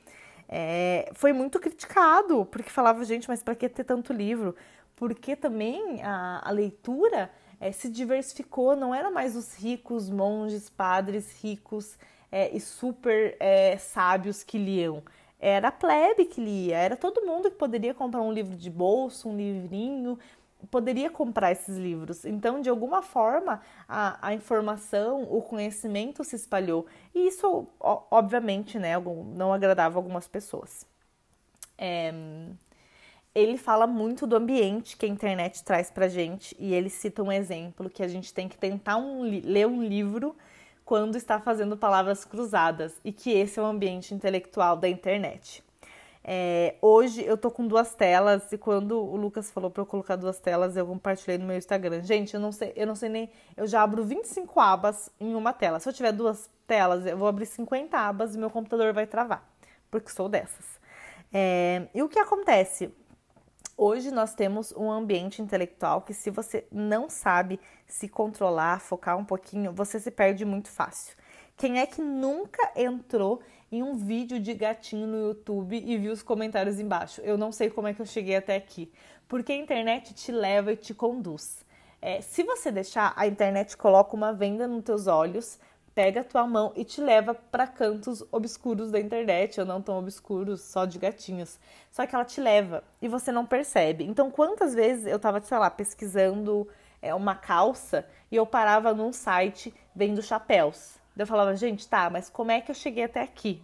é, 0.48 1.12
foi 1.14 1.34
muito 1.34 1.60
criticado, 1.60 2.46
porque 2.46 2.70
falava, 2.70 3.04
gente, 3.04 3.28
mas 3.28 3.44
para 3.44 3.56
que 3.56 3.68
ter 3.68 3.84
tanto 3.84 4.14
livro? 4.14 4.56
Porque 4.96 5.36
também 5.36 6.02
a, 6.02 6.48
a 6.48 6.52
leitura 6.52 7.30
é, 7.60 7.72
se 7.72 7.90
diversificou, 7.90 8.76
não 8.76 8.96
era 8.96 9.12
mais 9.12 9.36
os 9.36 9.56
ricos, 9.56 10.10
monges, 10.10 10.70
padres 10.70 11.42
ricos 11.42 11.98
é, 12.34 12.50
e 12.52 12.60
super 12.60 13.38
é, 13.40 13.78
sábios 13.78 14.44
que 14.44 14.58
liam. 14.58 15.04
Era 15.40 15.68
a 15.68 15.72
plebe 15.72 16.26
que 16.26 16.42
lia, 16.42 16.76
era 16.76 16.98
todo 16.98 17.24
mundo 17.24 17.52
que 17.52 17.58
poderia 17.58 17.94
comprar 17.94 18.22
um 18.22 18.32
livro 18.32 18.56
de 18.56 18.72
bolso, 18.72 19.30
um 19.30 19.38
livrinho, 19.38 20.18
poderia 20.72 21.12
comprar 21.12 21.52
esses 21.52 21.78
livros. 21.78 22.26
Então, 22.26 22.60
de 22.60 22.70
alguma 22.70 23.04
forma, 23.04 23.62
a, 23.88 24.30
a 24.30 24.34
informação, 24.34 25.28
o 25.30 25.44
conhecimento 25.44 26.24
se 26.24 26.36
espalhou. 26.36 26.88
E 27.14 27.28
isso, 27.28 27.68
obviamente, 27.80 28.80
né, 28.80 28.94
não 29.36 29.54
agradava 29.54 30.00
algumas 30.00 30.28
pessoas. 30.28 30.88
É, 31.78 32.12
ele 33.36 33.58
fala 33.58 33.86
muito 33.86 34.26
do 34.26 34.36
ambiente 34.36 34.98
que 34.98 35.06
a 35.06 35.10
internet 35.10 35.64
traz 35.64 35.92
pra 35.92 36.08
gente 36.08 36.56
e 36.58 36.74
ele 36.74 36.90
cita 36.90 37.22
um 37.22 37.32
exemplo 37.32 37.92
que 37.92 38.02
a 38.02 38.08
gente 38.08 38.34
tem 38.34 38.48
que 38.48 38.58
tentar 38.58 38.98
um, 38.98 39.22
ler 39.22 39.68
um 39.68 39.84
livro 39.84 40.36
quando 40.94 41.16
está 41.16 41.40
fazendo 41.40 41.76
palavras 41.76 42.24
cruzadas 42.24 42.94
e 43.04 43.12
que 43.12 43.32
esse 43.32 43.60
é 43.60 43.64
o 43.64 43.66
ambiente 43.66 44.14
intelectual 44.14 44.78
da 44.78 44.88
internet. 44.88 45.64
É, 46.24 46.76
hoje 46.84 47.26
eu 47.26 47.36
tô 47.36 47.50
com 47.50 47.66
duas 47.66 47.96
telas 47.96 48.52
e 48.52 48.60
quando 48.60 49.04
o 49.04 49.16
Lucas 49.16 49.50
falou 49.50 49.72
para 49.72 49.82
eu 49.82 49.88
colocar 49.88 50.16
duas 50.16 50.38
telas, 50.38 50.78
eu 50.78 50.86
compartilhei 50.86 51.40
no 51.40 51.48
meu 51.48 51.58
Instagram. 51.58 52.04
Gente, 52.04 52.36
eu 52.36 52.40
não 52.40 52.52
sei, 52.52 52.74
eu 52.76 52.86
não 52.86 52.94
sei 52.94 53.10
nem, 53.10 53.32
eu 53.58 53.66
já 53.66 53.82
abro 53.82 54.04
25 54.04 54.60
abas 54.60 55.10
em 55.20 55.34
uma 55.34 55.52
tela. 55.52 55.80
Se 55.80 55.90
eu 55.90 55.94
tiver 55.94 56.12
duas 56.12 56.48
telas, 56.68 57.08
eu 57.08 57.18
vou 57.18 57.28
abrir 57.28 57.48
50 57.48 57.98
abas 57.98 58.36
e 58.36 58.38
meu 58.38 58.52
computador 58.52 58.94
vai 58.94 59.08
travar, 59.08 59.44
porque 59.90 60.12
sou 60.12 60.30
dessas. 60.30 60.80
É, 61.34 61.88
e 61.92 62.04
o 62.04 62.08
que 62.08 62.20
acontece? 62.20 62.94
Hoje 63.76 64.12
nós 64.12 64.36
temos 64.36 64.72
um 64.78 64.92
ambiente 64.92 65.42
intelectual 65.42 66.04
que, 66.04 66.14
se 66.14 66.30
você 66.30 66.68
não 66.72 67.10
sabe 67.10 67.60
se 67.88 68.08
controlar, 68.08 68.80
focar 68.80 69.18
um 69.18 69.26
pouquinho, 69.26 69.74
você 69.74 70.00
se 70.00 70.12
perde 70.12 70.46
muito 70.46 70.70
fácil. 70.70 71.18
Quem 71.58 71.80
é 71.80 71.86
que 71.88 72.00
nunca 72.00 72.72
entrou 72.76 73.42
em 73.72 73.82
um 73.82 73.96
vídeo 73.96 74.40
de 74.40 74.54
gatinho 74.54 75.08
no 75.08 75.18
YouTube 75.30 75.76
e 75.76 75.98
viu 75.98 76.14
os 76.14 76.22
comentários 76.22 76.80
embaixo? 76.80 77.20
Eu 77.22 77.36
não 77.36 77.52
sei 77.52 77.72
como 77.72 77.88
é 77.88 77.94
que 77.96 78.02
eu 78.02 78.06
cheguei 78.06 78.36
até 78.36 78.56
aqui, 78.56 78.92
porque 79.28 79.52
a 79.52 79.58
internet 79.58 80.14
te 80.14 80.32
leva 80.32 80.74
e 80.74 80.78
te 80.78 80.94
conduz. 80.94 81.66
É, 82.00 82.22
se 82.22 82.44
você 82.44 82.72
deixar, 82.72 83.12
a 83.16 83.26
internet 83.26 83.76
coloca 83.76 84.16
uma 84.16 84.34
venda 84.34 84.68
nos 84.68 84.84
teus 84.84 85.08
olhos 85.08 85.60
pega 85.94 86.22
a 86.22 86.24
tua 86.24 86.48
mão 86.48 86.72
e 86.76 86.84
te 86.84 87.00
leva 87.02 87.34
para 87.34 87.68
cantos 87.68 88.24
obscuros 88.32 88.92
da 88.92 89.00
internet, 89.00 89.60
ou 89.60 89.66
não 89.66 89.82
tão 89.82 90.00
obscuros, 90.00 90.62
só 90.62 90.86
de 90.86 90.98
gatinhos. 90.98 91.60
Só 91.92 92.06
que 92.06 92.16
ela 92.16 92.26
te 92.26 92.42
leva 92.42 92.84
e 93.02 93.08
você 93.08 93.32
não 93.32 93.46
percebe. 93.46 94.04
Então, 94.04 94.32
quantas 94.32 94.74
vezes 94.74 95.06
eu 95.06 95.20
tava, 95.20 95.42
sei 95.42 95.58
lá, 95.58 95.70
pesquisando 95.70 96.68
é, 97.02 97.14
uma 97.14 97.36
calça 97.36 98.08
e 98.32 98.36
eu 98.36 98.46
parava 98.46 98.94
num 98.94 99.14
site 99.14 99.74
vendo 99.96 100.22
chapéus. 100.22 100.98
Eu 101.16 101.28
falava, 101.28 101.56
gente, 101.56 101.88
tá, 101.88 102.10
mas 102.10 102.30
como 102.30 102.52
é 102.52 102.60
que 102.60 102.72
eu 102.72 102.76
cheguei 102.76 103.04
até 103.04 103.22
aqui? 103.22 103.62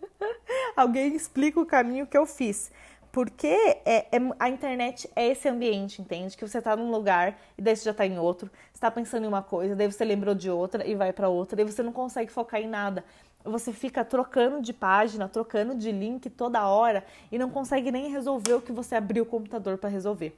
Alguém 0.76 1.14
explica 1.14 1.60
o 1.60 1.66
caminho 1.66 2.06
que 2.06 2.16
eu 2.16 2.26
fiz. 2.26 2.70
Porque 3.14 3.46
é, 3.46 4.08
é, 4.10 4.20
a 4.40 4.48
internet 4.48 5.08
é 5.14 5.28
esse 5.28 5.48
ambiente, 5.48 6.02
entende? 6.02 6.36
Que 6.36 6.44
você 6.44 6.60
tá 6.60 6.74
num 6.74 6.90
lugar 6.90 7.38
e 7.56 7.62
daí 7.62 7.76
você 7.76 7.84
já 7.84 7.94
tá 7.94 8.04
em 8.04 8.18
outro, 8.18 8.50
você 8.72 8.80
tá 8.80 8.90
pensando 8.90 9.22
em 9.22 9.28
uma 9.28 9.40
coisa, 9.40 9.76
daí 9.76 9.86
você 9.86 10.04
lembrou 10.04 10.34
de 10.34 10.50
outra 10.50 10.84
e 10.84 10.96
vai 10.96 11.12
para 11.12 11.28
outra, 11.28 11.54
daí 11.54 11.64
você 11.64 11.80
não 11.80 11.92
consegue 11.92 12.32
focar 12.32 12.60
em 12.60 12.66
nada. 12.66 13.04
Você 13.44 13.72
fica 13.72 14.04
trocando 14.04 14.60
de 14.60 14.72
página, 14.72 15.28
trocando 15.28 15.76
de 15.76 15.92
link 15.92 16.28
toda 16.28 16.66
hora 16.66 17.04
e 17.30 17.38
não 17.38 17.50
consegue 17.50 17.92
nem 17.92 18.10
resolver 18.10 18.54
o 18.54 18.60
que 18.60 18.72
você 18.72 18.96
abriu 18.96 19.22
o 19.22 19.26
computador 19.26 19.78
para 19.78 19.88
resolver. 19.88 20.36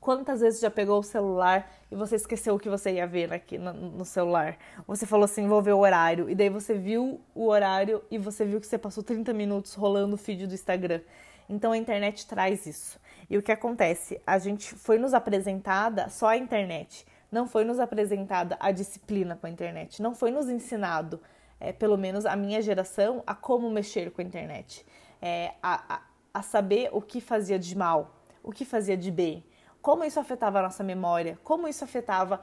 Quantas 0.00 0.40
vezes 0.40 0.58
já 0.58 0.70
pegou 0.72 0.98
o 0.98 1.04
celular 1.04 1.70
e 1.88 1.94
você 1.94 2.16
esqueceu 2.16 2.56
o 2.56 2.58
que 2.58 2.68
você 2.68 2.94
ia 2.94 3.06
ver 3.06 3.32
aqui 3.32 3.58
no, 3.58 3.72
no, 3.72 4.04
celular? 4.04 4.58
Você 4.88 5.06
falou 5.06 5.24
assim, 5.24 5.46
vou 5.46 5.62
ver 5.62 5.72
o 5.72 5.78
horário, 5.78 6.28
e 6.28 6.34
daí 6.34 6.50
você 6.50 6.74
viu 6.74 7.20
o 7.32 7.46
horário 7.46 8.02
e 8.10 8.18
você 8.18 8.44
viu 8.44 8.60
que 8.60 8.66
você 8.66 8.76
passou 8.76 9.04
30 9.04 9.32
minutos 9.32 9.74
rolando 9.74 10.16
o 10.16 10.18
feed 10.18 10.48
do 10.48 10.54
Instagram. 10.54 11.00
Então 11.48 11.72
a 11.72 11.76
internet 11.76 12.26
traz 12.26 12.66
isso. 12.66 13.00
E 13.28 13.36
o 13.36 13.42
que 13.42 13.52
acontece? 13.52 14.20
A 14.26 14.38
gente 14.38 14.74
foi 14.74 14.98
nos 14.98 15.14
apresentada 15.14 16.08
só 16.08 16.28
a 16.28 16.36
internet, 16.36 17.06
não 17.30 17.46
foi 17.46 17.64
nos 17.64 17.80
apresentada 17.80 18.56
a 18.60 18.70
disciplina 18.70 19.36
com 19.36 19.46
a 19.46 19.50
internet, 19.50 20.00
não 20.00 20.14
foi 20.14 20.30
nos 20.30 20.48
ensinado, 20.48 21.20
é, 21.58 21.72
pelo 21.72 21.96
menos 21.96 22.24
a 22.26 22.36
minha 22.36 22.60
geração, 22.62 23.22
a 23.26 23.34
como 23.34 23.70
mexer 23.70 24.10
com 24.10 24.20
a 24.20 24.24
internet, 24.24 24.86
é, 25.20 25.54
a, 25.62 25.96
a, 25.96 26.02
a 26.34 26.42
saber 26.42 26.88
o 26.92 27.00
que 27.00 27.20
fazia 27.20 27.58
de 27.58 27.76
mal, 27.76 28.16
o 28.42 28.52
que 28.52 28.64
fazia 28.64 28.96
de 28.96 29.10
bem, 29.10 29.44
como 29.86 30.04
isso 30.04 30.18
afetava 30.18 30.58
a 30.58 30.62
nossa 30.62 30.82
memória, 30.82 31.38
como 31.44 31.68
isso 31.68 31.84
afetava 31.84 32.40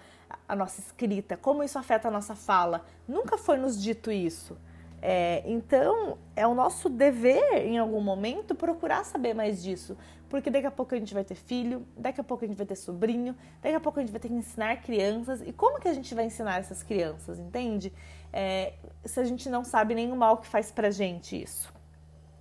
a 0.48 0.56
nossa 0.56 0.80
escrita, 0.80 1.36
como 1.36 1.62
isso 1.62 1.78
afeta 1.78 2.08
a 2.08 2.12
nossa 2.12 2.36
fala. 2.36 2.86
Nunca 3.06 3.38
foi 3.38 3.58
nos 3.58 3.82
dito 3.82 4.10
isso. 4.10 4.58
É, 5.06 5.44
então, 5.46 6.18
é 6.34 6.48
o 6.48 6.56
nosso 6.56 6.88
dever, 6.88 7.68
em 7.68 7.78
algum 7.78 8.00
momento, 8.00 8.56
procurar 8.56 9.04
saber 9.04 9.34
mais 9.34 9.62
disso. 9.62 9.98
Porque 10.30 10.50
daqui 10.50 10.66
a 10.66 10.72
pouco 10.72 10.96
a 10.96 10.98
gente 10.98 11.14
vai 11.14 11.26
ter 11.26 11.36
filho, 11.36 11.86
daqui 11.98 12.22
a 12.22 12.24
pouco 12.24 12.46
a 12.46 12.48
gente 12.48 12.56
vai 12.56 12.66
ter 12.66 12.78
sobrinho, 12.78 13.36
daqui 13.62 13.76
a 13.76 13.82
pouco 13.82 14.00
a 14.00 14.02
gente 14.02 14.14
vai 14.14 14.22
ter 14.22 14.30
que 14.30 14.34
ensinar 14.34 14.78
crianças. 14.78 15.42
E 15.46 15.52
como 15.52 15.78
que 15.78 15.90
a 15.90 15.94
gente 15.94 16.16
vai 16.16 16.24
ensinar 16.24 16.58
essas 16.58 16.84
crianças, 16.84 17.38
entende? 17.38 17.92
É, 18.32 18.76
se 19.04 19.20
a 19.20 19.26
gente 19.26 19.50
não 19.50 19.66
sabe 19.66 19.94
nem 19.94 20.10
o 20.10 20.16
mal 20.16 20.38
que 20.38 20.48
faz 20.48 20.72
pra 20.72 20.90
gente 20.90 21.44
isso. 21.44 21.74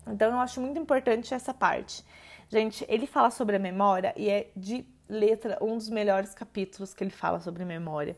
Então, 0.06 0.30
eu 0.30 0.38
acho 0.38 0.60
muito 0.60 0.78
importante 0.78 1.34
essa 1.34 1.52
parte. 1.52 2.04
Gente, 2.48 2.86
ele 2.88 3.08
fala 3.08 3.30
sobre 3.30 3.56
a 3.56 3.58
memória 3.58 4.14
e 4.16 4.30
é 4.30 4.50
de 4.56 4.86
letra 5.08 5.58
um 5.60 5.76
dos 5.76 5.90
melhores 5.90 6.32
capítulos 6.32 6.94
que 6.94 7.02
ele 7.02 7.10
fala 7.10 7.40
sobre 7.40 7.64
memória. 7.64 8.16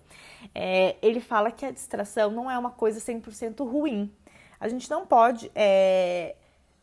É, 0.55 0.97
ele 1.01 1.21
fala 1.21 1.51
que 1.51 1.65
a 1.65 1.71
distração 1.71 2.31
não 2.31 2.51
é 2.51 2.59
uma 2.59 2.71
coisa 2.71 3.01
100% 3.01 3.67
ruim 3.67 4.13
A 4.59 4.69
gente 4.69 4.89
não 4.91 5.07
pode 5.07 5.51
é, 5.55 6.37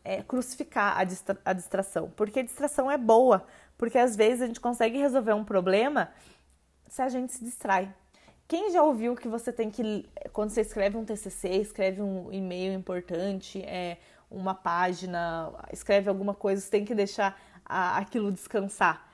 é, 0.04 0.22
crucificar 0.22 0.98
a, 0.98 1.04
distra 1.04 1.38
a 1.44 1.52
distração, 1.52 2.12
porque 2.16 2.40
a 2.40 2.42
distração 2.42 2.90
é 2.90 2.98
boa, 2.98 3.46
porque 3.76 3.98
às 3.98 4.16
vezes 4.16 4.42
a 4.42 4.46
gente 4.46 4.60
consegue 4.60 4.98
resolver 4.98 5.32
um 5.32 5.44
problema 5.44 6.10
se 6.88 7.02
a 7.02 7.08
gente 7.08 7.32
se 7.32 7.44
distrai. 7.44 7.92
Quem 8.46 8.70
já 8.70 8.82
ouviu 8.82 9.16
que 9.16 9.28
você 9.28 9.52
tem 9.52 9.70
que, 9.70 10.08
quando 10.32 10.50
você 10.50 10.60
escreve 10.60 10.96
um 10.96 11.04
TCC, 11.04 11.48
escreve 11.56 12.02
um 12.02 12.30
e-mail 12.30 12.74
importante, 12.74 13.62
é, 13.62 13.98
uma 14.30 14.54
página, 14.54 15.52
escreve 15.72 16.08
alguma 16.08 16.34
coisa, 16.34 16.60
você 16.60 16.70
tem 16.70 16.84
que 16.84 16.94
deixar 16.94 17.40
a, 17.64 17.98
aquilo 17.98 18.30
descansar. 18.30 19.08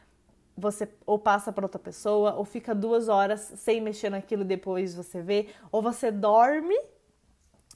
Você 0.57 0.89
ou 1.07 1.19
passa 1.19 1.53
para 1.53 1.65
outra 1.65 1.79
pessoa, 1.79 2.35
ou 2.35 2.45
fica 2.45 2.75
duas 2.75 3.09
horas 3.09 3.53
sem 3.57 3.81
mexer 3.81 4.11
naquilo 4.11 4.45
depois 4.45 4.95
você 4.95 5.23
vê, 5.23 5.49
ou 5.71 5.81
você 5.81 6.11
dorme 6.11 6.77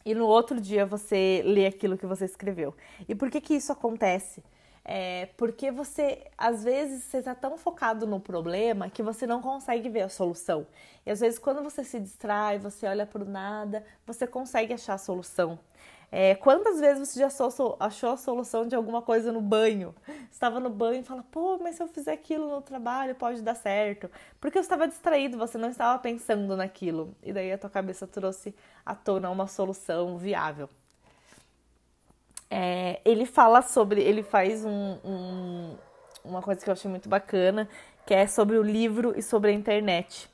e 0.05 0.15
no 0.15 0.27
outro 0.27 0.61
dia 0.61 0.85
você 0.85 1.43
lê 1.45 1.67
aquilo 1.67 1.97
que 1.97 2.07
você 2.07 2.25
escreveu. 2.25 2.75
E 3.09 3.15
por 3.15 3.31
que 3.31 3.41
que 3.41 3.55
isso 3.55 3.73
acontece? 3.73 4.43
É 4.85 5.29
porque 5.37 5.71
você, 5.71 6.27
às 6.37 6.65
vezes, 6.65 7.05
você 7.05 7.19
está 7.19 7.35
tão 7.35 7.57
focado 7.57 8.05
no 8.07 8.19
problema 8.19 8.91
que 8.91 9.03
você 9.03 9.27
não 9.27 9.41
consegue 9.41 9.88
ver 9.88 10.03
a 10.03 10.09
solução. 10.09 10.67
E 11.07 11.11
às 11.11 11.21
vezes, 11.21 11.38
quando 11.38 11.62
você 11.62 11.85
se 11.85 12.01
distrai, 12.01 12.59
você 12.59 12.87
olha 12.87 13.07
para 13.07 13.23
o 13.23 13.25
nada, 13.25 13.85
você 14.05 14.27
consegue 14.27 14.73
achar 14.73 14.95
a 14.95 14.99
solução. 14.99 15.59
É, 16.14 16.35
quantas 16.35 16.79
vezes 16.79 17.09
você 17.09 17.18
já 17.20 17.29
achou 17.81 18.11
a 18.11 18.16
solução 18.18 18.66
de 18.66 18.77
alguma 18.77 19.01
coisa 19.01 19.33
no 19.33 19.40
banho? 19.40 19.94
Estava 20.31 20.61
no 20.61 20.68
banho 20.68 21.01
e 21.01 21.03
fala, 21.03 21.25
pô, 21.31 21.57
mas 21.57 21.77
se 21.77 21.83
eu 21.83 21.88
fizer 21.88 22.12
aquilo 22.12 22.51
no 22.51 22.61
trabalho 22.61 23.14
pode 23.14 23.40
dar 23.40 23.55
certo. 23.55 24.11
Porque 24.38 24.59
você 24.59 24.66
estava 24.66 24.87
distraído, 24.87 25.38
você 25.38 25.57
não 25.57 25.70
estava 25.70 25.98
pensando 25.98 26.55
naquilo. 26.55 27.16
E 27.22 27.33
daí 27.33 27.51
a 27.51 27.57
tua 27.57 27.70
cabeça 27.70 28.07
trouxe 28.07 28.55
à 28.85 28.94
tona 28.94 29.31
uma 29.31 29.46
solução 29.46 30.18
viável. 30.18 30.68
É, 32.51 33.01
ele 33.07 33.25
fala 33.25 33.62
sobre, 33.62 34.03
ele 34.03 34.22
faz 34.22 34.66
um, 34.66 34.98
um, 35.03 35.77
uma 36.22 36.42
coisa 36.42 36.62
que 36.62 36.68
eu 36.68 36.72
achei 36.75 36.90
muito 36.90 37.09
bacana, 37.09 37.66
que 38.05 38.12
é 38.12 38.27
sobre 38.27 38.59
o 38.59 38.62
livro 38.62 39.14
e 39.16 39.22
sobre 39.22 39.51
a 39.51 39.55
internet. 39.55 40.29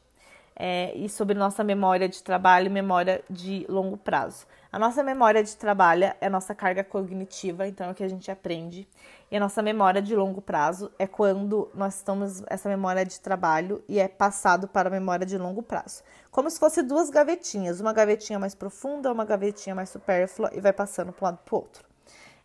É, 0.56 0.92
e 0.96 1.08
sobre 1.08 1.36
nossa 1.36 1.62
memória 1.62 2.08
de 2.08 2.20
trabalho 2.20 2.66
e 2.66 2.70
memória 2.70 3.22
de 3.30 3.64
longo 3.68 3.96
prazo. 3.96 4.44
A 4.70 4.78
nossa 4.78 5.02
memória 5.02 5.42
de 5.42 5.56
trabalho 5.56 6.12
é 6.20 6.26
a 6.26 6.30
nossa 6.30 6.54
carga 6.54 6.84
cognitiva, 6.84 7.66
então 7.66 7.86
é 7.88 7.90
o 7.90 7.94
que 7.94 8.04
a 8.04 8.08
gente 8.08 8.30
aprende. 8.30 8.86
E 9.30 9.36
a 9.36 9.40
nossa 9.40 9.62
memória 9.62 10.02
de 10.02 10.14
longo 10.14 10.42
prazo 10.42 10.92
é 10.98 11.06
quando 11.06 11.70
nós 11.74 11.96
estamos 11.96 12.42
essa 12.48 12.68
memória 12.68 13.02
de 13.02 13.18
trabalho 13.18 13.82
e 13.88 13.98
é 13.98 14.06
passado 14.06 14.68
para 14.68 14.88
a 14.88 14.92
memória 14.92 15.24
de 15.24 15.38
longo 15.38 15.62
prazo. 15.62 16.02
Como 16.30 16.50
se 16.50 16.58
fosse 16.58 16.82
duas 16.82 17.08
gavetinhas, 17.08 17.80
uma 17.80 17.94
gavetinha 17.94 18.38
mais 18.38 18.54
profunda, 18.54 19.10
uma 19.10 19.24
gavetinha 19.24 19.74
mais 19.74 19.88
supérflua 19.88 20.50
e 20.52 20.60
vai 20.60 20.72
passando 20.72 21.12
para 21.14 21.24
um 21.24 21.30
lado 21.30 21.38
para 21.46 21.54
o 21.54 21.58
outro. 21.58 21.88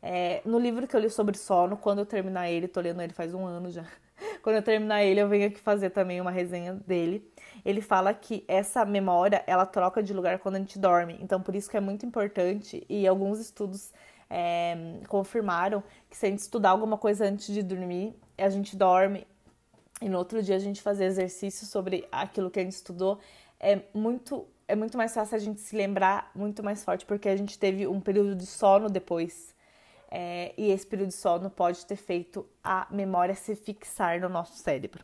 É, 0.02 0.42
no 0.46 0.58
livro 0.58 0.88
que 0.88 0.96
eu 0.96 1.02
li 1.02 1.10
sobre 1.10 1.38
sono, 1.38 1.76
quando 1.76 2.00
eu 2.00 2.06
terminar 2.06 2.50
ele, 2.50 2.70
tô 2.70 2.80
lendo 2.80 3.02
ele 3.02 3.14
faz 3.14 3.34
um 3.34 3.46
ano 3.46 3.70
já. 3.70 3.86
Quando 4.44 4.58
eu 4.58 4.62
terminar 4.62 5.04
ele, 5.04 5.20
eu 5.20 5.28
venho 5.28 5.48
aqui 5.48 5.60
fazer 5.60 5.90
também 5.90 6.22
uma 6.22 6.30
resenha 6.30 6.74
dele 6.86 7.34
ele 7.66 7.82
fala 7.82 8.14
que 8.14 8.44
essa 8.48 8.84
memória 8.86 9.44
ela 9.48 9.66
troca 9.66 10.04
de 10.04 10.14
lugar 10.14 10.40
quando 10.40 10.56
a 10.56 10.60
gente 10.60 10.78
dorme. 10.78 11.18
Então, 11.22 11.42
por 11.42 11.56
isso 11.56 11.70
que 11.70 11.78
é 11.78 11.80
muito 11.80 12.06
importante 12.06 12.86
e 12.90 13.08
alguns 13.08 13.40
estudos 13.40 13.92
é, 14.30 15.00
confirmaram 15.08 15.84
que 16.10 16.18
se 16.18 16.26
a 16.26 16.30
gente 16.30 16.40
estudar 16.40 16.72
alguma 16.72 16.98
coisa 16.98 17.26
antes 17.26 17.54
de 17.54 17.64
dormir, 17.64 18.16
a 18.38 18.50
gente 18.50 18.76
dorme 18.76 19.26
e 20.02 20.10
no 20.10 20.18
outro 20.18 20.42
dia 20.42 20.56
a 20.56 20.60
gente 20.60 20.82
fazer 20.82 21.06
exercício 21.06 21.66
sobre 21.66 22.06
aquilo 22.12 22.52
que 22.52 22.60
a 22.60 22.64
gente 22.64 22.74
estudou 22.74 23.20
é 23.60 23.82
muito 23.94 24.46
é 24.68 24.76
muito 24.76 24.98
mais 24.98 25.14
fácil 25.14 25.36
a 25.36 25.40
gente 25.40 25.60
se 25.60 25.76
lembrar 25.76 26.32
muito 26.34 26.64
mais 26.64 26.84
forte 26.84 27.06
porque 27.06 27.30
a 27.30 27.36
gente 27.36 27.60
teve 27.60 27.86
um 27.86 28.00
período 28.00 28.36
de 28.36 28.46
sono 28.46 28.90
depois. 28.90 29.53
É, 30.16 30.54
e 30.56 30.70
esse 30.70 30.86
período 30.86 31.10
de 31.10 31.16
sono 31.16 31.50
pode 31.50 31.84
ter 31.88 31.96
feito 31.96 32.48
a 32.64 32.86
memória 32.92 33.34
se 33.34 33.56
fixar 33.56 34.22
no 34.22 34.30
nosso 34.30 34.56
cérebro. 34.58 35.04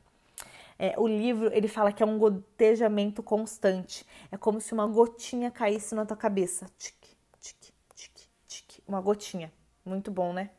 É, 0.78 0.94
o 1.00 1.08
livro 1.08 1.52
ele 1.52 1.68
fala 1.68 1.92
que 1.92 2.04
é 2.04 2.06
um 2.06 2.20
gotejamento 2.20 3.24
constante. 3.24 4.06
É 4.32 4.38
como 4.38 4.62
se 4.62 4.72
uma 4.72 4.86
gotinha 4.86 5.50
caísse 5.50 5.96
na 5.96 6.06
tua 6.06 6.16
cabeça. 6.16 6.68
Tique, 6.78 7.18
tique, 7.40 7.74
tique, 7.96 8.30
tique. 8.48 8.84
Uma 8.88 9.02
gotinha. 9.02 9.52
Muito 9.84 10.12
bom, 10.12 10.32
né? 10.32 10.52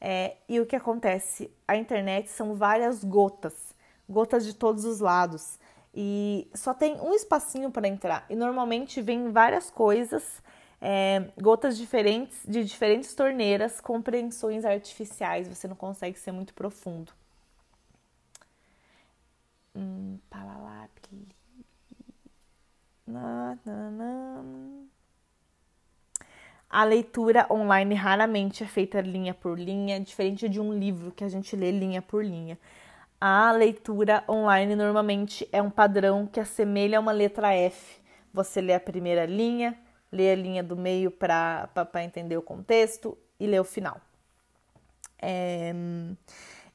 É, 0.00 0.38
e 0.48 0.58
o 0.60 0.64
que 0.64 0.74
acontece? 0.74 1.54
A 1.66 1.76
internet 1.76 2.30
são 2.30 2.54
várias 2.54 3.04
gotas, 3.04 3.76
gotas 4.08 4.46
de 4.46 4.54
todos 4.54 4.86
os 4.86 5.00
lados. 5.00 5.58
E 5.94 6.50
só 6.54 6.72
tem 6.72 6.98
um 7.02 7.12
espacinho 7.12 7.70
para 7.70 7.86
entrar. 7.86 8.24
E 8.30 8.34
normalmente 8.34 9.02
vem 9.02 9.30
várias 9.30 9.70
coisas, 9.70 10.42
é, 10.80 11.30
gotas 11.40 11.76
diferentes, 11.76 12.38
de 12.46 12.64
diferentes 12.64 13.14
torneiras, 13.14 13.80
compreensões 13.80 14.64
artificiais. 14.64 15.48
Você 15.48 15.66
não 15.68 15.76
consegue 15.76 16.18
ser 16.18 16.32
muito 16.32 16.54
profundo. 16.54 17.12
Hum, 19.74 20.18
a 26.70 26.84
leitura 26.84 27.46
online 27.50 27.94
raramente 27.94 28.62
é 28.62 28.66
feita 28.66 29.00
linha 29.00 29.32
por 29.32 29.58
linha, 29.58 29.98
diferente 30.00 30.48
de 30.48 30.60
um 30.60 30.72
livro 30.72 31.10
que 31.12 31.24
a 31.24 31.28
gente 31.28 31.56
lê 31.56 31.70
linha 31.70 32.02
por 32.02 32.24
linha. 32.24 32.58
A 33.20 33.50
leitura 33.52 34.22
online 34.28 34.76
normalmente 34.76 35.48
é 35.50 35.62
um 35.62 35.70
padrão 35.70 36.26
que 36.26 36.38
assemelha 36.38 36.98
a 36.98 37.00
uma 37.00 37.12
letra 37.12 37.54
F. 37.54 38.00
Você 38.32 38.60
lê 38.60 38.74
a 38.74 38.80
primeira 38.80 39.24
linha, 39.26 39.76
lê 40.10 40.30
a 40.30 40.34
linha 40.34 40.62
do 40.62 40.76
meio 40.76 41.10
para 41.10 41.68
entender 42.04 42.36
o 42.36 42.42
contexto 42.42 43.16
e 43.38 43.46
lê 43.46 43.58
o 43.58 43.64
final. 43.64 44.00
É 45.20 45.72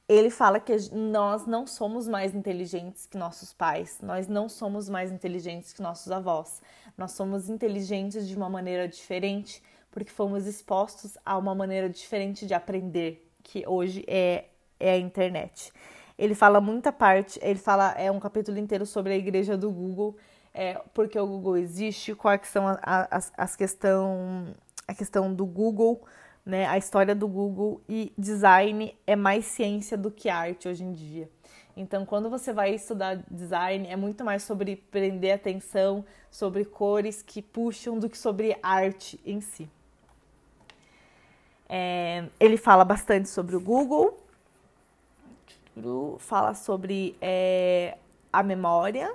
ele 0.08 0.28
fala 0.28 0.60
que 0.60 0.76
nós 0.92 1.46
não 1.46 1.66
somos 1.66 2.06
mais 2.06 2.34
inteligentes 2.34 3.06
que 3.06 3.16
nossos 3.16 3.54
pais, 3.54 3.98
nós 4.02 4.28
não 4.28 4.48
somos 4.48 4.88
mais 4.88 5.10
inteligentes 5.10 5.72
que 5.72 5.80
nossos 5.80 6.12
avós. 6.12 6.60
Nós 6.96 7.12
somos 7.12 7.48
inteligentes 7.48 8.28
de 8.28 8.36
uma 8.36 8.48
maneira 8.50 8.86
diferente 8.86 9.62
porque 9.90 10.10
fomos 10.10 10.46
expostos 10.46 11.16
a 11.24 11.38
uma 11.38 11.54
maneira 11.54 11.88
diferente 11.88 12.46
de 12.46 12.52
aprender, 12.52 13.30
que 13.42 13.66
hoje 13.66 14.04
é, 14.06 14.46
é 14.78 14.92
a 14.92 14.98
internet. 14.98 15.72
Ele 16.18 16.34
fala 16.34 16.60
muita 16.60 16.92
parte, 16.92 17.38
ele 17.42 17.58
fala 17.58 17.92
é 17.92 18.10
um 18.10 18.20
capítulo 18.20 18.58
inteiro 18.58 18.84
sobre 18.84 19.12
a 19.12 19.16
igreja 19.16 19.56
do 19.56 19.70
Google, 19.70 20.16
é, 20.54 20.80
porque 20.94 21.18
o 21.18 21.26
Google 21.26 21.56
existe, 21.56 22.14
quais 22.14 22.46
são 22.46 22.64
as, 22.80 23.32
as 23.36 23.56
questão, 23.56 24.54
a 24.86 24.94
questão 24.94 25.34
do 25.34 25.44
Google 25.44 26.00
né? 26.44 26.66
A 26.66 26.76
história 26.76 27.14
do 27.14 27.26
Google 27.26 27.80
e 27.88 28.12
design 28.18 28.96
é 29.06 29.16
mais 29.16 29.46
ciência 29.46 29.96
do 29.96 30.10
que 30.10 30.28
arte 30.28 30.68
hoje 30.68 30.84
em 30.84 30.92
dia. 30.92 31.28
Então, 31.76 32.04
quando 32.04 32.30
você 32.30 32.52
vai 32.52 32.74
estudar 32.74 33.16
design, 33.30 33.88
é 33.88 33.96
muito 33.96 34.24
mais 34.24 34.42
sobre 34.42 34.76
prender 34.76 35.34
atenção, 35.34 36.04
sobre 36.30 36.64
cores 36.64 37.22
que 37.22 37.42
puxam 37.42 37.98
do 37.98 38.08
que 38.08 38.18
sobre 38.18 38.56
arte 38.62 39.18
em 39.24 39.40
si. 39.40 39.68
É, 41.68 42.28
ele 42.38 42.56
fala 42.56 42.84
bastante 42.84 43.28
sobre 43.28 43.56
o 43.56 43.60
Google, 43.60 44.18
fala 46.18 46.54
sobre 46.54 47.16
é, 47.20 47.96
a 48.32 48.42
memória 48.42 49.12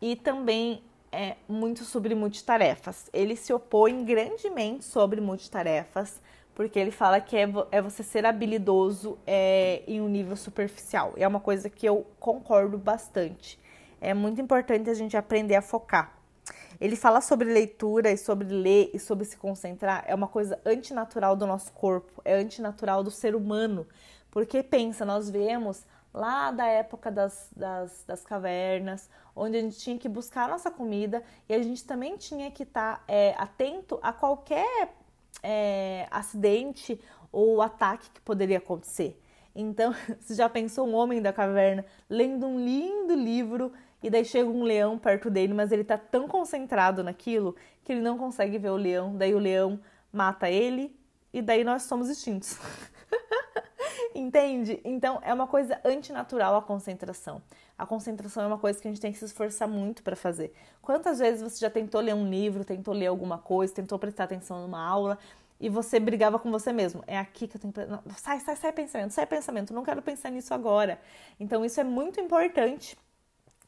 e 0.00 0.16
também 0.16 0.82
é 1.12 1.36
muito 1.48 1.84
sobre 1.84 2.14
multitarefas. 2.14 3.10
Ele 3.12 3.36
se 3.36 3.52
opõe 3.52 4.04
grandemente 4.04 4.84
sobre 4.84 5.20
multitarefas, 5.20 6.20
porque 6.54 6.78
ele 6.78 6.90
fala 6.90 7.20
que 7.20 7.36
é, 7.36 7.48
é 7.70 7.82
você 7.82 8.02
ser 8.02 8.24
habilidoso 8.24 9.18
é, 9.26 9.82
em 9.86 10.00
um 10.00 10.08
nível 10.08 10.36
superficial. 10.36 11.14
É 11.16 11.26
uma 11.26 11.40
coisa 11.40 11.68
que 11.68 11.86
eu 11.86 12.06
concordo 12.18 12.78
bastante. 12.78 13.58
É 14.00 14.14
muito 14.14 14.40
importante 14.40 14.88
a 14.88 14.94
gente 14.94 15.16
aprender 15.16 15.56
a 15.56 15.62
focar. 15.62 16.16
Ele 16.80 16.96
fala 16.96 17.20
sobre 17.20 17.52
leitura 17.52 18.10
e 18.10 18.16
sobre 18.16 18.48
ler 18.48 18.90
e 18.94 18.98
sobre 18.98 19.26
se 19.26 19.36
concentrar. 19.36 20.02
É 20.06 20.14
uma 20.14 20.26
coisa 20.26 20.58
antinatural 20.64 21.36
do 21.36 21.46
nosso 21.46 21.70
corpo, 21.72 22.22
é 22.24 22.34
antinatural 22.34 23.02
do 23.02 23.10
ser 23.10 23.34
humano. 23.34 23.86
Porque 24.30 24.62
pensa, 24.62 25.04
nós 25.04 25.28
vemos 25.28 25.84
lá 26.12 26.50
da 26.50 26.66
época 26.66 27.10
das, 27.10 27.48
das, 27.54 28.04
das, 28.06 28.24
cavernas, 28.24 29.08
onde 29.34 29.56
a 29.56 29.60
gente 29.60 29.78
tinha 29.78 29.98
que 29.98 30.08
buscar 30.08 30.48
nossa 30.48 30.70
comida 30.70 31.22
e 31.48 31.54
a 31.54 31.62
gente 31.62 31.84
também 31.84 32.16
tinha 32.16 32.50
que 32.50 32.64
estar 32.64 32.98
tá, 32.98 33.04
é, 33.06 33.34
atento 33.38 33.98
a 34.02 34.12
qualquer 34.12 34.94
é, 35.42 36.06
acidente 36.10 37.00
ou 37.32 37.62
ataque 37.62 38.10
que 38.10 38.20
poderia 38.20 38.58
acontecer. 38.58 39.20
Então, 39.54 39.94
você 40.20 40.34
já 40.34 40.48
pensou 40.48 40.86
um 40.86 40.94
homem 40.94 41.22
da 41.22 41.32
caverna 41.32 41.84
lendo 42.08 42.46
um 42.46 42.58
lindo 42.58 43.14
livro 43.14 43.72
e 44.02 44.08
daí 44.08 44.24
chega 44.24 44.48
um 44.48 44.62
leão 44.62 44.98
perto 44.98 45.30
dele, 45.30 45.52
mas 45.52 45.72
ele 45.72 45.82
está 45.82 45.98
tão 45.98 46.26
concentrado 46.26 47.04
naquilo 47.04 47.54
que 47.84 47.92
ele 47.92 48.00
não 48.00 48.16
consegue 48.16 48.58
ver 48.58 48.70
o 48.70 48.76
leão, 48.76 49.16
daí 49.16 49.34
o 49.34 49.38
leão 49.38 49.80
mata 50.12 50.48
ele 50.48 50.96
e 51.32 51.40
daí 51.40 51.62
nós 51.62 51.82
somos 51.84 52.08
extintos. 52.08 52.58
Entende? 54.14 54.80
Então 54.84 55.20
é 55.22 55.32
uma 55.32 55.46
coisa 55.46 55.80
antinatural 55.84 56.56
a 56.56 56.62
concentração. 56.62 57.40
A 57.78 57.86
concentração 57.86 58.42
é 58.42 58.46
uma 58.46 58.58
coisa 58.58 58.80
que 58.80 58.88
a 58.88 58.90
gente 58.90 59.00
tem 59.00 59.12
que 59.12 59.18
se 59.18 59.24
esforçar 59.24 59.68
muito 59.68 60.02
para 60.02 60.16
fazer. 60.16 60.52
Quantas 60.82 61.18
vezes 61.18 61.42
você 61.42 61.58
já 61.58 61.70
tentou 61.70 62.00
ler 62.00 62.14
um 62.14 62.28
livro, 62.28 62.64
tentou 62.64 62.92
ler 62.92 63.06
alguma 63.06 63.38
coisa, 63.38 63.72
tentou 63.72 63.98
prestar 63.98 64.24
atenção 64.24 64.62
numa 64.62 64.84
aula 64.84 65.18
e 65.60 65.68
você 65.68 66.00
brigava 66.00 66.38
com 66.38 66.50
você 66.50 66.72
mesmo? 66.72 67.04
É 67.06 67.18
aqui 67.18 67.46
que 67.46 67.56
eu 67.56 67.60
tenho. 67.60 67.88
Não, 67.88 68.02
sai, 68.16 68.40
sai, 68.40 68.56
sai 68.56 68.72
pensamento, 68.72 69.12
sai 69.12 69.26
pensamento, 69.26 69.72
não 69.72 69.84
quero 69.84 70.02
pensar 70.02 70.30
nisso 70.30 70.52
agora. 70.52 71.00
Então 71.38 71.64
isso 71.64 71.80
é 71.80 71.84
muito 71.84 72.20
importante. 72.20 72.96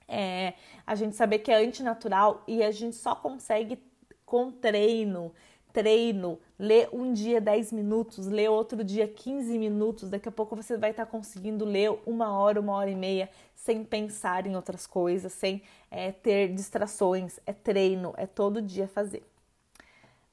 É, 0.09 0.55
a 0.87 0.95
gente 0.95 1.15
saber 1.15 1.39
que 1.39 1.51
é 1.53 1.57
antinatural 1.57 2.43
e 2.47 2.63
a 2.63 2.71
gente 2.71 2.97
só 2.97 3.15
consegue 3.15 3.83
com 4.27 4.51
treino 4.51 5.33
treino, 5.73 6.39
lê 6.59 6.89
um 6.93 7.13
dia 7.13 7.41
10 7.41 7.73
minutos, 7.73 8.27
lê 8.27 8.49
outro 8.49 8.85
dia 8.85 9.09
15 9.09 9.59
minutos, 9.59 10.11
daqui 10.11 10.29
a 10.29 10.33
pouco 10.33 10.55
você 10.55 10.77
vai 10.77 10.91
estar 10.91 11.07
tá 11.07 11.11
conseguindo 11.11 11.65
ler 11.65 11.99
uma 12.05 12.37
hora, 12.39 12.61
uma 12.61 12.75
hora 12.75 12.91
e 12.91 12.95
meia, 12.95 13.31
sem 13.55 13.83
pensar 13.85 14.47
em 14.47 14.55
outras 14.55 14.87
coisas, 14.87 15.33
sem 15.33 15.63
é, 15.91 16.13
ter 16.13 16.53
distrações. 16.55 17.41
É 17.47 17.53
treino, 17.53 18.13
é 18.17 18.27
todo 18.27 18.61
dia 18.61 18.87
fazer. 18.87 19.25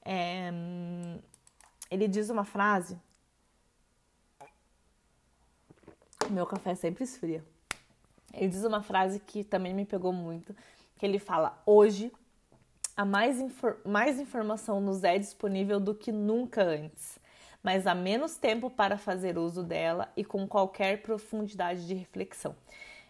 É, 0.04 0.52
ele 1.90 2.08
diz 2.08 2.30
uma 2.30 2.44
frase. 2.44 3.00
Meu 6.30 6.46
café 6.46 6.76
sempre 6.76 7.04
esfria. 7.04 7.44
Ele 8.34 8.48
diz 8.48 8.64
uma 8.64 8.84
frase 8.84 9.20
que 9.20 9.44
também 9.44 9.74
me 9.74 9.86
pegou 9.86 10.14
muito, 10.14 10.56
que 10.98 11.06
ele 11.06 11.18
fala: 11.18 11.62
"Hoje 11.66 12.12
há 13.00 13.06
mais, 13.06 13.40
infor 13.40 13.78
mais 13.86 14.20
informação 14.20 14.82
nos 14.82 15.06
é 15.06 15.18
disponível 15.18 15.80
do 15.80 15.96
que 15.96 16.12
nunca 16.12 16.62
antes, 16.62 17.18
mas 17.64 17.88
há 17.88 17.96
menos 17.96 18.36
tempo 18.36 18.70
para 18.70 18.98
fazer 18.98 19.38
uso 19.38 19.64
dela 19.64 20.12
e 20.18 20.26
com 20.26 20.46
qualquer 20.46 21.02
profundidade 21.02 21.88
de 21.88 21.94
reflexão. 21.94 22.54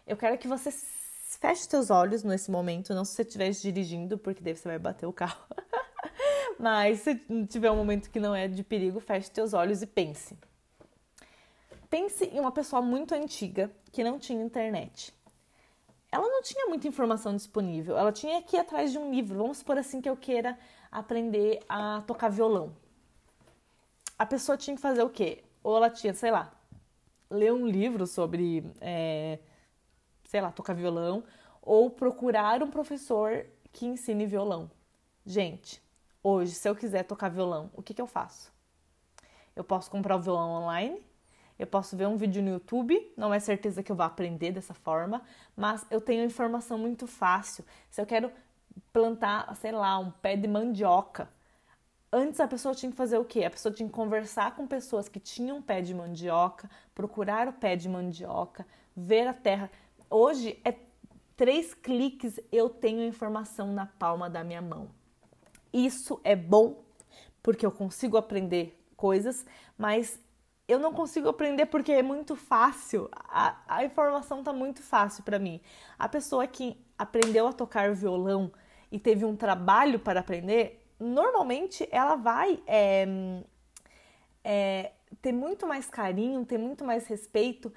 Eu 0.05 0.15
quero 0.15 0.37
que 0.37 0.47
você 0.47 0.69
feche 0.71 1.63
seus 1.63 1.89
olhos 1.89 2.23
nesse 2.23 2.51
momento, 2.51 2.93
não 2.93 3.03
se 3.03 3.13
você 3.13 3.23
estiver 3.23 3.49
dirigindo, 3.49 4.15
porque 4.15 4.43
daí 4.43 4.55
você 4.55 4.67
vai 4.67 4.77
bater 4.77 5.07
o 5.07 5.13
carro. 5.13 5.43
mas 6.59 6.99
se 6.99 7.15
tiver 7.47 7.71
um 7.71 7.75
momento 7.75 8.11
que 8.11 8.19
não 8.19 8.35
é 8.35 8.47
de 8.47 8.63
perigo, 8.63 8.99
feche 8.99 9.31
seus 9.33 9.55
olhos 9.55 9.81
e 9.81 9.87
pense. 9.87 10.37
Pense 11.89 12.25
em 12.25 12.39
uma 12.39 12.51
pessoa 12.51 12.79
muito 12.79 13.15
antiga 13.15 13.71
que 13.91 14.03
não 14.03 14.19
tinha 14.19 14.43
internet 14.43 15.11
ela 16.11 16.27
não 16.27 16.41
tinha 16.41 16.67
muita 16.67 16.87
informação 16.87 17.35
disponível. 17.35 17.97
Ela 17.97 18.11
tinha 18.11 18.41
que 18.41 18.55
ir 18.55 18.59
atrás 18.59 18.91
de 18.91 18.97
um 18.97 19.11
livro. 19.11 19.37
Vamos 19.37 19.59
supor 19.59 19.77
assim 19.77 20.01
que 20.01 20.09
eu 20.09 20.17
queira 20.17 20.57
aprender 20.91 21.59
a 21.69 22.01
tocar 22.07 22.29
violão. 22.29 22.75
A 24.17 24.25
pessoa 24.25 24.57
tinha 24.57 24.75
que 24.75 24.81
fazer 24.81 25.03
o 25.03 25.09
quê? 25.09 25.43
Ou 25.63 25.77
ela 25.77 25.89
tinha, 25.89 26.13
sei 26.13 26.31
lá, 26.31 26.51
ler 27.29 27.53
um 27.53 27.67
livro 27.67 28.07
sobre, 28.07 28.65
é, 28.81 29.39
sei 30.25 30.41
lá, 30.41 30.51
tocar 30.51 30.73
violão, 30.73 31.23
ou 31.61 31.89
procurar 31.89 32.63
um 32.63 32.71
professor 32.71 33.45
que 33.71 33.85
ensine 33.85 34.25
violão. 34.25 34.69
Gente, 35.25 35.81
hoje, 36.23 36.53
se 36.53 36.67
eu 36.67 36.75
quiser 36.75 37.03
tocar 37.03 37.29
violão, 37.29 37.69
o 37.73 37.83
que, 37.83 37.93
que 37.93 38.01
eu 38.01 38.07
faço? 38.07 38.51
Eu 39.55 39.63
posso 39.63 39.91
comprar 39.91 40.15
o 40.15 40.21
violão 40.21 40.63
online, 40.63 41.05
eu 41.59 41.67
posso 41.67 41.97
ver 41.97 42.07
um 42.07 42.15
vídeo 42.15 42.41
no 42.41 42.51
YouTube, 42.51 43.13
não 43.17 43.33
é 43.33 43.39
certeza 43.39 43.83
que 43.83 43.91
eu 43.91 43.95
vá 43.95 44.05
aprender 44.05 44.53
dessa 44.53 44.73
forma, 44.73 45.21
mas 45.57 45.85
eu 45.91 45.99
tenho 45.99 46.23
informação 46.23 46.77
muito 46.77 47.05
fácil. 47.05 47.65
Se 47.89 48.01
eu 48.01 48.05
quero 48.05 48.31
plantar, 48.93 49.53
sei 49.57 49.73
lá, 49.73 49.99
um 49.99 50.09
pé 50.09 50.37
de 50.37 50.47
mandioca, 50.47 51.29
antes 52.09 52.39
a 52.39 52.47
pessoa 52.47 52.73
tinha 52.73 52.89
que 52.89 52.97
fazer 52.97 53.17
o 53.17 53.25
quê? 53.25 53.43
A 53.43 53.49
pessoa 53.49 53.73
tinha 53.73 53.89
que 53.89 53.93
conversar 53.93 54.55
com 54.55 54.65
pessoas 54.65 55.09
que 55.09 55.19
tinham 55.19 55.61
pé 55.61 55.81
de 55.81 55.93
mandioca, 55.93 56.69
procurar 56.95 57.49
o 57.49 57.53
pé 57.53 57.75
de 57.75 57.89
mandioca, 57.89 58.65
ver 58.95 59.27
a 59.27 59.33
terra. 59.33 59.69
Hoje 60.09 60.57
é 60.63 60.73
três 61.35 61.73
cliques 61.73 62.39
eu 62.53 62.69
tenho 62.69 63.03
informação 63.03 63.73
na 63.73 63.85
palma 63.85 64.29
da 64.29 64.45
minha 64.45 64.61
mão. 64.61 64.89
Isso 65.73 66.21
é 66.23 66.37
bom 66.37 66.83
porque 67.43 67.65
eu 67.65 67.71
consigo 67.71 68.15
aprender 68.15 68.81
coisas, 68.95 69.45
mas 69.77 70.19
eu 70.69 70.77
não 70.77 70.93
consigo 70.93 71.27
aprender 71.27 71.65
porque 71.65 71.91
é 71.91 72.03
muito 72.03 72.35
fácil. 72.35 73.09
A, 73.11 73.57
a 73.67 73.83
informação 73.83 74.43
tá 74.43 74.53
muito 74.53 74.83
fácil 74.83 75.23
para 75.23 75.39
mim. 75.39 75.59
A 75.97 76.07
pessoa 76.07 76.45
que 76.45 76.77
aprendeu 76.95 77.47
a 77.47 77.53
tocar 77.53 77.93
violão 77.95 78.51
e 78.91 78.99
teve 78.99 79.25
um 79.25 79.35
trabalho 79.35 79.99
para 79.99 80.19
aprender, 80.19 80.85
normalmente 80.99 81.89
ela 81.91 82.15
vai 82.15 82.61
é, 82.67 83.07
é, 84.43 84.91
ter 85.23 85.31
muito 85.31 85.65
mais 85.65 85.89
carinho, 85.89 86.45
ter 86.45 86.59
muito 86.59 86.85
mais 86.85 87.07
respeito, 87.07 87.73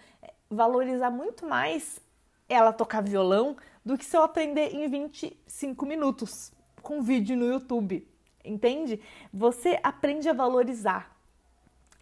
valorizar 0.51 1.11
muito 1.11 1.47
mais 1.47 1.99
ela 2.47 2.75
tocar 2.75 3.03
violão 3.03 3.57
do 3.83 3.97
que 3.97 4.05
se 4.05 4.15
eu 4.15 4.23
aprender 4.23 4.75
em 4.75 4.87
25 4.87 5.87
minutos 5.87 6.53
com 6.83 7.01
vídeo 7.01 7.39
no 7.39 7.47
YouTube. 7.47 8.07
Entende? 8.45 9.01
Você 9.33 9.81
aprende 9.83 10.29
a 10.29 10.35
valorizar 10.35 11.12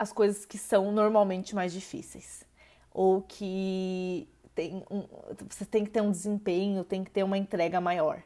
as 0.00 0.14
coisas 0.14 0.46
que 0.46 0.56
são 0.56 0.90
normalmente 0.90 1.54
mais 1.54 1.74
difíceis. 1.74 2.42
Ou 2.90 3.20
que 3.20 4.26
tem 4.54 4.82
um, 4.90 5.04
você 5.46 5.66
tem 5.66 5.84
que 5.84 5.90
ter 5.90 6.00
um 6.00 6.10
desempenho, 6.10 6.82
tem 6.82 7.04
que 7.04 7.10
ter 7.10 7.22
uma 7.22 7.36
entrega 7.36 7.82
maior. 7.82 8.22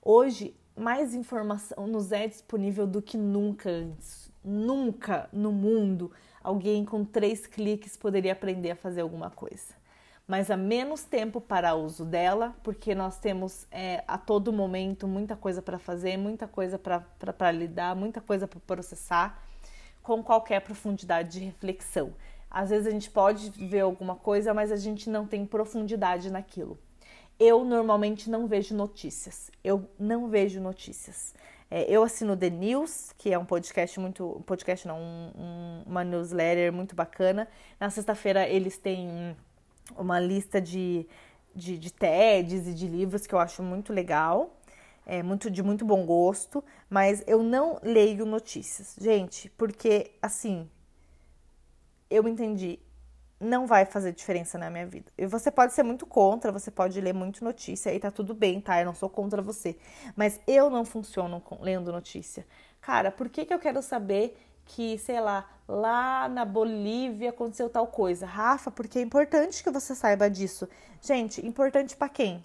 Hoje, 0.00 0.54
mais 0.76 1.16
informação 1.16 1.88
nos 1.88 2.12
é 2.12 2.28
disponível 2.28 2.86
do 2.86 3.02
que 3.02 3.18
nunca 3.18 3.68
antes. 3.68 4.30
Nunca 4.44 5.28
no 5.32 5.50
mundo 5.50 6.12
alguém 6.44 6.84
com 6.84 7.04
três 7.04 7.44
cliques 7.44 7.96
poderia 7.96 8.30
aprender 8.30 8.70
a 8.70 8.76
fazer 8.76 9.00
alguma 9.00 9.28
coisa. 9.28 9.74
Mas 10.28 10.48
há 10.48 10.56
menos 10.56 11.02
tempo 11.02 11.40
para 11.40 11.74
uso 11.74 12.04
dela, 12.04 12.54
porque 12.62 12.94
nós 12.94 13.18
temos 13.18 13.66
é, 13.72 14.04
a 14.06 14.16
todo 14.16 14.52
momento 14.52 15.08
muita 15.08 15.34
coisa 15.34 15.60
para 15.60 15.78
fazer, 15.80 16.16
muita 16.16 16.46
coisa 16.46 16.78
para 16.78 17.50
lidar, 17.50 17.96
muita 17.96 18.20
coisa 18.20 18.46
para 18.46 18.60
processar 18.60 19.42
com 20.06 20.22
qualquer 20.22 20.60
profundidade 20.60 21.30
de 21.30 21.40
reflexão. 21.40 22.14
Às 22.48 22.70
vezes 22.70 22.86
a 22.86 22.90
gente 22.92 23.10
pode 23.10 23.50
ver 23.50 23.80
alguma 23.80 24.14
coisa, 24.14 24.54
mas 24.54 24.70
a 24.70 24.76
gente 24.76 25.10
não 25.10 25.26
tem 25.26 25.44
profundidade 25.44 26.30
naquilo. 26.30 26.78
Eu 27.40 27.64
normalmente 27.64 28.30
não 28.30 28.46
vejo 28.46 28.72
notícias. 28.72 29.50
Eu 29.64 29.90
não 29.98 30.28
vejo 30.28 30.60
notícias. 30.60 31.34
É, 31.68 31.90
eu 31.90 32.04
assino 32.04 32.36
The 32.36 32.48
News, 32.48 33.12
que 33.18 33.32
é 33.32 33.38
um 33.38 33.44
podcast 33.44 33.98
muito. 33.98 34.36
Um 34.38 34.42
podcast 34.42 34.86
não, 34.86 35.00
um, 35.00 35.32
um, 35.36 35.82
uma 35.86 36.04
newsletter 36.04 36.72
muito 36.72 36.94
bacana. 36.94 37.48
Na 37.80 37.90
sexta-feira 37.90 38.48
eles 38.48 38.78
têm 38.78 39.36
uma 39.98 40.20
lista 40.20 40.60
de, 40.60 41.04
de, 41.52 41.76
de 41.76 41.92
TEDs 41.92 42.68
e 42.68 42.74
de 42.74 42.86
livros 42.86 43.26
que 43.26 43.34
eu 43.34 43.40
acho 43.40 43.60
muito 43.60 43.92
legal 43.92 44.55
é 45.06 45.22
muito 45.22 45.48
de 45.48 45.62
muito 45.62 45.84
bom 45.84 46.04
gosto, 46.04 46.62
mas 46.90 47.22
eu 47.26 47.42
não 47.42 47.78
leio 47.82 48.26
notícias, 48.26 48.96
gente, 49.00 49.48
porque 49.50 50.10
assim 50.20 50.68
eu 52.10 52.26
entendi, 52.28 52.78
não 53.38 53.66
vai 53.66 53.84
fazer 53.84 54.12
diferença 54.12 54.58
na 54.58 54.70
minha 54.70 54.86
vida. 54.86 55.12
E 55.16 55.26
você 55.26 55.50
pode 55.50 55.72
ser 55.72 55.82
muito 55.82 56.06
contra, 56.06 56.50
você 56.50 56.70
pode 56.70 57.00
ler 57.00 57.12
muito 57.12 57.44
notícia 57.44 57.92
e 57.92 58.00
tá 58.00 58.10
tudo 58.10 58.34
bem, 58.34 58.60
tá? 58.60 58.80
Eu 58.80 58.86
não 58.86 58.94
sou 58.94 59.10
contra 59.10 59.42
você, 59.42 59.76
mas 60.14 60.40
eu 60.46 60.70
não 60.70 60.84
funciono 60.84 61.40
com, 61.40 61.62
lendo 61.62 61.92
notícia. 61.92 62.46
Cara, 62.80 63.10
por 63.10 63.28
que 63.28 63.44
que 63.44 63.52
eu 63.52 63.58
quero 63.58 63.82
saber 63.82 64.38
que, 64.64 64.98
sei 64.98 65.20
lá, 65.20 65.48
lá 65.68 66.28
na 66.28 66.44
Bolívia 66.44 67.30
aconteceu 67.30 67.68
tal 67.68 67.86
coisa? 67.86 68.26
Rafa, 68.26 68.70
porque 68.70 68.98
é 68.98 69.02
importante 69.02 69.62
que 69.62 69.70
você 69.70 69.94
saiba 69.94 70.30
disso. 70.30 70.68
Gente, 71.00 71.44
importante 71.46 71.96
para 71.96 72.08
quem? 72.08 72.44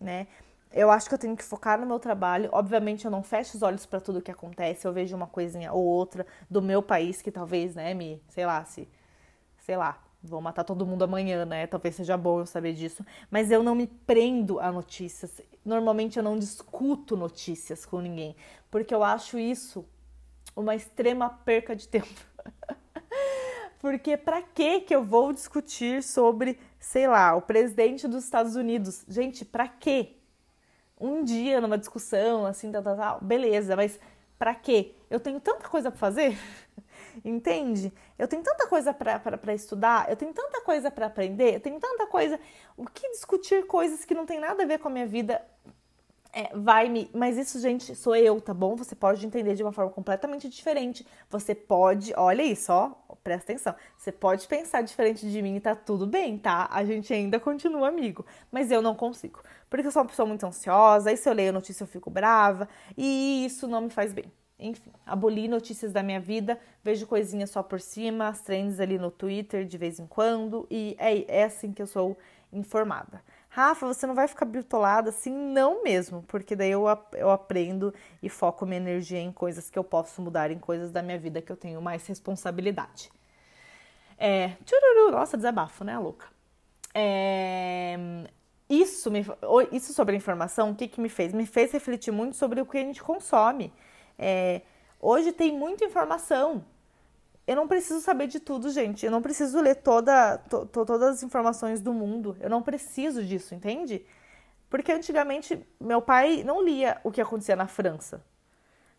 Né? 0.00 0.26
Eu 0.72 0.90
acho 0.90 1.08
que 1.08 1.14
eu 1.14 1.18
tenho 1.18 1.36
que 1.36 1.42
focar 1.42 1.80
no 1.80 1.86
meu 1.86 1.98
trabalho. 1.98 2.48
Obviamente, 2.52 3.04
eu 3.04 3.10
não 3.10 3.22
fecho 3.22 3.56
os 3.56 3.62
olhos 3.62 3.86
para 3.86 4.00
tudo 4.00 4.22
que 4.22 4.30
acontece. 4.30 4.86
Eu 4.86 4.92
vejo 4.92 5.16
uma 5.16 5.26
coisinha 5.26 5.72
ou 5.72 5.84
outra 5.84 6.26
do 6.48 6.62
meu 6.62 6.82
país 6.82 7.20
que 7.20 7.30
talvez, 7.30 7.74
né, 7.74 7.92
me, 7.92 8.22
sei 8.28 8.46
lá, 8.46 8.64
se, 8.64 8.88
sei 9.58 9.76
lá, 9.76 10.00
vou 10.22 10.40
matar 10.40 10.62
todo 10.62 10.86
mundo 10.86 11.02
amanhã, 11.02 11.44
né? 11.44 11.66
Talvez 11.66 11.96
seja 11.96 12.16
bom 12.16 12.40
eu 12.40 12.46
saber 12.46 12.72
disso. 12.74 13.04
Mas 13.30 13.50
eu 13.50 13.62
não 13.62 13.74
me 13.74 13.86
prendo 13.86 14.60
a 14.60 14.70
notícias. 14.70 15.40
Normalmente, 15.64 16.18
eu 16.18 16.22
não 16.22 16.38
discuto 16.38 17.16
notícias 17.16 17.84
com 17.84 18.00
ninguém, 18.00 18.36
porque 18.70 18.94
eu 18.94 19.02
acho 19.02 19.38
isso 19.38 19.84
uma 20.54 20.74
extrema 20.74 21.30
perca 21.30 21.74
de 21.74 21.88
tempo. 21.88 22.08
porque 23.80 24.16
para 24.16 24.42
que 24.42 24.82
que 24.82 24.94
eu 24.94 25.02
vou 25.02 25.32
discutir 25.32 26.02
sobre, 26.02 26.58
sei 26.78 27.08
lá, 27.08 27.34
o 27.34 27.42
presidente 27.42 28.06
dos 28.06 28.24
Estados 28.24 28.54
Unidos? 28.54 29.04
Gente, 29.08 29.44
para 29.44 29.66
quê? 29.66 30.19
Um 31.00 31.24
dia 31.24 31.60
numa 31.60 31.78
discussão, 31.78 32.44
assim, 32.44 32.70
tal, 32.70 32.82
tal, 32.82 32.96
tal, 32.96 33.20
beleza, 33.20 33.74
mas 33.74 33.98
para 34.38 34.54
quê? 34.54 34.94
Eu 35.08 35.18
tenho 35.18 35.40
tanta 35.40 35.68
coisa 35.68 35.90
para 35.90 35.98
fazer, 35.98 36.38
entende? 37.24 37.92
Eu 38.18 38.28
tenho 38.28 38.42
tanta 38.42 38.66
coisa 38.66 38.92
para 38.92 39.54
estudar, 39.54 40.08
eu 40.10 40.16
tenho 40.16 40.32
tanta 40.32 40.60
coisa 40.60 40.90
para 40.90 41.06
aprender, 41.06 41.54
eu 41.54 41.60
tenho 41.60 41.80
tanta 41.80 42.06
coisa. 42.06 42.38
O 42.76 42.86
que 42.86 43.10
discutir 43.10 43.66
coisas 43.66 44.04
que 44.04 44.14
não 44.14 44.26
tem 44.26 44.38
nada 44.38 44.62
a 44.62 44.66
ver 44.66 44.78
com 44.78 44.88
a 44.88 44.90
minha 44.90 45.06
vida? 45.06 45.42
É, 46.32 46.56
vai 46.56 46.88
me. 46.88 47.10
Mas 47.12 47.36
isso, 47.36 47.58
gente, 47.60 47.94
sou 47.94 48.14
eu, 48.14 48.40
tá 48.40 48.54
bom? 48.54 48.76
Você 48.76 48.94
pode 48.94 49.24
entender 49.26 49.54
de 49.54 49.62
uma 49.62 49.72
forma 49.72 49.90
completamente 49.90 50.48
diferente. 50.48 51.06
Você 51.28 51.54
pode. 51.54 52.12
Olha 52.16 52.42
isso, 52.42 52.72
ó. 52.72 52.90
Presta 53.22 53.52
atenção. 53.52 53.74
Você 53.98 54.12
pode 54.12 54.46
pensar 54.46 54.82
diferente 54.82 55.30
de 55.30 55.42
mim 55.42 55.56
e 55.56 55.60
tá 55.60 55.74
tudo 55.74 56.06
bem, 56.06 56.38
tá? 56.38 56.68
A 56.70 56.84
gente 56.84 57.12
ainda 57.12 57.38
continua 57.38 57.88
amigo. 57.88 58.24
Mas 58.50 58.70
eu 58.70 58.80
não 58.80 58.94
consigo. 58.94 59.42
Porque 59.68 59.86
eu 59.86 59.90
sou 59.90 60.02
uma 60.02 60.08
pessoa 60.08 60.26
muito 60.26 60.46
ansiosa. 60.46 61.10
Aí 61.10 61.16
se 61.16 61.28
eu 61.28 61.34
leio 61.34 61.50
a 61.50 61.52
notícia 61.52 61.82
eu 61.82 61.88
fico 61.88 62.10
brava. 62.10 62.68
E 62.96 63.44
isso 63.44 63.66
não 63.68 63.82
me 63.82 63.90
faz 63.90 64.12
bem. 64.12 64.32
Enfim, 64.60 64.92
aboli 65.06 65.48
notícias 65.48 65.90
da 65.90 66.02
minha 66.02 66.20
vida, 66.20 66.60
vejo 66.84 67.06
coisinhas 67.06 67.48
só 67.48 67.62
por 67.62 67.80
cima, 67.80 68.28
as 68.28 68.42
trends 68.42 68.78
ali 68.78 68.98
no 68.98 69.10
Twitter 69.10 69.64
de 69.64 69.78
vez 69.78 69.98
em 69.98 70.06
quando, 70.06 70.66
e 70.70 70.94
é, 70.98 71.38
é 71.38 71.44
assim 71.44 71.72
que 71.72 71.80
eu 71.80 71.86
sou 71.86 72.18
informada. 72.52 73.22
Rafa, 73.52 73.84
você 73.84 74.06
não 74.06 74.14
vai 74.14 74.28
ficar 74.28 74.44
bitolada 74.44 75.10
assim? 75.10 75.32
Não 75.32 75.82
mesmo, 75.82 76.22
porque 76.28 76.54
daí 76.54 76.70
eu, 76.70 76.84
eu 77.14 77.30
aprendo 77.30 77.92
e 78.22 78.28
foco 78.28 78.64
minha 78.64 78.80
energia 78.80 79.18
em 79.18 79.32
coisas 79.32 79.68
que 79.68 79.76
eu 79.78 79.82
posso 79.82 80.22
mudar, 80.22 80.52
em 80.52 80.58
coisas 80.58 80.92
da 80.92 81.02
minha 81.02 81.18
vida 81.18 81.42
que 81.42 81.50
eu 81.50 81.56
tenho 81.56 81.82
mais 81.82 82.06
responsabilidade. 82.06 83.10
É, 84.16 84.50
tchururu, 84.64 85.10
nossa, 85.10 85.36
desabafo, 85.36 85.82
né, 85.82 85.98
louca? 85.98 86.26
É, 86.94 87.96
isso, 88.68 89.10
me, 89.10 89.26
isso 89.72 89.92
sobre 89.92 90.14
a 90.14 90.16
informação, 90.16 90.70
o 90.70 90.74
que, 90.76 90.86
que 90.86 91.00
me 91.00 91.08
fez? 91.08 91.32
Me 91.32 91.44
fez 91.44 91.72
refletir 91.72 92.12
muito 92.12 92.36
sobre 92.36 92.60
o 92.60 92.66
que 92.66 92.78
a 92.78 92.82
gente 92.82 93.02
consome. 93.02 93.72
É, 94.16 94.62
hoje 95.00 95.32
tem 95.32 95.58
muita 95.58 95.84
informação, 95.84 96.64
eu 97.50 97.56
não 97.56 97.66
preciso 97.66 98.00
saber 98.00 98.28
de 98.28 98.38
tudo, 98.38 98.70
gente. 98.70 99.04
Eu 99.04 99.10
não 99.10 99.20
preciso 99.20 99.60
ler 99.60 99.74
toda, 99.74 100.38
to, 100.38 100.66
to, 100.66 100.86
todas 100.86 101.16
as 101.16 101.22
informações 101.24 101.80
do 101.80 101.92
mundo. 101.92 102.36
Eu 102.38 102.48
não 102.48 102.62
preciso 102.62 103.24
disso, 103.24 103.56
entende? 103.56 104.06
Porque 104.68 104.92
antigamente 104.92 105.66
meu 105.80 106.00
pai 106.00 106.44
não 106.44 106.62
lia 106.62 107.00
o 107.02 107.10
que 107.10 107.20
acontecia 107.20 107.56
na 107.56 107.66
França. 107.66 108.24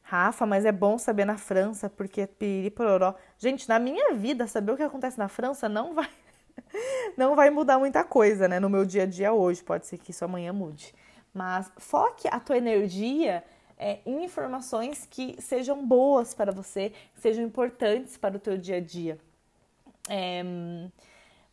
Rafa, 0.01 0.45
mas 0.45 0.65
é 0.65 0.71
bom 0.73 0.97
saber 0.97 1.23
na 1.23 1.37
França, 1.37 1.89
porque 1.89 2.27
piriri. 2.27 2.75
Gente, 3.37 3.69
na 3.69 3.79
minha 3.79 4.15
vida, 4.15 4.45
saber 4.47 4.73
o 4.73 4.75
que 4.75 4.83
acontece 4.83 5.17
na 5.17 5.29
França 5.29 5.69
não 5.69 5.93
vai 5.93 6.09
não 7.15 7.37
vai 7.37 7.49
mudar 7.49 7.79
muita 7.79 8.03
coisa, 8.03 8.49
né, 8.49 8.59
no 8.59 8.69
meu 8.69 8.83
dia 8.83 9.03
a 9.03 9.05
dia 9.05 9.31
hoje. 9.31 9.63
Pode 9.63 9.87
ser 9.87 9.97
que 9.97 10.11
isso 10.11 10.25
amanhã 10.25 10.51
mude. 10.51 10.93
Mas 11.33 11.71
foque 11.77 12.27
a 12.29 12.37
tua 12.37 12.57
energia 12.57 13.45
é, 13.81 13.99
informações 14.05 15.07
que 15.09 15.35
sejam 15.41 15.83
boas 15.83 16.35
para 16.35 16.51
você, 16.51 16.93
sejam 17.15 17.43
importantes 17.43 18.15
para 18.15 18.37
o 18.37 18.39
teu 18.39 18.55
dia 18.55 18.77
a 18.77 18.79
dia. 18.79 19.17
É, 20.07 20.43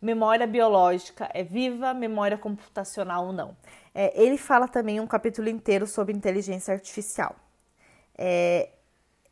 memória 0.01 0.47
biológica 0.47 1.31
é 1.33 1.43
viva, 1.43 1.95
memória 1.95 2.37
computacional 2.37 3.33
não. 3.33 3.57
É, 3.95 4.13
ele 4.23 4.37
fala 4.37 4.69
também 4.69 5.01
um 5.01 5.07
capítulo 5.07 5.49
inteiro 5.49 5.87
sobre 5.87 6.15
inteligência 6.15 6.75
artificial. 6.75 7.35
É, 8.17 8.73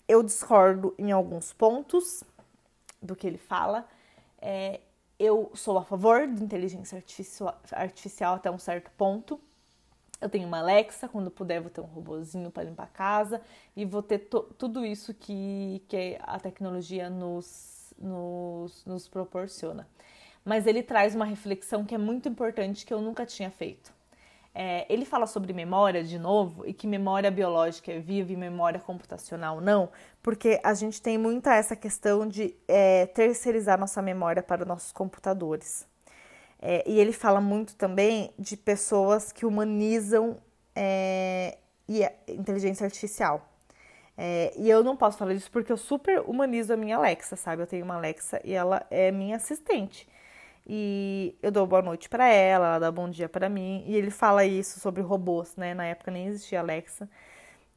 eu 0.08 0.22
discordo 0.22 0.94
em 0.98 1.12
alguns 1.12 1.52
pontos 1.52 2.24
do 3.02 3.14
que 3.14 3.26
ele 3.26 3.38
fala. 3.38 3.86
É, 4.40 4.80
eu 5.18 5.50
sou 5.54 5.76
a 5.76 5.84
favor 5.84 6.26
de 6.26 6.42
inteligência 6.42 6.96
artificial, 6.96 7.60
artificial 7.72 8.34
até 8.36 8.50
um 8.50 8.58
certo 8.58 8.90
ponto. 8.92 9.38
Eu 10.20 10.28
tenho 10.28 10.46
uma 10.46 10.58
Alexa, 10.58 11.08
quando 11.08 11.30
puder 11.30 11.60
vou 11.60 11.70
ter 11.70 11.80
um 11.80 11.84
robozinho 11.84 12.50
para 12.50 12.64
limpar 12.64 12.84
a 12.84 12.86
casa 12.86 13.40
e 13.76 13.84
vou 13.84 14.02
ter 14.02 14.28
tudo 14.58 14.84
isso 14.84 15.12
que, 15.12 15.82
que 15.88 16.16
a 16.20 16.38
tecnologia 16.38 17.10
nos, 17.10 17.92
nos, 17.98 18.84
nos 18.86 19.08
proporciona. 19.08 19.86
Mas 20.44 20.66
ele 20.66 20.82
traz 20.82 21.14
uma 21.14 21.24
reflexão 21.24 21.84
que 21.84 21.94
é 21.94 21.98
muito 21.98 22.28
importante 22.28 22.86
que 22.86 22.94
eu 22.94 23.00
nunca 23.00 23.26
tinha 23.26 23.50
feito. 23.50 23.92
É, 24.58 24.86
ele 24.88 25.04
fala 25.04 25.26
sobre 25.26 25.52
memória 25.52 26.02
de 26.02 26.18
novo 26.18 26.66
e 26.66 26.72
que 26.72 26.86
memória 26.86 27.30
biológica 27.30 27.92
é 27.92 27.98
viva 27.98 28.32
e 28.32 28.36
memória 28.36 28.80
computacional 28.80 29.60
não, 29.60 29.90
porque 30.22 30.58
a 30.64 30.72
gente 30.72 31.02
tem 31.02 31.18
muita 31.18 31.54
essa 31.54 31.76
questão 31.76 32.26
de 32.26 32.56
é, 32.66 33.04
terceirizar 33.04 33.78
nossa 33.78 34.00
memória 34.00 34.42
para 34.42 34.64
nossos 34.64 34.92
computadores. 34.92 35.86
É, 36.60 36.82
e 36.86 36.98
ele 36.98 37.12
fala 37.12 37.40
muito 37.40 37.74
também 37.76 38.32
de 38.38 38.56
pessoas 38.56 39.32
que 39.32 39.44
humanizam 39.44 40.38
é, 40.74 41.58
e 41.88 42.02
inteligência 42.28 42.84
artificial. 42.84 43.46
É, 44.18 44.52
e 44.56 44.68
eu 44.70 44.82
não 44.82 44.96
posso 44.96 45.18
falar 45.18 45.34
disso 45.34 45.50
porque 45.50 45.70
eu 45.70 45.76
super 45.76 46.20
humanizo 46.20 46.72
a 46.72 46.76
minha 46.76 46.96
Alexa, 46.96 47.36
sabe? 47.36 47.62
Eu 47.62 47.66
tenho 47.66 47.84
uma 47.84 47.96
Alexa 47.96 48.40
e 48.44 48.52
ela 48.54 48.86
é 48.90 49.10
minha 49.12 49.36
assistente. 49.36 50.08
E 50.66 51.36
eu 51.42 51.50
dou 51.52 51.66
boa 51.66 51.82
noite 51.82 52.08
para 52.08 52.26
ela, 52.28 52.66
ela 52.66 52.78
dá 52.80 52.90
bom 52.90 53.08
dia 53.08 53.28
para 53.28 53.48
mim. 53.48 53.84
E 53.86 53.94
ele 53.94 54.10
fala 54.10 54.44
isso 54.44 54.80
sobre 54.80 55.02
robôs, 55.02 55.54
né? 55.56 55.74
Na 55.74 55.84
época 55.86 56.10
nem 56.10 56.26
existia 56.26 56.60
Alexa, 56.60 57.08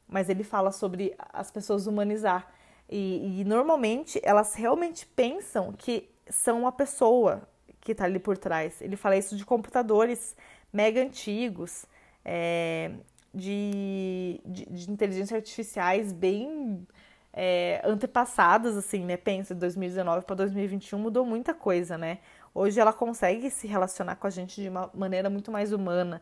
mas 0.08 0.28
ele 0.28 0.42
fala 0.42 0.72
sobre 0.72 1.14
as 1.32 1.50
pessoas 1.50 1.86
humanizar. 1.86 2.52
E, 2.88 3.40
e 3.40 3.44
normalmente 3.44 4.20
elas 4.24 4.54
realmente 4.54 5.06
pensam 5.06 5.72
que 5.72 6.10
são 6.28 6.60
uma 6.60 6.72
pessoa, 6.72 7.42
que 7.80 7.92
está 7.92 8.04
ali 8.04 8.18
por 8.18 8.36
trás. 8.36 8.80
Ele 8.80 8.96
fala 8.96 9.16
isso 9.16 9.36
de 9.36 9.44
computadores 9.44 10.36
mega 10.72 11.02
antigos, 11.02 11.86
é, 12.24 12.92
de, 13.34 14.40
de, 14.44 14.66
de, 14.66 15.34
artificiais 15.34 16.12
bem 16.12 16.86
é, 17.32 17.80
antepassadas, 17.84 18.76
assim, 18.76 19.04
né? 19.04 19.16
Pensa, 19.16 19.54
de 19.54 19.60
2019 19.60 20.26
para 20.26 20.36
2021 20.36 20.98
mudou 20.98 21.24
muita 21.24 21.54
coisa, 21.54 21.96
né? 21.96 22.18
Hoje 22.54 22.80
ela 22.80 22.92
consegue 22.92 23.50
se 23.50 23.66
relacionar 23.66 24.16
com 24.16 24.26
a 24.26 24.30
gente 24.30 24.60
de 24.60 24.68
uma 24.68 24.90
maneira 24.92 25.30
muito 25.30 25.50
mais 25.50 25.72
humana. 25.72 26.20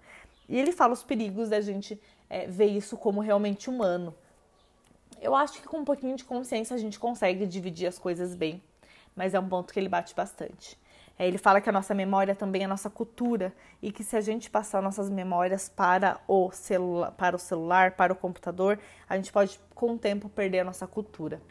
E 0.48 0.58
ele 0.58 0.72
fala 0.72 0.92
os 0.92 1.02
perigos 1.02 1.48
da 1.48 1.60
gente 1.60 2.00
é, 2.28 2.46
ver 2.46 2.66
isso 2.66 2.96
como 2.96 3.20
realmente 3.20 3.68
humano. 3.70 4.14
Eu 5.20 5.34
acho 5.34 5.60
que 5.60 5.66
com 5.66 5.78
um 5.78 5.84
pouquinho 5.84 6.16
de 6.16 6.24
consciência 6.24 6.74
a 6.74 6.78
gente 6.78 6.98
consegue 6.98 7.46
dividir 7.46 7.86
as 7.86 7.98
coisas 7.98 8.34
bem, 8.34 8.62
mas 9.16 9.34
é 9.34 9.40
um 9.40 9.48
ponto 9.48 9.72
que 9.72 9.80
ele 9.80 9.88
bate 9.88 10.14
bastante. 10.14 10.78
É, 11.18 11.26
ele 11.26 11.36
fala 11.36 11.60
que 11.60 11.68
a 11.68 11.72
nossa 11.72 11.92
memória 11.94 12.34
também 12.34 12.62
é 12.62 12.64
a 12.64 12.68
nossa 12.68 12.88
cultura 12.88 13.52
e 13.82 13.90
que 13.90 14.04
se 14.04 14.16
a 14.16 14.20
gente 14.20 14.48
passar 14.48 14.80
nossas 14.80 15.10
memórias 15.10 15.68
para 15.68 16.20
o, 16.28 16.50
para 17.16 17.34
o 17.34 17.38
celular, 17.38 17.92
para 17.92 18.12
o 18.12 18.16
computador, 18.16 18.78
a 19.08 19.16
gente 19.16 19.32
pode, 19.32 19.58
com 19.74 19.94
o 19.94 19.98
tempo, 19.98 20.28
perder 20.28 20.60
a 20.60 20.64
nossa 20.64 20.86
cultura. 20.86 21.42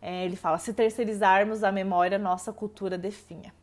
É, 0.00 0.24
ele 0.24 0.36
fala: 0.36 0.58
se 0.58 0.72
terceirizarmos 0.72 1.62
a 1.62 1.70
memória, 1.70 2.18
nossa 2.18 2.52
cultura 2.52 2.96
definha. 2.96 3.54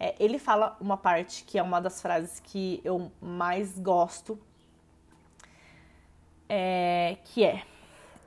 É, 0.00 0.14
ele 0.18 0.38
fala 0.38 0.76
uma 0.80 0.96
parte 0.96 1.44
que 1.44 1.58
é 1.58 1.62
uma 1.62 1.80
das 1.80 2.00
frases 2.00 2.40
que 2.40 2.80
eu 2.84 3.10
mais 3.20 3.78
gosto, 3.78 4.38
é, 6.48 7.18
que 7.24 7.44
é 7.44 7.62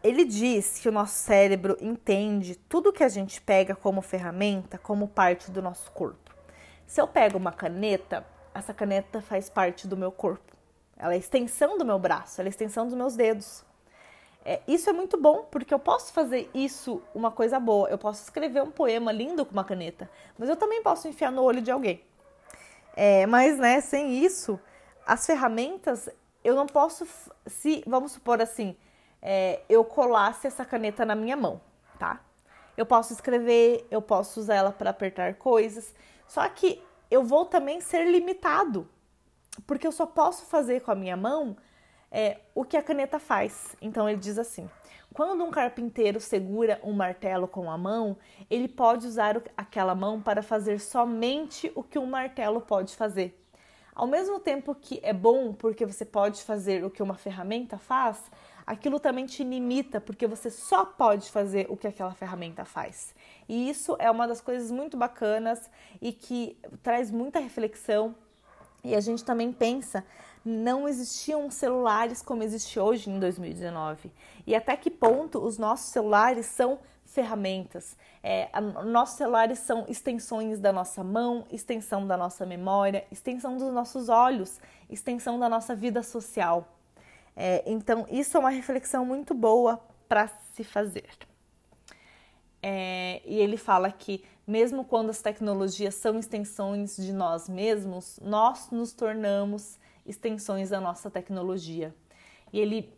ele 0.04 0.24
diz 0.24 0.80
que 0.80 0.88
o 0.88 0.92
nosso 0.92 1.14
cérebro 1.14 1.78
entende 1.82 2.56
tudo 2.56 2.94
que 2.94 3.04
a 3.04 3.10
gente 3.10 3.42
pega 3.42 3.76
como 3.76 4.02
ferramenta 4.02 4.78
como 4.78 5.08
parte 5.08 5.52
do 5.52 5.62
nosso 5.62 5.92
corpo. 5.92 6.34
Se 6.88 7.02
eu 7.02 7.08
pego 7.08 7.38
uma 7.38 7.52
caneta, 7.52 8.26
essa 8.54 8.74
caneta 8.74 9.22
faz 9.22 9.50
parte 9.50 9.88
do 9.88 9.98
meu 9.98 10.12
corpo. 10.12 10.56
Ela 10.98 11.14
é 11.14 11.16
a 11.16 11.20
extensão 11.20 11.78
do 11.78 11.86
meu 11.86 12.00
braço, 12.00 12.40
ela 12.40 12.48
é 12.48 12.50
a 12.50 12.52
extensão 12.52 12.86
dos 12.86 12.96
meus 12.96 13.16
dedos. 13.16 13.64
É, 14.44 14.62
isso 14.68 14.90
é 14.90 14.94
muito 14.94 15.18
bom, 15.18 15.46
porque 15.52 15.74
eu 15.74 15.80
posso 15.80 16.14
fazer 16.14 16.50
isso 16.54 17.02
uma 17.14 17.30
coisa 17.30 17.60
boa. 17.60 17.90
Eu 17.90 17.98
posso 17.98 18.24
escrever 18.24 18.64
um 18.64 18.72
poema 18.72 19.12
lindo 19.12 19.46
com 19.46 19.52
uma 19.52 19.64
caneta, 19.64 20.10
mas 20.38 20.50
eu 20.50 20.56
também 20.56 20.82
posso 20.82 21.08
enfiar 21.08 21.32
no 21.32 21.44
olho 21.44 21.62
de 21.62 21.72
alguém. 21.72 22.02
É, 22.96 23.26
mas, 23.26 23.58
né, 23.58 23.82
sem 23.82 24.24
isso, 24.26 24.60
as 25.06 25.26
ferramentas, 25.26 26.10
eu 26.44 26.56
não 26.56 26.66
posso. 26.66 27.08
Se, 27.46 27.84
vamos 27.86 28.14
supor 28.14 28.42
assim, 28.42 28.76
é, 29.22 29.62
eu 29.70 29.84
colasse 29.84 30.48
essa 30.48 30.66
caneta 30.66 31.06
na 31.06 31.16
minha 31.16 31.36
mão, 31.36 31.62
tá? 31.98 32.22
Eu 32.78 32.86
posso 32.86 33.12
escrever, 33.14 33.86
eu 33.92 34.02
posso 34.02 34.40
usar 34.40 34.56
ela 34.56 34.72
para 34.72 34.90
apertar 34.90 35.36
coisas, 35.36 35.94
só 36.28 36.48
que 36.48 36.82
eu 37.12 37.24
vou 37.24 37.46
também 37.46 37.82
ser 37.82 38.06
limitado, 38.06 38.88
porque 39.66 39.86
eu 39.86 39.92
só 39.92 40.06
posso 40.06 40.46
fazer 40.46 40.82
com 40.82 40.92
a 40.92 40.96
minha 40.96 41.18
mão 41.18 41.58
é, 42.12 42.40
o 42.56 42.64
que 42.64 42.78
a 42.78 42.84
caneta 42.84 43.20
faz. 43.20 43.76
Então 43.82 44.08
ele 44.08 44.20
diz 44.20 44.38
assim: 44.38 44.70
quando 45.14 45.44
um 45.44 45.52
carpinteiro 45.52 46.20
segura 46.20 46.80
um 46.84 46.94
martelo 46.94 47.48
com 47.48 47.70
a 47.70 47.78
mão, 47.78 48.18
ele 48.50 48.68
pode 48.68 49.08
usar 49.08 49.42
aquela 49.58 49.96
mão 49.96 50.22
para 50.22 50.42
fazer 50.42 50.80
somente 50.80 51.72
o 51.76 51.84
que 51.84 52.00
um 52.00 52.06
martelo 52.06 52.62
pode 52.62 52.96
fazer. 52.96 53.36
Ao 53.94 54.08
mesmo 54.08 54.40
tempo 54.40 54.76
que 54.76 55.00
é 55.04 55.14
bom 55.14 55.54
porque 55.54 55.86
você 55.86 56.06
pode 56.06 56.44
fazer 56.44 56.84
o 56.84 56.90
que 56.90 57.04
uma 57.04 57.16
ferramenta 57.16 57.78
faz, 57.78 58.20
aquilo 58.66 59.00
também 59.00 59.26
te 59.26 59.44
limita, 59.44 60.00
porque 60.00 60.28
você 60.28 60.50
só 60.50 60.86
pode 60.86 61.30
fazer 61.32 61.66
o 61.70 61.76
que 61.76 61.88
aquela 61.88 62.14
ferramenta 62.14 62.64
faz. 62.64 63.16
E 63.48 63.70
isso 63.70 63.96
é 64.00 64.10
uma 64.10 64.28
das 64.28 64.42
coisas 64.42 64.72
muito 64.72 64.96
bacanas 64.96 65.70
e 66.02 66.14
que 66.14 66.58
traz 66.84 67.12
muita 67.12 67.40
reflexão. 67.40 68.16
E 68.84 68.96
a 68.96 69.00
gente 69.02 69.26
também 69.26 69.52
pensa, 69.52 70.06
não 70.46 70.88
existiam 70.88 71.50
celulares 71.50 72.22
como 72.22 72.44
existe 72.44 72.80
hoje 72.80 73.10
em 73.10 73.20
2019. 73.20 74.12
E 74.46 74.56
até 74.56 74.78
que 74.78 74.90
ponto 74.90 75.40
os 75.40 75.58
nossos 75.58 75.92
celulares 75.92 76.46
são 76.46 76.80
ferramentas. 77.10 77.98
É, 78.24 78.50
a, 78.54 78.62
nossos 78.62 79.18
celulares 79.18 79.60
são 79.60 79.86
extensões 79.88 80.60
da 80.60 80.72
nossa 80.72 81.04
mão, 81.04 81.46
extensão 81.52 82.06
da 82.06 82.16
nossa 82.16 82.46
memória, 82.46 83.06
extensão 83.12 83.58
dos 83.58 83.74
nossos 83.74 84.10
olhos, 84.10 84.60
extensão 84.90 85.40
da 85.40 85.50
nossa 85.50 85.76
vida 85.76 86.04
social. 86.04 86.68
É, 87.36 87.64
então, 87.66 88.06
isso 88.10 88.38
é 88.38 88.40
uma 88.40 88.50
reflexão 88.50 89.06
muito 89.06 89.34
boa 89.34 89.80
para 90.08 90.28
se 90.54 90.64
fazer. 90.64 91.10
É, 92.62 93.22
e 93.26 93.38
ele 93.38 93.58
fala 93.58 93.92
que, 93.92 94.24
mesmo 94.46 94.84
quando 94.84 95.10
as 95.10 95.22
tecnologias 95.22 95.96
são 95.96 96.20
extensões 96.20 96.98
de 96.98 97.14
nós 97.14 97.48
mesmos, 97.48 98.20
nós 98.22 98.70
nos 98.72 98.92
tornamos 98.92 99.80
extensões 100.06 100.70
da 100.70 100.82
nossa 100.82 101.10
tecnologia. 101.10 101.96
E 102.52 102.60
ele 102.60 102.94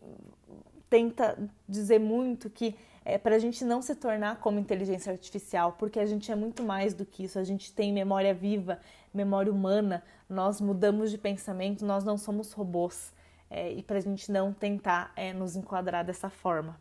tenta 0.89 1.37
dizer 1.67 1.99
muito 1.99 2.49
que 2.49 2.75
é 3.03 3.17
para 3.17 3.35
a 3.35 3.39
gente 3.39 3.65
não 3.65 3.81
se 3.81 3.95
tornar 3.95 4.37
como 4.39 4.59
inteligência 4.59 5.11
artificial, 5.11 5.73
porque 5.73 5.99
a 5.99 6.05
gente 6.05 6.31
é 6.31 6.35
muito 6.35 6.63
mais 6.63 6.93
do 6.93 7.05
que 7.05 7.23
isso, 7.23 7.39
a 7.39 7.43
gente 7.43 7.73
tem 7.73 7.91
memória 7.91 8.33
viva, 8.33 8.79
memória 9.13 9.51
humana, 9.51 10.03
nós 10.29 10.61
mudamos 10.61 11.11
de 11.11 11.17
pensamento, 11.17 11.85
nós 11.85 12.03
não 12.03 12.17
somos 12.17 12.53
robôs, 12.53 13.11
é, 13.49 13.71
e 13.71 13.83
para 13.83 13.97
a 13.97 14.01
gente 14.01 14.31
não 14.31 14.53
tentar 14.53 15.11
é, 15.15 15.33
nos 15.33 15.55
enquadrar 15.55 16.05
dessa 16.05 16.29
forma. 16.29 16.79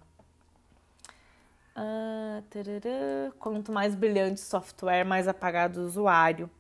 Ah, 1.75 2.43
Quanto 3.39 3.73
mais 3.73 3.95
brilhante 3.95 4.43
o 4.43 4.45
software, 4.45 5.05
mais 5.05 5.27
apagado 5.27 5.81
o 5.81 5.87
usuário. 5.87 6.51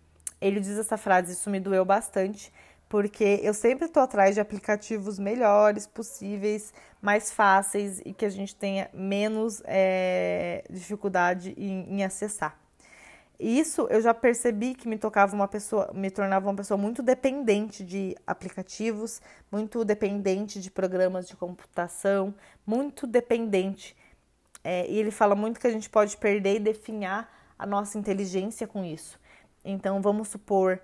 Ele 0.40 0.58
diz 0.58 0.78
essa 0.78 0.96
frase, 0.96 1.34
isso 1.34 1.50
me 1.50 1.61
doeu 1.61 1.84
bastante, 1.84 2.50
porque 2.91 3.38
eu 3.45 3.55
sempre 3.55 3.86
estou 3.86 4.03
atrás 4.03 4.34
de 4.34 4.41
aplicativos 4.41 5.16
melhores 5.16 5.86
possíveis, 5.86 6.74
mais 7.01 7.30
fáceis 7.30 8.03
e 8.05 8.12
que 8.12 8.24
a 8.24 8.28
gente 8.28 8.53
tenha 8.57 8.91
menos 8.93 9.62
é, 9.64 10.64
dificuldade 10.68 11.55
em, 11.57 11.86
em 11.88 12.05
acessar. 12.05 12.59
Isso 13.38 13.86
eu 13.91 14.01
já 14.01 14.12
percebi 14.12 14.74
que 14.74 14.88
me 14.88 14.99
tocava 14.99 15.36
uma 15.36 15.47
pessoa, 15.47 15.93
me 15.95 16.11
tornava 16.11 16.49
uma 16.49 16.57
pessoa 16.57 16.76
muito 16.76 17.01
dependente 17.01 17.84
de 17.84 18.16
aplicativos, 18.26 19.22
muito 19.53 19.84
dependente 19.84 20.61
de 20.61 20.68
programas 20.68 21.28
de 21.28 21.36
computação, 21.36 22.34
muito 22.66 23.07
dependente. 23.07 23.97
É, 24.64 24.91
e 24.91 24.99
ele 24.99 25.12
fala 25.12 25.36
muito 25.36 25.61
que 25.61 25.66
a 25.68 25.70
gente 25.70 25.88
pode 25.88 26.16
perder 26.16 26.57
e 26.57 26.59
definhar 26.59 27.32
a 27.57 27.64
nossa 27.64 27.97
inteligência 27.97 28.66
com 28.66 28.84
isso. 28.84 29.16
Então 29.64 30.03
vamos 30.03 30.26
supor 30.26 30.80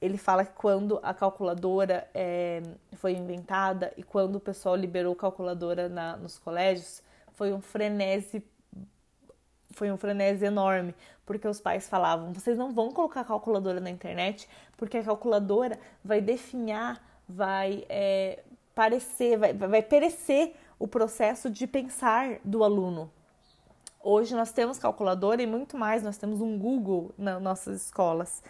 ele 0.00 0.16
fala 0.16 0.44
que 0.44 0.52
quando 0.52 1.00
a 1.02 1.12
calculadora 1.12 2.08
é, 2.14 2.62
foi 2.94 3.12
inventada 3.12 3.92
e 3.96 4.02
quando 4.02 4.36
o 4.36 4.40
pessoal 4.40 4.76
liberou 4.76 5.14
calculadora 5.14 5.88
na, 5.88 6.16
nos 6.16 6.38
colégios, 6.38 7.02
foi 7.32 7.52
um 7.52 7.60
frenesi 7.60 8.44
foi 9.70 9.92
um 9.92 9.96
frenesi 9.96 10.44
enorme, 10.44 10.92
porque 11.24 11.46
os 11.46 11.60
pais 11.60 11.88
falavam: 11.88 12.32
vocês 12.32 12.58
não 12.58 12.72
vão 12.72 12.90
colocar 12.90 13.24
calculadora 13.24 13.78
na 13.80 13.90
internet, 13.90 14.48
porque 14.76 14.98
a 14.98 15.04
calculadora 15.04 15.78
vai 16.04 16.20
definhar, 16.20 17.00
vai 17.28 17.84
é, 17.88 18.42
parecer, 18.74 19.38
vai, 19.38 19.52
vai 19.52 19.82
perecer 19.82 20.54
o 20.78 20.88
processo 20.88 21.48
de 21.48 21.66
pensar 21.66 22.38
do 22.44 22.64
aluno. 22.64 23.10
Hoje 24.02 24.34
nós 24.34 24.52
temos 24.52 24.78
calculadora 24.78 25.42
e 25.42 25.46
muito 25.46 25.76
mais, 25.76 26.02
nós 26.02 26.16
temos 26.16 26.40
um 26.40 26.58
Google 26.58 27.12
nas 27.18 27.42
nossas 27.42 27.84
escolas. 27.84 28.42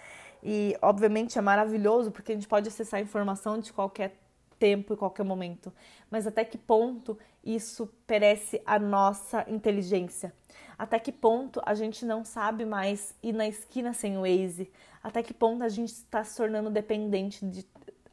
E, 0.42 0.76
obviamente, 0.80 1.38
é 1.38 1.42
maravilhoso 1.42 2.10
porque 2.10 2.32
a 2.32 2.34
gente 2.34 2.48
pode 2.48 2.68
acessar 2.68 3.00
informação 3.00 3.58
de 3.58 3.72
qualquer 3.72 4.16
tempo 4.58 4.92
e 4.92 4.96
qualquer 4.96 5.24
momento. 5.24 5.72
Mas 6.10 6.26
até 6.26 6.44
que 6.44 6.58
ponto 6.58 7.18
isso 7.44 7.88
perece 8.06 8.60
a 8.66 8.78
nossa 8.78 9.44
inteligência? 9.48 10.32
Até 10.78 10.98
que 10.98 11.12
ponto 11.12 11.60
a 11.64 11.74
gente 11.74 12.04
não 12.04 12.24
sabe 12.24 12.64
mais 12.64 13.14
ir 13.22 13.32
na 13.32 13.48
esquina 13.48 13.92
sem 13.92 14.16
o 14.16 14.22
Waze? 14.22 14.70
Até 15.02 15.22
que 15.22 15.34
ponto 15.34 15.64
a 15.64 15.68
gente 15.68 15.92
está 15.92 16.22
se 16.24 16.36
tornando 16.36 16.70
dependente 16.70 17.44
de 17.46 17.66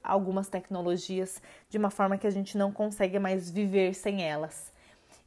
algumas 0.03 0.47
tecnologias 0.47 1.41
de 1.69 1.78
uma 1.78 1.89
forma 1.89 2.17
que 2.17 2.28
a 2.28 2.32
gente 2.32 2.57
não 2.57 2.71
consegue 2.71 3.19
mais 3.19 3.49
viver 3.49 3.93
sem 3.93 4.23
elas? 4.23 4.73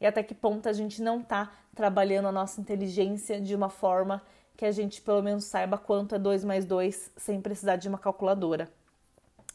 E 0.01 0.07
até 0.07 0.23
que 0.23 0.35
ponto 0.35 0.69
a 0.69 0.73
gente 0.73 1.03
não 1.03 1.21
está 1.21 1.51
trabalhando 1.75 2.29
a 2.29 2.33
nossa 2.33 2.61
inteligência 2.61 3.41
de 3.41 3.55
uma 3.55 3.69
forma 3.69 4.23
que 4.59 4.67
a 4.67 4.73
gente 4.73 5.01
pelo 5.01 5.23
menos 5.23 5.45
saiba 5.45 5.79
quanto 5.79 6.17
é 6.17 6.19
2 6.19 6.45
mais 6.45 6.65
2 6.65 7.13
sem 7.17 7.41
precisar 7.41 7.77
de 7.77 7.89
uma 7.89 7.97
calculadora. 7.97 8.69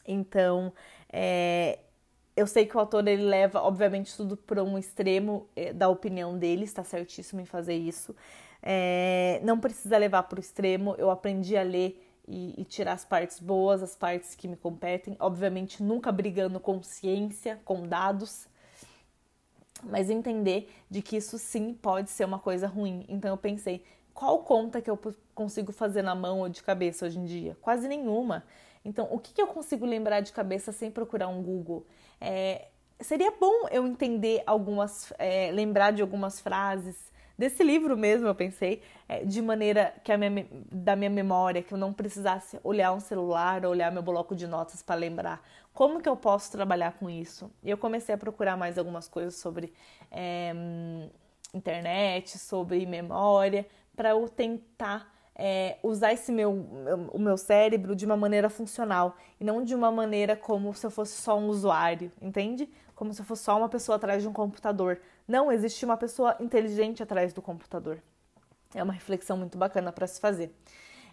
Então, 0.08 0.72
é, 1.12 1.78
eu 2.34 2.46
sei 2.46 2.64
que 2.64 2.74
o 2.74 2.80
autor 2.80 3.06
ele 3.06 3.22
leva, 3.22 3.60
obviamente, 3.60 4.16
tudo 4.16 4.34
para 4.34 4.64
um 4.64 4.78
extremo 4.78 5.46
é, 5.54 5.74
da 5.74 5.90
opinião 5.90 6.38
dele, 6.38 6.64
está 6.64 6.82
certíssimo 6.82 7.42
em 7.42 7.44
fazer 7.44 7.74
isso. 7.74 8.16
É, 8.62 9.42
não 9.44 9.60
precisa 9.60 9.98
levar 9.98 10.22
para 10.22 10.38
o 10.38 10.40
extremo, 10.40 10.94
eu 10.96 11.10
aprendi 11.10 11.54
a 11.54 11.62
ler 11.62 12.02
e, 12.26 12.58
e, 12.58 12.64
tirar 12.64 12.94
as 12.94 13.04
partes 13.04 13.38
boas, 13.38 13.82
as 13.82 13.94
partes 13.94 14.34
que 14.34 14.48
me 14.48 14.56
competem. 14.56 15.18
Obviamente, 15.20 15.82
nunca 15.82 16.10
brigando 16.10 16.58
com 16.58 16.82
ciência, 16.82 17.60
com 17.62 17.86
dados, 17.86 18.48
mas 19.82 20.08
entender 20.08 20.70
de 20.90 21.02
que 21.02 21.16
isso 21.18 21.38
sim 21.38 21.74
pode 21.74 22.10
ser 22.10 22.24
uma 22.24 22.38
coisa 22.38 22.66
ruim. 22.66 23.04
Então, 23.06 23.28
eu 23.28 23.36
pensei, 23.36 23.84
qual 24.14 24.38
conta 24.44 24.80
que 24.80 24.88
eu 24.88 24.98
consigo 25.34 25.72
fazer 25.72 26.02
na 26.02 26.14
mão 26.14 26.40
ou 26.40 26.48
de 26.48 26.62
cabeça 26.62 27.04
hoje 27.04 27.18
em 27.18 27.24
dia? 27.24 27.56
Quase 27.60 27.88
nenhuma. 27.88 28.44
Então, 28.84 29.08
o 29.10 29.18
que, 29.18 29.34
que 29.34 29.42
eu 29.42 29.46
consigo 29.48 29.84
lembrar 29.84 30.20
de 30.20 30.32
cabeça 30.32 30.70
sem 30.70 30.90
procurar 30.90 31.28
um 31.28 31.42
Google? 31.42 31.84
É, 32.20 32.68
seria 33.00 33.32
bom 33.32 33.66
eu 33.70 33.86
entender 33.86 34.42
algumas, 34.46 35.12
é, 35.18 35.50
lembrar 35.50 35.90
de 35.90 36.00
algumas 36.00 36.40
frases 36.40 37.12
desse 37.36 37.64
livro 37.64 37.96
mesmo, 37.96 38.28
eu 38.28 38.34
pensei, 38.34 38.80
é, 39.08 39.24
de 39.24 39.42
maneira 39.42 39.92
que 40.04 40.12
a 40.12 40.16
minha, 40.16 40.46
da 40.70 40.94
minha 40.94 41.10
memória, 41.10 41.62
que 41.62 41.74
eu 41.74 41.78
não 41.78 41.92
precisasse 41.92 42.60
olhar 42.62 42.92
um 42.92 43.00
celular, 43.00 43.66
olhar 43.66 43.90
meu 43.90 44.02
bloco 44.02 44.36
de 44.36 44.46
notas 44.46 44.82
para 44.82 44.94
lembrar. 44.94 45.42
Como 45.72 46.00
que 46.00 46.08
eu 46.08 46.16
posso 46.16 46.52
trabalhar 46.52 46.92
com 46.92 47.10
isso? 47.10 47.50
E 47.62 47.70
eu 47.70 47.76
comecei 47.76 48.14
a 48.14 48.18
procurar 48.18 48.56
mais 48.56 48.78
algumas 48.78 49.08
coisas 49.08 49.34
sobre 49.34 49.72
é, 50.10 50.52
internet, 51.52 52.38
sobre 52.38 52.86
memória, 52.86 53.66
para 53.96 54.10
eu 54.10 54.28
tentar 54.28 55.12
é, 55.34 55.78
usar 55.82 56.12
esse 56.12 56.30
meu, 56.30 56.52
o 57.12 57.18
meu 57.18 57.36
cérebro 57.36 57.96
de 57.96 58.06
uma 58.06 58.16
maneira 58.16 58.48
funcional 58.48 59.16
e 59.40 59.44
não 59.44 59.64
de 59.64 59.74
uma 59.74 59.90
maneira 59.90 60.36
como 60.36 60.72
se 60.74 60.86
eu 60.86 60.90
fosse 60.90 61.20
só 61.20 61.38
um 61.38 61.48
usuário, 61.48 62.12
entende? 62.22 62.68
Como 62.94 63.12
se 63.12 63.20
eu 63.20 63.24
fosse 63.24 63.42
só 63.42 63.58
uma 63.58 63.68
pessoa 63.68 63.96
atrás 63.96 64.22
de 64.22 64.28
um 64.28 64.32
computador. 64.32 65.00
Não, 65.26 65.50
existe 65.50 65.84
uma 65.84 65.96
pessoa 65.96 66.36
inteligente 66.38 67.02
atrás 67.02 67.32
do 67.32 67.42
computador. 67.42 68.00
É 68.74 68.82
uma 68.82 68.92
reflexão 68.92 69.36
muito 69.36 69.58
bacana 69.58 69.90
para 69.90 70.06
se 70.06 70.20
fazer. 70.20 70.54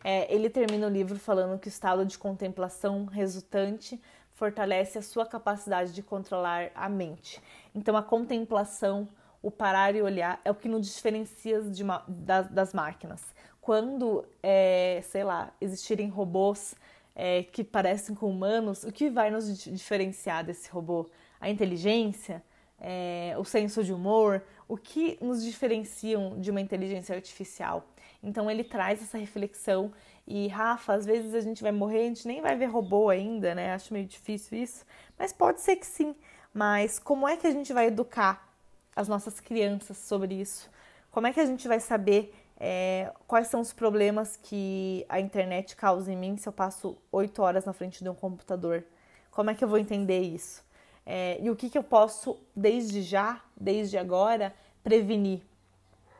É, 0.04 0.34
ele 0.34 0.50
termina 0.50 0.88
o 0.88 0.90
livro 0.90 1.18
falando 1.18 1.60
que 1.60 1.68
o 1.68 1.70
estado 1.70 2.06
de 2.06 2.18
contemplação 2.18 3.06
resultante 3.06 4.02
fortalece 4.34 4.98
a 4.98 5.02
sua 5.02 5.26
capacidade 5.26 5.94
de 5.94 6.02
controlar 6.02 6.72
a 6.74 6.90
mente. 6.90 7.42
Então, 7.76 7.96
a 7.96 8.02
contemplação 8.02 9.08
o 9.42 9.50
parar 9.50 9.96
e 9.96 10.02
olhar 10.02 10.40
é 10.46 10.52
o 10.52 10.56
que 10.56 10.68
nos 10.68 10.86
diferencia 10.94 11.62
uma, 11.82 12.04
das, 12.08 12.48
das, 12.50 12.74
máquinas. 12.74 13.22
Quando, 13.60 14.26
é, 14.42 15.02
sei 15.04 15.24
lá, 15.24 15.52
existirem 15.60 16.10
robôs 16.10 16.76
é, 17.16 17.44
que 17.44 17.64
parecem 17.64 18.16
com 18.16 18.30
humanos, 18.30 18.84
o 18.84 18.92
que 18.92 19.10
vai 19.10 19.32
nos 19.32 19.64
diferenciar 19.64 20.46
desse 20.46 20.70
robô? 20.70 21.10
A 21.40 21.50
inteligência? 21.50 22.44
É, 22.80 23.36
o 23.38 23.44
senso 23.44 23.84
de 23.84 23.94
humor? 23.94 24.44
O 24.68 24.78
que 24.78 25.18
nos 25.22 25.44
diferenciam 25.44 26.40
de 26.40 26.52
uma 26.52 26.62
inteligência 26.62 27.16
artificial? 27.16 27.86
Então 28.24 28.50
ele 28.50 28.64
traz 28.64 29.02
essa 29.02 29.18
reflexão 29.18 29.92
e 30.28 30.48
Rafa, 30.48 30.94
às 30.94 31.06
vezes 31.06 31.34
a 31.34 31.42
gente 31.42 31.64
vai 31.64 31.72
morrer, 31.72 32.02
a 32.02 32.08
gente 32.08 32.28
nem 32.28 32.42
vai 32.42 32.56
ver 32.56 32.68
robô 32.68 33.10
ainda, 33.10 33.56
né? 33.56 33.74
Acho 33.74 33.94
meio 33.94 34.06
difícil 34.06 34.58
isso, 34.60 34.86
mas 35.18 35.34
pode 35.34 35.62
ser 35.62 35.76
que 35.76 35.86
sim. 35.86 36.16
Mas 36.54 37.00
como 37.00 37.28
é 37.28 37.38
que 37.38 37.48
a 37.48 37.52
gente 37.52 37.74
vai 37.74 37.88
educar 37.88 38.51
as 38.96 39.08
nossas 39.08 39.40
crianças 39.40 39.98
sobre 39.98 40.36
isso? 40.36 40.70
Como 41.12 41.28
é 41.28 41.34
que 41.34 41.40
a 41.40 41.46
gente 41.46 41.68
vai 41.68 41.80
saber 41.80 42.34
é, 42.60 43.12
quais 43.28 43.48
são 43.48 43.60
os 43.60 43.74
problemas 43.74 44.38
que 44.38 45.06
a 45.10 45.20
internet 45.20 45.76
causa 45.76 46.12
em 46.12 46.16
mim 46.16 46.38
se 46.38 46.48
eu 46.48 46.54
passo 46.54 46.98
oito 47.12 47.42
horas 47.42 47.66
na 47.66 47.74
frente 47.74 48.04
de 48.04 48.10
um 48.10 48.16
computador? 48.16 48.84
Como 49.32 49.50
é 49.50 49.56
que 49.56 49.64
eu 49.64 49.68
vou 49.68 49.78
entender 49.78 50.22
isso? 50.22 50.64
É, 51.06 51.38
e 51.42 51.50
o 51.50 51.56
que, 51.56 51.70
que 51.70 51.78
eu 51.78 51.84
posso, 51.84 52.38
desde 52.56 53.02
já, 53.02 53.42
desde 53.58 53.98
agora, 53.98 54.54
prevenir? 54.84 55.42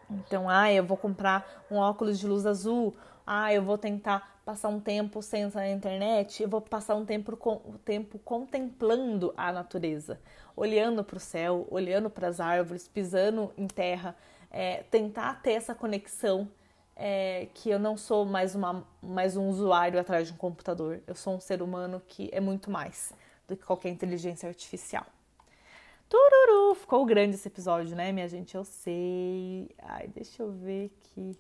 Então, 0.10 0.50
ah, 0.50 0.72
eu 0.72 0.84
vou 0.84 0.98
comprar 0.98 1.66
um 1.70 1.78
óculos 1.78 2.20
de 2.20 2.28
luz 2.28 2.46
azul, 2.46 2.96
ah, 3.26 3.54
eu 3.54 3.62
vou 3.62 3.78
tentar 3.78 4.31
passar 4.46 4.70
um 4.70 4.80
tempo 4.80 5.22
sem 5.22 5.44
entrar 5.44 5.62
na 5.62 5.70
internet, 5.70 6.42
eu 6.42 6.50
vou 6.50 6.62
passar 6.62 6.96
um 6.96 7.06
tempo, 7.06 7.38
um 7.66 7.78
tempo 7.78 8.20
contemplando 8.20 9.34
a 9.38 9.52
natureza 9.52 10.20
olhando 10.56 11.04
para 11.04 11.18
o 11.18 11.20
céu, 11.20 11.68
olhando 11.70 12.10
para 12.10 12.28
as 12.28 12.40
árvores, 12.40 12.88
pisando 12.88 13.52
em 13.58 13.68
terra, 13.68 14.16
é, 14.50 14.84
tentar 14.84 15.42
ter 15.42 15.54
essa 15.54 15.74
conexão 15.74 16.48
é, 16.96 17.48
que 17.54 17.70
eu 17.70 17.80
não 17.80 17.98
sou 17.98 18.26
mais, 18.26 18.54
uma, 18.54 18.86
mais 19.02 19.36
um 19.36 19.48
usuário 19.48 20.00
atrás 20.00 20.28
de 20.28 20.34
um 20.34 20.38
computador, 20.38 21.02
eu 21.08 21.16
sou 21.16 21.36
um 21.36 21.40
ser 21.40 21.62
humano 21.62 22.02
que 22.08 22.30
é 22.32 22.40
muito 22.40 22.70
mais 22.70 23.14
do 23.48 23.56
que 23.56 23.66
qualquer 23.66 23.90
inteligência 23.90 24.48
artificial. 24.48 25.06
Tururu! 26.08 26.76
Ficou 26.76 27.06
grande 27.06 27.36
esse 27.36 27.48
episódio, 27.48 27.96
né, 27.96 28.12
minha 28.12 28.28
gente? 28.28 28.54
Eu 28.56 28.66
sei. 28.66 29.70
Ai, 29.80 30.08
deixa 30.10 30.44
eu 30.44 30.52
ver 30.52 30.92
aqui. 30.92 31.38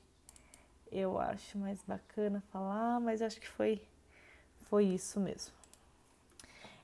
Eu 0.91 1.17
acho 1.19 1.57
mais 1.57 1.81
bacana 1.83 2.43
falar, 2.51 2.99
mas 2.99 3.21
acho 3.21 3.39
que 3.39 3.47
foi, 3.47 3.81
foi 4.69 4.85
isso 4.85 5.19
mesmo. 5.19 5.53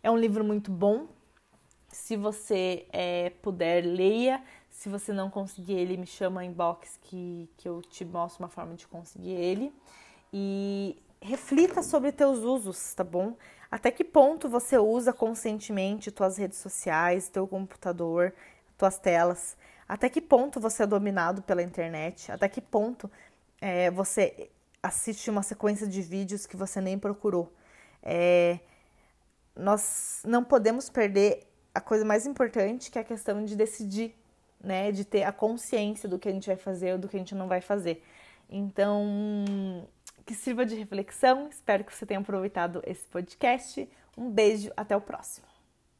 É 0.02 0.10
um 0.10 0.18
livro 0.18 0.44
muito 0.44 0.72
bom, 0.72 1.08
Se 1.90 2.16
você 2.16 2.86
é, 2.92 3.32
puder, 3.42 3.84
leia. 3.84 4.42
Se 4.70 4.90
você 4.90 5.12
não 5.12 5.30
conseguir 5.30 5.74
ele, 5.74 5.98
me 5.98 6.06
chama 6.06 6.46
inbox 6.46 6.98
que, 7.02 7.50
que 7.58 7.68
eu 7.68 7.82
te 7.82 8.06
mostro 8.06 8.44
uma 8.44 8.50
forma 8.50 8.76
de 8.76 8.88
conseguir 8.88 9.32
ele. 9.32 9.74
E 10.32 10.98
reflita 11.22 11.82
sobre 11.82 12.12
teus 12.12 12.40
usos, 12.40 12.94
tá 12.94 13.04
bom? 13.04 13.36
Até 13.72 13.92
que 13.92 14.04
ponto 14.04 14.48
você 14.50 14.78
usa 14.78 15.12
conscientemente 15.12 16.12
tuas 16.12 16.38
redes 16.38 16.60
sociais, 16.60 17.30
teu 17.30 17.48
computador, 17.48 18.34
tuas 18.78 19.00
telas? 19.00 19.58
Até 19.88 20.10
que 20.10 20.22
ponto 20.22 20.60
você 20.60 20.84
é 20.84 20.88
dominado 20.88 21.42
pela 21.42 21.64
internet? 21.64 22.32
Até 22.32 22.48
que 22.50 22.62
ponto 22.62 23.10
é, 23.62 23.90
você 23.92 24.50
assiste 24.82 25.30
uma 25.30 25.44
sequência 25.44 25.88
de 25.88 26.02
vídeos 26.02 26.46
que 26.46 26.56
você 26.56 26.80
nem 26.80 26.98
procurou? 26.98 27.52
É, 28.02 28.60
nós 29.56 30.22
não 30.26 30.44
podemos 30.44 30.90
perder 30.90 31.48
a 31.74 31.82
coisa 31.82 32.06
mais 32.06 32.26
importante, 32.26 32.90
que 32.92 32.98
é 32.98 33.02
a 33.02 33.06
questão 33.06 33.44
de 33.44 33.56
decidir, 33.56 34.16
né? 34.64 34.92
De 34.92 35.04
ter 35.04 35.24
a 35.24 35.32
consciência 35.32 36.08
do 36.08 36.18
que 36.20 36.30
a 36.30 36.32
gente 36.32 36.48
vai 36.48 36.58
fazer 36.58 36.94
ou 36.94 36.98
do 36.98 37.08
que 37.08 37.16
a 37.16 37.20
gente 37.20 37.36
não 37.36 37.48
vai 37.48 37.62
fazer. 37.62 38.04
Então, 38.50 39.06
que 40.26 40.34
sirva 40.34 40.66
de 40.66 40.76
reflexão. 40.76 41.48
Espero 41.50 41.84
que 41.84 41.94
você 41.94 42.06
tenha 42.06 42.20
aproveitado 42.20 42.82
esse 42.86 43.06
podcast. 43.08 43.90
Um 44.18 44.30
beijo, 44.30 44.72
até 44.76 44.96
o 44.96 45.02
próximo. 45.02 45.57